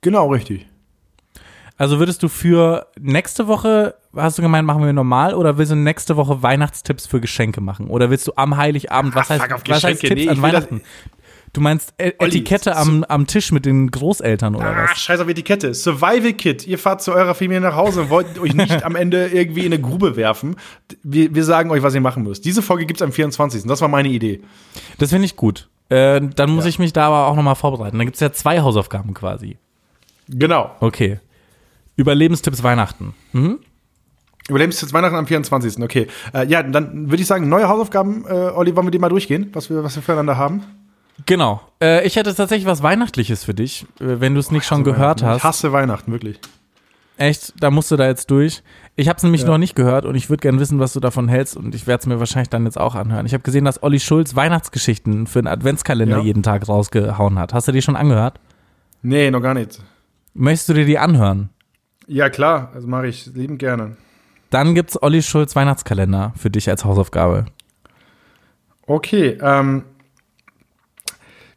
[0.00, 0.66] Genau, richtig.
[1.76, 5.76] Also würdest du für nächste Woche, hast du gemeint, machen wir normal oder willst du
[5.76, 7.88] nächste Woche Weihnachtstipps für Geschenke machen?
[7.88, 10.08] Oder willst du am Heiligabend, was Ah, heißt, was heißt Geschenke.
[10.08, 10.82] Tipps Nee, an Weihnachten?
[11.54, 14.98] Du meinst Olli, Etikette am, am Tisch mit den Großeltern oder Ah, was?
[14.98, 15.74] scheiß auf Etikette.
[15.74, 16.66] Survival Kit.
[16.66, 19.72] Ihr fahrt zu eurer Familie nach Hause und wollt euch nicht am Ende irgendwie in
[19.72, 20.56] eine Grube werfen.
[21.02, 22.46] Wir, wir sagen euch, was ihr machen müsst.
[22.46, 23.64] Diese Folge gibt's am 24.
[23.64, 24.40] Das war meine Idee.
[24.96, 25.68] Das finde ich gut.
[25.90, 26.70] Äh, dann muss Ja.
[26.70, 27.98] ich mich da aber auch nochmal vorbereiten.
[27.98, 29.58] Dann gibt es ja zwei Hausaufgaben quasi.
[30.28, 30.70] Genau.
[30.80, 31.20] Okay.
[31.96, 33.14] Überlebenstipps Weihnachten.
[33.32, 33.58] Mhm.
[34.52, 35.82] Überlebst jetzt Weihnachten am 24.
[35.82, 36.06] Okay.
[36.34, 38.24] Äh, ja, dann würde ich sagen, neue Hausaufgaben.
[38.26, 40.62] Äh, Olli, wollen wir die mal durchgehen, was wir, was wir füreinander haben?
[41.26, 41.60] Genau.
[41.82, 45.20] Äh, ich hätte tatsächlich was Weihnachtliches für dich, äh, wenn du es nicht schon gehört
[45.20, 45.44] Ich hast.
[45.44, 46.38] hasse Weihnachten, wirklich.
[47.18, 48.62] Echt, da musst du da jetzt durch.
[48.96, 49.48] Ich habe es nämlich Ja.
[49.48, 52.00] noch nicht gehört und ich würde gerne wissen, was du davon hältst und ich werde
[52.00, 53.26] es mir wahrscheinlich dann jetzt auch anhören.
[53.26, 56.22] Ich habe gesehen, dass Olli Schulz Weihnachtsgeschichten für einen Adventskalender Ja.
[56.22, 57.52] jeden Tag rausgehauen hat.
[57.54, 58.40] Hast du die schon angehört?
[59.02, 59.80] Nee, noch gar nicht.
[60.34, 61.50] Möchtest du dir die anhören?
[62.08, 62.70] Ja, klar.
[62.74, 63.96] Also mache ich liebend gerne.
[64.52, 67.46] Dann gibt's Olli Schulz Weihnachtskalender für dich als Hausaufgabe.
[68.86, 69.84] Okay, ähm.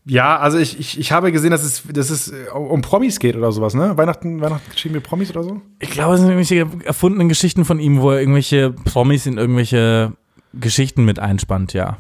[0.06, 3.36] Ja, also ich, ich, ich habe gesehen, dass es, dass es äh, um Promis geht
[3.36, 3.98] oder sowas, ne?
[3.98, 5.62] Weihnachten, Weihnachten geschrieben mit Promis oder so?
[5.80, 10.14] Ich glaube, es sind irgendwelche erfundenen Geschichten von ihm, wo er irgendwelche Promis in irgendwelche
[10.54, 11.98] Geschichten mit einspannt, ja.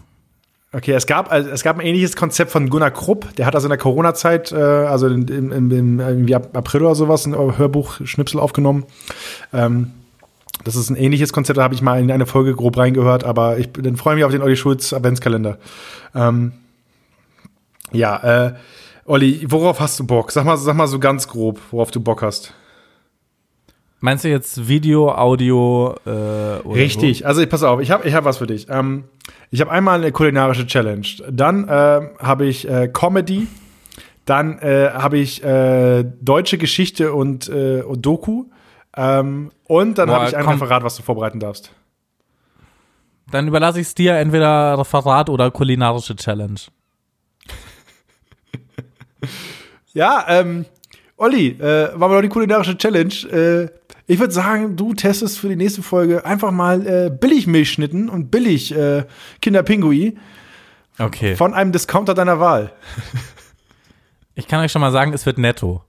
[0.71, 3.67] Okay, es gab, also es gab ein ähnliches Konzept von Gunnar Krupp, der hat also
[3.67, 8.85] in der Corona-Zeit, äh, also irgendwie ab April oder sowas, ein Hörbuch-Schnipsel aufgenommen.
[9.51, 9.91] Ähm,
[10.63, 13.57] das ist ein ähnliches Konzept, da habe ich mal in eine Folge grob reingehört, aber
[13.57, 15.57] ich dann freue mich auf den Olli Schulz Adventskalender.
[16.13, 16.53] Ähm,
[17.91, 18.53] ja, äh,
[19.05, 20.31] Olli, worauf hast du Bock?
[20.31, 22.53] Sag mal, sag mal so ganz grob, worauf du Bock hast.
[23.99, 28.13] Meinst du jetzt Video, Audio äh, oder Richtig, also ich, pass auf, ich habe ich
[28.13, 28.67] hab was für dich.
[28.69, 29.05] Ähm,
[29.51, 33.47] ich habe einmal eine kulinarische Challenge, dann ähm, habe ich äh, Comedy,
[34.25, 38.45] dann äh, habe ich äh, deutsche Geschichte und, äh, und Doku
[38.95, 40.53] ähm, und dann habe ich ein komm.
[40.61, 41.71] Referat, was du vorbereiten darfst.
[43.31, 46.59] Dann überlasse ich es dir entweder Referat oder kulinarische Challenge.
[49.93, 50.65] Ja, ähm,
[51.17, 53.13] Olli, äh, war mal noch die kulinarische Challenge.
[53.31, 53.69] Äh,
[54.07, 58.29] ich würde sagen, du testest für die nächste Folge einfach mal äh, billig Milchschnitten und
[58.29, 59.05] billig äh,
[59.41, 60.17] Kinderpingui
[60.99, 61.35] Okay.
[61.35, 62.71] von einem Discounter deiner Wahl.
[64.35, 65.81] Ich kann euch schon mal sagen, es wird netto.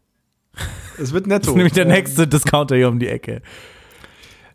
[1.01, 1.41] Es wird netto.
[1.41, 3.43] Das ist nämlich der nächste Discounter hier um die Ecke.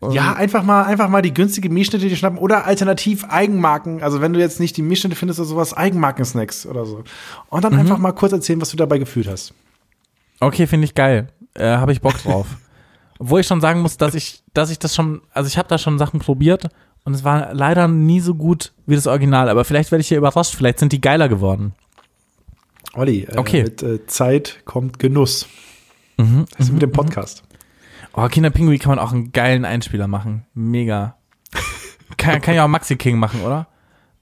[0.10, 4.02] Ja, einfach mal, einfach mal die günstige Milchschnitte dir schnappen oder alternativ Eigenmarken.
[4.02, 7.04] Also wenn du jetzt nicht die Milchschnitte findest oder sowas, Eigenmarken-Snacks oder so.
[7.50, 9.54] Und dann einfach mal kurz erzählen, was du dabei gefühlt hast.
[10.40, 11.28] Okay, finde ich geil.
[11.54, 12.48] Äh, habe ich Bock drauf.
[13.20, 15.78] Obwohl ich schon sagen muss, dass ich, dass ich das schon, also ich habe da
[15.78, 16.70] schon Sachen probiert
[17.04, 19.50] und es war leider nie so gut wie das Original.
[19.50, 20.56] Aber vielleicht werde ich hier überrascht.
[20.56, 21.74] Vielleicht sind die geiler geworden.
[22.94, 23.64] Olli, äh, Okay.
[23.64, 25.48] mit äh, Zeit kommt Genuss.
[26.18, 27.44] Mhm, Das ist mit dem Podcast.
[28.14, 30.46] Oh, Kinderpingui kann man auch einen geilen Einspieler machen.
[30.54, 31.16] Mega.
[32.18, 33.68] kann, kann ja auch Maxi King machen, oder?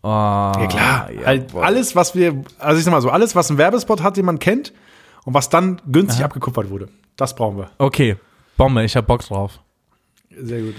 [0.02, 3.50] Oh, Ja klar, ja, halt alles, was wir, also ich sag mal so, alles, was
[3.50, 4.72] ein Werbespot hat, den man kennt
[5.26, 6.26] und was dann günstig Aha.
[6.26, 6.88] abgekupfert wurde.
[7.18, 7.70] Das brauchen wir.
[7.80, 8.16] Okay,
[8.56, 9.60] Bombe, ich hab Bock drauf.
[10.38, 10.76] Sehr gut.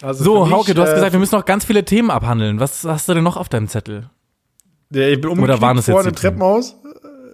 [0.00, 2.10] Also So, für mich, Hauke, du hast äh, gesagt, wir müssen noch ganz viele Themen
[2.10, 2.58] abhandeln.
[2.60, 4.08] Was hast du denn noch auf deinem Zettel?
[4.90, 6.76] ja, ich bin Oder waren umgeknickt das jetzt im Treppenhaus.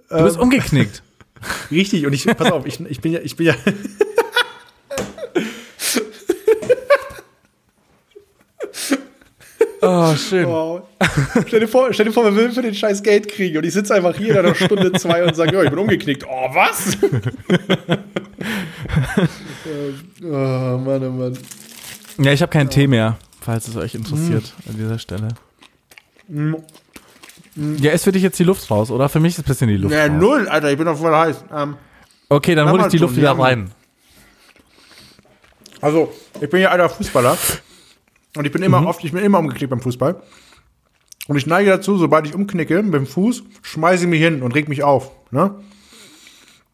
[0.09, 1.03] Du bist umgeknickt.
[1.71, 3.55] Richtig, und ich, pass auf, ich, ich bin ja, ich bin ja.
[9.81, 10.47] Oh, schön.
[10.47, 10.83] Wow.
[11.47, 13.73] stell, dir vor, stell dir vor, wir würden für den scheiß Geld kriegen und ich
[13.73, 16.25] sitze einfach hier in einer Stunde zwei und sage, ja, ich bin umgeknickt.
[16.27, 16.97] Oh, was?
[20.23, 21.37] oh, Mann, oh Mann.
[22.19, 25.29] Ja, ich habe keinen Tee mehr, falls es euch interessiert an dieser Stelle.
[27.79, 29.07] Ja, ist für dich jetzt die Luft raus, oder?
[29.09, 30.11] Für mich ist ein bisschen die Luft Ja, raus.
[30.17, 31.43] null, Alter, ich bin doch voll heiß.
[31.53, 31.75] Ähm,
[32.29, 33.71] Okay, dann hol ich die Luft wieder rein.
[35.81, 37.37] also, ich bin ja alter Fußballer
[38.37, 38.65] und ich bin Mhm.
[38.67, 40.21] immer oft, ich bin immer umgeknickt beim Fußball.
[41.27, 44.53] Und ich neige dazu, sobald ich umknicke mit dem Fuß, schmeiße ich mich hin und
[44.55, 45.11] reg mich auf.
[45.31, 45.53] Ne?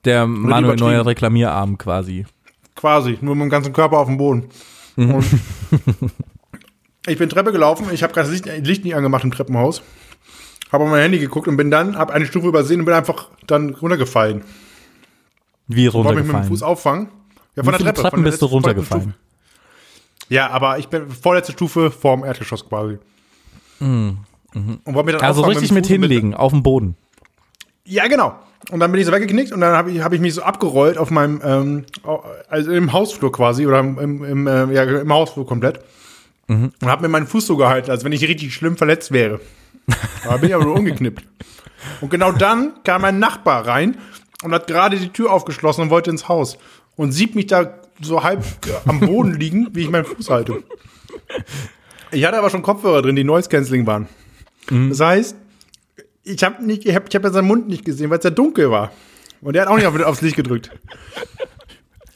[0.05, 0.85] Der Manuel übertrieben.
[0.91, 2.25] Neuer Reklamierarm quasi.
[2.75, 4.49] Quasi, nur mit dem ganzen Körper auf dem Boden.
[4.95, 5.25] Und
[7.07, 9.81] ich bin Treppe gelaufen, ich habe gerade das Licht, Licht nicht angemacht im Treppenhaus.
[10.71, 13.29] Habe auf mein Handy geguckt und bin dann, habe eine Stufe übersehen und bin einfach
[13.47, 14.43] dann runtergefallen.
[15.67, 16.47] Wie Wollte mich mit dem runtergefallen.
[16.47, 17.07] Fuß auffangen.
[17.55, 18.01] Ja, Wie von der viele Treppe.
[18.01, 19.13] Treppen von der bist du runtergefallen?
[20.29, 22.97] Ja, aber ich bin vorletzte Stufe vorm Erdgeschoss quasi.
[23.79, 24.17] Und
[24.85, 26.95] wollte mich dann Also richtig mit bin- hinlegen, auf dem Boden.
[27.85, 28.35] Ja, genau.
[28.71, 30.97] Und dann bin ich so weggeknickt und dann habe ich, hab ich mich so abgerollt
[30.97, 31.85] auf meinem, ähm,
[32.49, 35.79] also im Hausflur quasi oder im, im, äh, ja, im Hausflur komplett.
[36.49, 39.39] Und habe mir meinen Fuß so gehalten, als wenn ich richtig schlimm verletzt wäre.
[40.23, 41.23] Da bin ich aber nur umgeknippt.
[42.01, 43.97] Und genau dann kam mein Nachbar rein
[44.43, 46.57] und hat gerade die Tür aufgeschlossen und wollte ins Haus.
[46.95, 48.43] Und sieht mich da so halb
[48.85, 50.63] am Boden liegen, wie ich meinen Fuß halte.
[52.11, 54.07] Ich hatte aber schon Kopfhörer drin, die Noise Cancelling waren.
[54.89, 55.35] Das heißt,
[56.23, 58.29] ich habe nicht, ich habe ich hab ja seinen Mund nicht gesehen, weil es ja
[58.29, 58.91] dunkel war.
[59.41, 60.71] Und er hat auch nicht auf, aufs Licht gedrückt.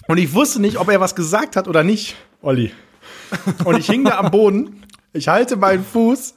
[0.07, 2.72] Und ich wusste nicht, ob er was gesagt hat oder nicht, Olli.
[3.63, 6.36] Und ich hing da am Boden, ich halte meinen Fuß,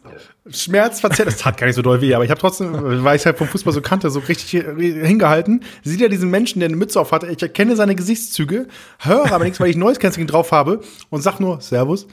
[0.50, 3.38] schmerzverzerrt, es tat gar nicht so doll weh, aber ich habe trotzdem, weil ich halt
[3.38, 5.64] vom Fußball so kannte, so richtig hingehalten.
[5.82, 8.66] Sieht er diesen Menschen, der eine Mütze auf hatte, ich erkenne seine Gesichtszüge,
[8.98, 12.06] höre aber nichts, weil ich Noise Cancelling drauf habe und sag nur Servus.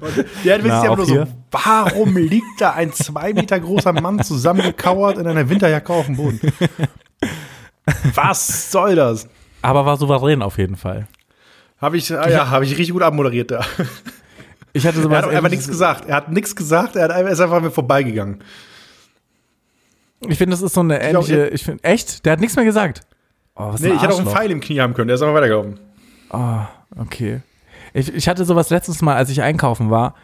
[0.00, 5.18] und der hat auch nur so, warum liegt da ein zwei Meter großer Mann zusammengekauert
[5.18, 6.40] in einer Winterjacke auf dem Boden?
[8.14, 9.28] Was soll das?
[9.60, 11.06] Aber war souverän auf jeden Fall.
[11.80, 13.64] Habe ich, ah ja, habe ich richtig gut abmoderiert da.
[14.72, 16.08] Ich hatte Er sowas hat einfach nichts gesagt.
[16.08, 18.42] Er hat nichts gesagt, er hat er ist einfach mir vorbeigegangen.
[20.28, 21.48] Ich finde, das ist so eine ähnliche.
[21.48, 22.24] Ich finde, echt?
[22.24, 23.02] Der hat nichts mehr gesagt.
[23.56, 24.28] Oh, was Nee, ich hätte auch einen.
[24.28, 25.78] Pfeil im Knie haben können, der ist einfach weitergelaufen.
[26.98, 27.42] Okay.
[27.92, 30.14] Ich, ich hatte sowas letztes Mal, als ich einkaufen war.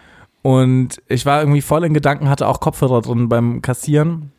[0.42, 4.32] Und ich war irgendwie voll in Gedanken, hatte auch Kopfhörer drin beim Kassieren.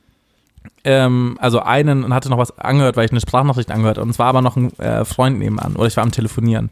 [0.84, 4.06] Ähm, also einen und hatte noch was angehört, weil ich eine Sprachnachricht angehört habe.
[4.06, 5.76] Und es war aber noch ein äh, Freund nebenan.
[5.76, 6.72] Oder ich war am Telefonieren.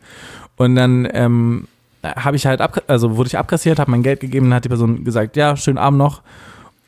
[0.55, 1.67] Und dann ähm,
[2.03, 4.69] habe ich halt, ab, also wurde ich abkassiert, habe mein Geld gegeben, dann hat die
[4.69, 6.21] Person gesagt, ja, schönen Abend noch.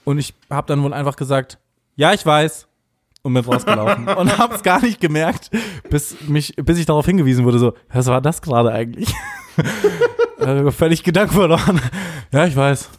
[0.05, 1.57] Und ich habe dann wohl einfach gesagt,
[1.95, 2.67] ja, ich weiß.
[3.21, 4.07] Und bin rausgelaufen.
[4.17, 5.51] und habe es gar nicht gemerkt,
[5.89, 9.13] bis, mich, bis ich darauf hingewiesen wurde, so, was war das gerade eigentlich?
[10.39, 11.81] also, völlig Gedanken verloren.
[12.31, 12.89] Ja, ich weiß.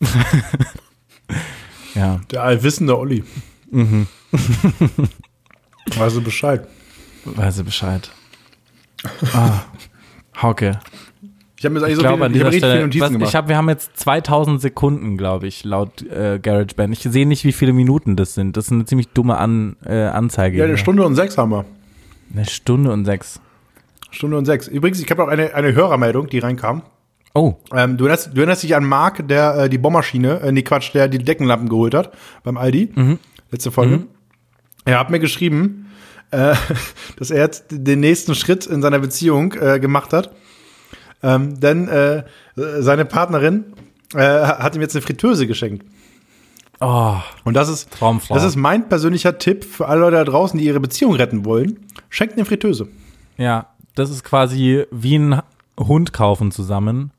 [1.94, 3.24] ja, Der allwissende Olli.
[3.70, 4.06] Mhm.
[5.96, 6.66] Weißt du Bescheid.
[7.24, 8.10] weiß ich Bescheid.
[9.32, 9.60] Ah,
[10.40, 10.80] Hauke.
[11.58, 13.28] Ich habe mir eigentlich Ich so glaube viele, an ich hab Stelle, Notizen was, gemacht.
[13.28, 16.92] ich hab, wir haben jetzt 2000 Sekunden, glaube ich, laut äh, GarageBand.
[16.94, 18.56] Ich sehe nicht, wie viele Minuten das sind.
[18.56, 20.56] Das ist eine ziemlich dumme An, äh, Anzeige.
[20.56, 20.68] ja, hier.
[20.68, 21.64] eine Stunde und sechs haben wir.
[22.32, 23.40] Eine Stunde und sechs.
[24.10, 24.68] Stunde und sechs.
[24.68, 26.82] Übrigens, ich habe auch eine, eine Hörermeldung, die reinkam.
[27.34, 30.62] Oh, Ähm, du, erinnerst, du erinnerst dich an Marc, der äh, die Bohrmaschine, äh, nee,
[30.62, 32.12] Quatsch, der die Deckenlampen geholt hat
[32.44, 32.90] beim Aldi.
[32.94, 33.18] Mhm.
[33.50, 34.04] Letzte Folge.
[34.84, 35.86] Er hat mir geschrieben,
[36.30, 36.54] äh,
[37.18, 40.30] dass er jetzt den nächsten Schritt in seiner Beziehung äh, gemacht hat.
[41.22, 43.64] Ähm, denn äh, seine Partnerin
[44.14, 45.84] äh, hat ihm jetzt eine Fritteuse geschenkt.
[46.80, 48.34] oh, Und das ist, Traumfrau.
[48.34, 51.78] das ist mein persönlicher Tipp für alle Leute da draußen, die ihre Beziehung retten wollen.
[52.08, 52.88] Schenkt eine Fritteuse.
[53.36, 55.42] ja, das ist quasi wie ein
[55.76, 57.10] Hund kaufen zusammen.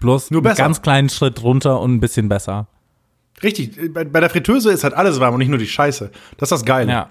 [0.00, 2.66] Bloß Nur einen ganz kleinen Schritt runter und ein bisschen besser.
[3.42, 6.10] Richtig, bei, bei der Fritteuse ist halt alles warm und nicht nur die Scheiße.
[6.38, 6.90] Das ist das Geile.
[6.90, 7.10] Ja.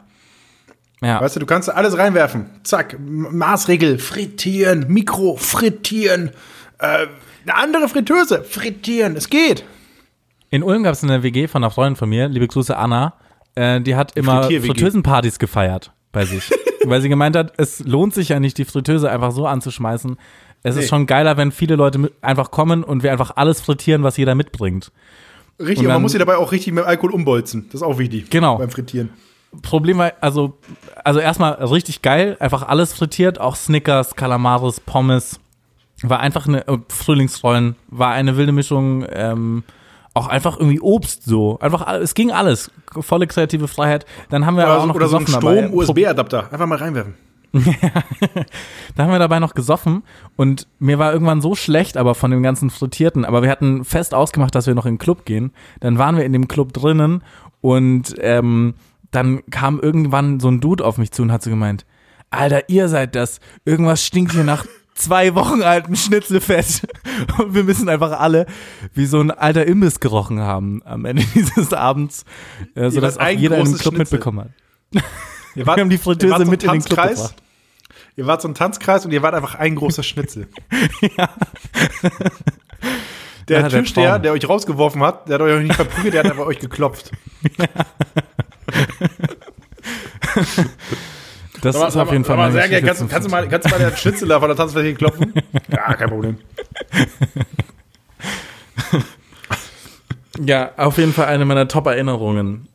[1.03, 1.19] Ja.
[1.21, 2.45] Weißt du, du kannst alles reinwerfen.
[2.63, 6.31] Zack, Maßregel, frittieren, Mikro, frittieren.
[6.79, 7.07] Äh,
[7.45, 9.63] eine andere Fritteuse, frittieren, es geht.
[10.49, 13.13] In Ulm gab es eine WG von einer Freundin von mir, liebe Grüße Anna,
[13.55, 14.43] äh, die hat immer.
[14.43, 16.49] Fritteusenpartys gefeiert bei sich.
[16.85, 20.17] weil sie gemeint hat, es lohnt sich ja nicht, die Fritteuse einfach so anzuschmeißen.
[20.63, 20.81] Es Nee.
[20.83, 24.35] ist schon geiler, wenn viele Leute einfach kommen und wir einfach alles frittieren, was jeder
[24.35, 24.91] mitbringt.
[25.59, 27.65] Richtig, Und und man dann- muss sie dabei auch richtig mit Alkohol umbolzen.
[27.67, 28.29] Das ist auch wichtig.
[28.29, 28.57] Genau.
[28.57, 29.09] Beim Frittieren.
[29.61, 30.57] Problem war, also,
[31.03, 35.39] also erstmal richtig geil, einfach alles frittiert, auch Snickers, Kalamaris, Pommes.
[36.01, 39.63] War einfach eine äh, Frühlingsrollen, war eine wilde Mischung, ähm,
[40.13, 41.57] auch einfach irgendwie Obst so.
[41.59, 42.71] Einfach, es ging alles.
[42.99, 44.05] Volle kreative Freiheit.
[44.30, 45.67] Dann haben wir aber auch Oder, noch oder so ein gesoffen dabei.
[45.67, 46.51] Strom-USB-Adapter.
[46.51, 47.15] Einfach mal reinwerfen.
[48.95, 50.03] Da haben wir dabei noch gesoffen
[50.35, 53.25] und mir war irgendwann so schlecht, aber von dem ganzen Frittierten.
[53.25, 55.51] Aber wir hatten fest ausgemacht, dass wir noch in den Club gehen.
[55.80, 57.23] Dann waren wir in dem Club drinnen
[57.61, 58.75] und ähm,
[59.15, 61.85] dann kam irgendwann so ein Dude auf mich zu und hat so gemeint,
[62.30, 63.40] Alter, ihr seid das.
[63.65, 64.65] Irgendwas stinkt hier nach
[64.95, 66.88] zwei Wochen alten Schnitzelfett.
[67.38, 68.45] Und wir müssen einfach alle
[68.94, 72.26] wie so ein alter Imbiss gerochen haben am Ende dieses Abends,
[72.76, 74.15] äh, sodass wart auch jeder großes Club Schnitzel.
[74.18, 74.49] mitbekommen hat.
[75.56, 77.18] Ihr Wir haben die Fritteuse wart mit in den Club Tanzkreis.
[77.18, 77.35] gebracht.
[78.15, 80.48] Ihr wart so ein Tanzkreis und ihr wart einfach ein großer Schnitzel.
[83.48, 84.22] Der Ja, der Türsteher, Traum.
[84.23, 87.11] der euch rausgeworfen hat, der hat euch nicht verprügelt, der hat einfach euch geklopft.
[91.61, 93.71] Das ist auf jeden Fall mal meine sehr gerne, kannst, kannst, du mal, kannst du
[93.71, 95.33] mal der Schnitzeler von der Tanzfläche klopfen?
[95.71, 96.37] Ja, kein Problem.
[100.39, 102.67] Ja, auf jeden Fall eine meiner Top-Erinnerungen.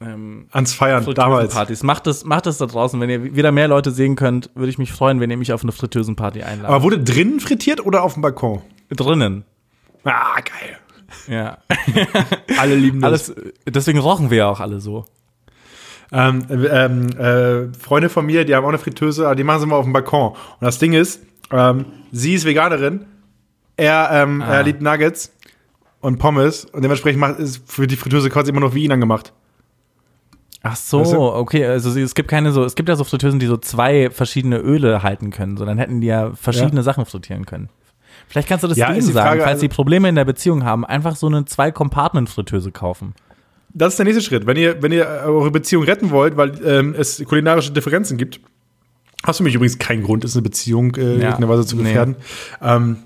[0.00, 1.54] Ähm, Ans Feiern, damals.
[1.54, 1.82] Partys.
[1.82, 3.00] Macht es, macht es da draußen.
[3.00, 5.62] Wenn ihr wieder mehr Leute sehen könnt, würde ich mich freuen, wenn ihr mich auf
[5.62, 6.66] eine Fritteusenparty einladet.
[6.66, 8.62] Aber wurde drinnen frittiert oder auf dem Balkon?
[8.90, 9.44] drinnen.
[10.04, 10.78] Ah, geil.
[11.26, 11.58] Ja.
[12.58, 13.30] Alle lieben das.
[13.30, 13.34] Alles,
[13.66, 15.04] deswegen rochen wir ja auch alle so.
[16.12, 19.64] Ähm, ähm, äh, Freunde von mir, die haben auch eine Fritteuse, aber die machen sie
[19.66, 20.30] immer auf dem Balkon.
[20.32, 23.04] Und das Ding ist, ähm, sie ist Veganerin,
[23.76, 24.54] er, ähm, Ah.
[24.56, 25.32] er liebt Nuggets
[26.00, 29.32] und Pommes und dementsprechend macht, ist für die Fritteuse quasi immer noch wie ihn angemacht.
[30.62, 31.20] Ach so, Weißt du?
[31.20, 31.64] okay.
[31.66, 35.02] Also es gibt keine so, es gibt ja so Fritteusen, die so zwei verschiedene Öle
[35.02, 35.56] halten können.
[35.56, 36.82] So, dann hätten die ja verschiedene Ja.
[36.82, 37.68] Sachen frittieren können.
[38.28, 40.24] Vielleicht kannst du das Ja, denen die sagen, Frage, falls also- sie Probleme in der
[40.24, 43.14] Beziehung haben, einfach so eine Zwei-Compartment-Fritteuse kaufen.
[43.72, 44.46] Das ist der nächste Schritt.
[44.46, 48.40] Wenn ihr, wenn ihr eure Beziehung retten wollt, weil ähm, es kulinarische Differenzen gibt,
[49.24, 51.28] hast du mich übrigens keinen Grund, ist eine Beziehung äh, in Ja.
[51.28, 51.84] irgendeiner Weise zu Nee.
[51.84, 52.16] gefährden.
[52.62, 52.96] Ähm,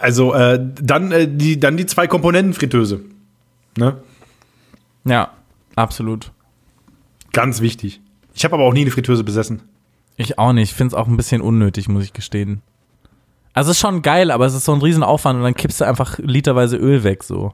[0.00, 3.00] also äh, dann, äh, die, dann die zwei Komponenten Fritteuse.
[3.76, 3.96] Ne?
[5.04, 5.32] Ja,
[5.76, 6.32] absolut.
[7.32, 8.00] Ganz wichtig.
[8.34, 9.62] Ich habe aber auch nie eine Fritteuse besessen.
[10.16, 10.70] Ich auch nicht.
[10.70, 12.60] Ich finde es auch ein bisschen unnötig, muss ich gestehen.
[13.52, 15.84] Also es ist schon geil, aber es ist so ein Riesenaufwand und dann kippst du
[15.86, 17.52] einfach literweise Öl weg so.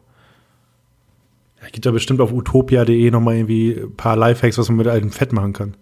[1.63, 5.11] Ja, gibt ja bestimmt auf utopia.de nochmal irgendwie ein paar Lifehacks, was man mit altem
[5.11, 5.75] Fett machen kann.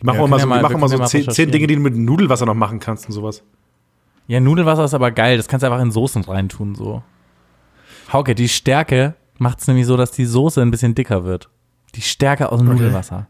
[0.00, 1.50] Die machen Ja, immer so, ja mal- die machen immer so zehn, zehn.
[1.50, 3.42] Dinge, die du mit Nudelwasser noch machen kannst und sowas.
[4.26, 5.38] Ja, Nudelwasser ist aber geil.
[5.38, 7.02] Das kannst du einfach in Soßen reintun so.
[8.12, 11.48] Hauke, die Stärke macht es nämlich so, dass die Soße ein bisschen dicker wird.
[11.94, 13.28] Die Stärke aus dem Nudelwasser.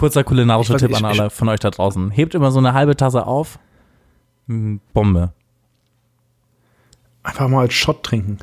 [0.00, 2.10] Kurzer kulinarischer Tipp an alle von euch da draußen.
[2.10, 3.58] Hebt immer so eine halbe Tasse auf.
[4.46, 5.34] Mm, Bombe.
[7.22, 8.38] Einfach mal als Shot trinken.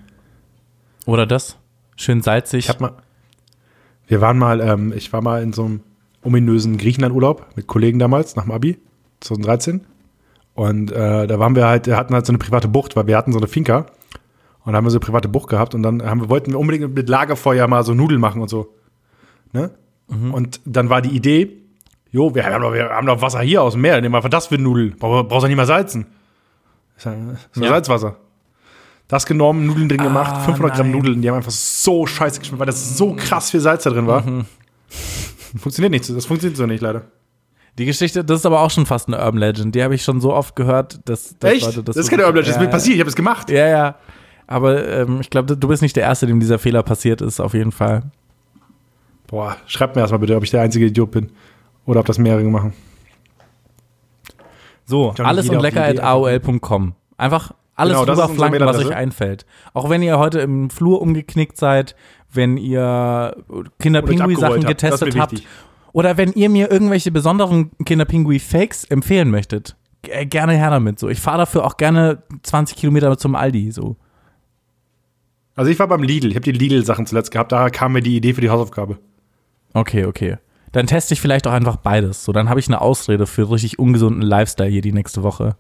[1.07, 1.57] Oder das?
[1.95, 2.65] Schön salzig.
[2.65, 2.93] Ich hab mal.
[4.05, 5.79] Wir waren mal, ähm, ich war mal in so einem
[6.23, 8.77] ominösen Griechenland-Urlaub mit Kollegen damals, nach dem Abi,
[9.21, 9.81] 2013.
[10.53, 13.31] Und äh, da waren wir halt, hatten halt so eine private Bucht, weil wir hatten
[13.31, 13.87] so eine Finca.
[14.63, 16.59] Und da haben wir so eine private Bucht gehabt und dann haben wir, wollten wir
[16.59, 18.75] unbedingt mit Lagerfeuer mal so Nudeln machen und so.
[19.53, 19.71] Ne?
[20.07, 21.57] Und dann war die Idee,
[22.11, 24.29] jo, wir haben doch, wir haben doch Wasser hier aus dem Meer, nehmen wir einfach
[24.29, 24.95] das für Nudeln.
[24.97, 26.05] Brauch- Brauchst du nicht mal salzen.
[26.95, 27.67] Das ist ja-.
[27.69, 28.15] Salzwasser.
[29.09, 30.97] Das genommen, Nudeln drin gemacht, Ah, 500 Gramm nein.
[30.97, 34.07] Nudeln, die haben einfach so scheiße geschmeckt, weil das so krass viel Salz da drin
[34.07, 34.21] war.
[34.25, 34.45] Mhm.
[35.57, 37.03] Funktioniert nicht, das funktioniert so nicht, leider.
[37.77, 39.75] Die Geschichte, das ist aber auch schon fast eine Urban Legend.
[39.75, 41.65] Die habe ich schon so oft gehört, dass, dass Echt?
[41.65, 43.49] Leute das, das ist keine Urban Legend, das ist mir passiert, ich habe es gemacht.
[43.49, 43.95] Ja, ja.
[44.47, 47.53] Aber ähm, ich glaube, du bist nicht der Erste, dem dieser Fehler passiert ist, auf
[47.53, 48.03] jeden Fall.
[49.27, 51.31] Boah, schreibt mir erstmal bitte, ob ich der einzige Idiot bin.
[51.85, 52.73] Oder ob das mehrere machen.
[54.85, 56.93] So, alles und lecker at aol.com.
[57.17, 59.45] Einfach alles Genau, rüberflanken, was euch einfällt.
[59.73, 61.95] Auch wenn ihr heute im Flur umgeknickt seid,
[62.31, 63.35] wenn ihr
[63.79, 65.43] Kinderpingui-Sachen getestet habt.
[65.93, 69.75] Oder wenn ihr mir irgendwelche besonderen Kinderpingui-Fakes empfehlen möchtet.
[70.03, 70.99] G- Gerne her damit.
[70.99, 71.09] So.
[71.09, 73.71] Ich fahre dafür auch gerne 20 Kilometer zum Aldi.
[73.71, 73.95] So.
[75.55, 78.15] Also ich war beim Lidl, ich habe die Lidl-Sachen zuletzt gehabt, da kam mir die
[78.15, 78.99] Idee für die Hausaufgabe.
[79.77, 80.37] Okay, okay.
[80.71, 82.23] Dann teste ich vielleicht auch einfach beides.
[82.23, 85.55] So, dann habe ich eine Ausrede für richtig ungesunden Lifestyle hier die nächste Woche.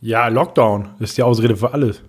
[0.00, 2.02] Ja, Lockdown ist die Ausrede für alles.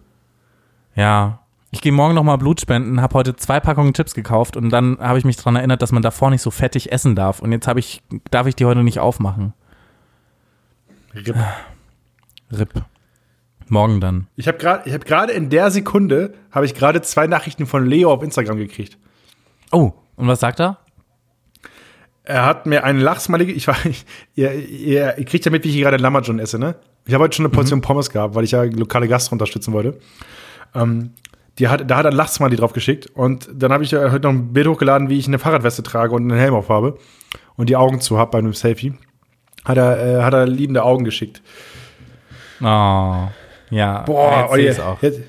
[0.95, 1.39] Ja.
[1.71, 5.19] Ich gehe morgen nochmal Blut spenden, habe heute zwei Packungen Chips gekauft und dann habe
[5.19, 7.39] ich mich daran erinnert, dass man davor nicht so fettig essen darf.
[7.39, 8.01] Und jetzt habe ich,
[8.31, 9.53] darf ich die heute nicht aufmachen.
[11.13, 11.35] RIP.
[12.51, 12.83] RIP.
[13.67, 14.25] Morgen dann.
[14.35, 17.85] Ich habe gerade ich hab gerade in der Sekunde habe ich gerade zwei Nachrichten von
[17.85, 18.97] Leo auf Instagram gekriegt.
[19.71, 20.77] Oh, und was sagt er?
[22.23, 24.05] Er hat mir einen Lachsmalige, ich war, ich,
[24.35, 26.75] ihr, ihr, ihr kriegt ja mit, wie ich gerade Lammerjohn esse, ne?
[27.05, 29.97] Ich habe heute schon eine Portion Pommes gehabt, weil ich ja lokale Gastro unterstützen wollte.
[30.75, 31.11] Ähm,
[31.57, 34.29] die hat, da hat er ein Lachsmali drauf geschickt und dann habe ich heute noch
[34.31, 36.97] ein Bild hochgeladen, wie ich eine Fahrradweste trage und einen Helm auf habe
[37.55, 38.93] und die Augen zu habe bei einem Selfie.
[39.63, 41.41] Hat er, äh, hat er liebende Augen geschickt.
[42.61, 42.65] Oh,
[43.71, 44.01] ja.
[44.05, 45.21] Boah, jetzt oh, jetzt,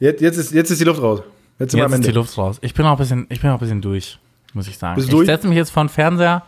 [0.00, 1.22] jetzt, jetzt, ist, jetzt ist die Luft raus.
[1.58, 2.58] Jetzt Jetzt ist die Luft raus.
[2.62, 4.18] Ich bin auch ein bisschen, ich bin auch ein bisschen durch,
[4.54, 4.96] muss ich sagen.
[4.96, 6.42] Bist du ich setze mich jetzt vor den Fernseher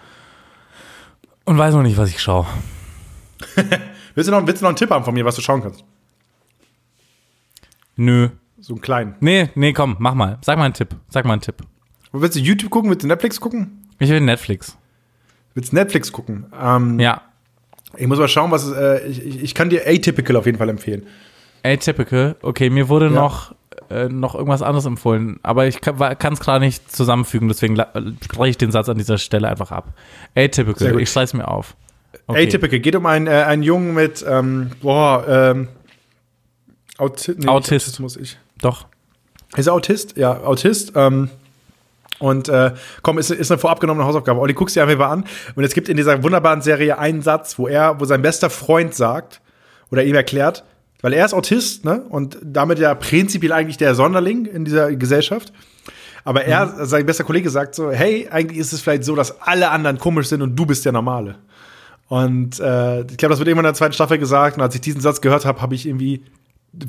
[1.44, 2.46] und weiß noch nicht, was ich schaue.
[4.14, 5.84] Willst du, noch, willst du noch einen Tipp haben von mir, was du schauen kannst?
[7.96, 8.28] Nö.
[8.60, 9.14] So einen kleinen.
[9.20, 10.38] Nee, nee, komm, mach mal.
[10.42, 10.94] Sag mal einen Tipp.
[11.08, 11.56] Sag mal einen Tipp.
[12.12, 12.90] Willst du YouTube gucken?
[12.90, 13.86] Willst du Netflix gucken?
[13.98, 14.76] Ich will Netflix.
[15.54, 16.46] Willst du Netflix gucken?
[16.58, 17.22] Ähm, Ja.
[17.98, 20.68] Ich muss mal schauen, was äh, ich, ich, ich kann dir Atypical auf jeden Fall
[20.68, 21.06] empfehlen.
[21.64, 22.36] Atypical.
[22.42, 23.12] Okay, mir wurde Ja.
[23.12, 23.54] noch,
[23.90, 27.76] äh, noch irgendwas anderes empfohlen, aber ich kann es gerade nicht zusammenfügen, deswegen
[28.24, 29.92] spreche ich den Satz an dieser Stelle einfach ab.
[30.34, 31.00] Atypical.
[31.00, 31.76] Ich schreibe es mir auf.
[32.26, 32.46] Okay.
[32.46, 35.68] Atypical geht um einen, äh, einen Jungen mit, ähm, boah, ähm,
[36.98, 37.88] Auti nee, Autist.
[37.88, 38.38] Autismus ich.
[38.60, 38.86] Doch.
[39.56, 40.16] Ist er Autist?
[40.16, 40.92] Ja, Autist.
[40.94, 41.30] Ähm,
[42.18, 42.72] und äh,
[43.02, 44.40] komm, ist, ist eine vorab genommene Hausaufgabe.
[44.40, 45.24] Olli, guckst dir einfach mal an.
[45.54, 48.94] Und es gibt in dieser wunderbaren Serie einen Satz, wo er, wo sein bester Freund
[48.94, 49.40] sagt
[49.90, 50.64] oder ihm erklärt,
[51.02, 52.04] weil er ist Autist, ne?
[52.08, 55.52] Und damit ja prinzipiell eigentlich der Sonderling in dieser Gesellschaft.
[56.24, 56.84] Aber er, Mhm.
[56.86, 60.26] sein bester Kollege sagt so, hey, eigentlich ist es vielleicht so, dass alle anderen komisch
[60.26, 61.36] sind und du bist der Normale.
[62.08, 64.56] Und äh, ich glaube, das wird irgendwann in der zweiten Staffel gesagt.
[64.56, 66.22] Und als ich diesen Satz gehört habe, habe ich irgendwie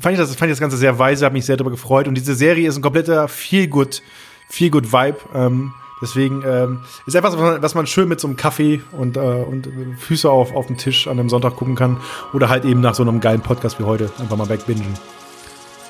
[0.00, 2.06] fand ich das, fand ich das Ganze sehr weise, habe mich sehr darüber gefreut.
[2.08, 4.02] Und diese Serie ist ein kompletter Feel-Good,
[4.50, 5.16] Feel-Good-Vibe.
[5.34, 5.72] Ähm,
[6.02, 9.68] deswegen ähm, ist etwas, was man, schön mit so einem Kaffee und, äh, und
[9.98, 11.98] Füße auf, auf dem Tisch an einem Sonntag gucken kann.
[12.32, 14.86] Oder halt eben nach so einem geilen Podcast wie heute einfach mal wegbingen.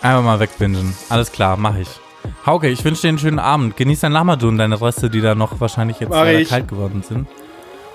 [0.02, 0.94] Einfach mal wegbingen.
[1.08, 1.88] Alles klar, mach ich.
[2.46, 3.76] Hauke, ich wünsche dir einen schönen Abend.
[3.76, 6.48] Genieß dein Lamadun, deine Reste, die da noch wahrscheinlich jetzt ich.
[6.48, 7.26] kalt geworden sind.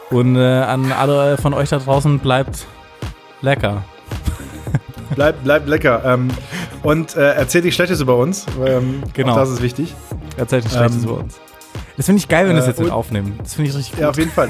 [0.10, 2.66] Und äh, an alle von euch da draußen bleibt
[3.42, 3.84] lecker.
[5.16, 6.02] Bleib, bleib lecker.
[6.06, 6.30] Ähm,
[6.82, 8.48] und äh, erzähl dich Schlechtes über uns.
[8.66, 9.36] Ähm, Genau.
[9.36, 9.94] Das ist wichtig.
[10.38, 11.40] Erzählt nicht Schlechtes Ähm, über uns.
[11.98, 13.40] Das finde ich geil, wenn wir äh, das jetzt mit aufnehmen.
[13.42, 14.02] Das finde ich richtig gut.
[14.02, 14.50] Ja, auf jeden Fall.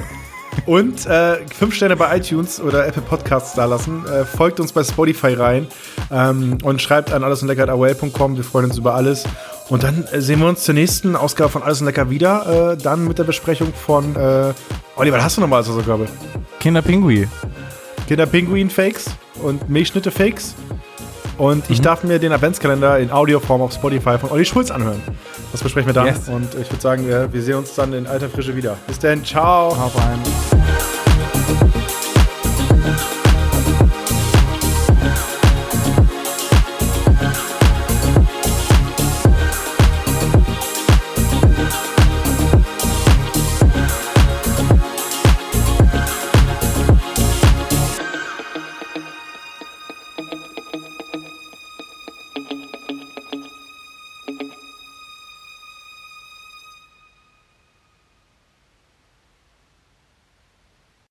[0.66, 4.06] Und äh, fünf Sterne bei iTunes oder Apple Podcasts da lassen.
[4.06, 5.68] Äh, folgt uns bei Spotify rein
[6.12, 8.38] ähm, und schreibt an allesundlecker.com.
[8.38, 9.26] Wir freuen uns über alles.
[9.70, 12.74] Und dann äh, sehen wir uns zur nächsten Ausgabe von Alles und Lecker wieder.
[12.74, 14.54] Äh, dann mit der Besprechung von äh,
[14.96, 16.08] Oliver, was hast du nochmal als Hausaufgabe?
[16.60, 17.28] Kinderpingui.
[18.08, 19.06] Kinderpinguin-Fakes
[19.42, 20.56] und Milchschnitte-Fakes.
[21.38, 25.02] Und ich darf mir den Adventskalender in Audioform auf Spotify von Olli Schulz anhören.
[25.52, 26.08] Das besprechen wir dann.
[26.08, 26.30] Yes.
[26.30, 28.78] Und ich würde sagen, wir, wir sehen uns dann in alter Frische wieder.
[28.88, 29.76] Bis dann, ciao.
[29.78, 30.20] Hau rein.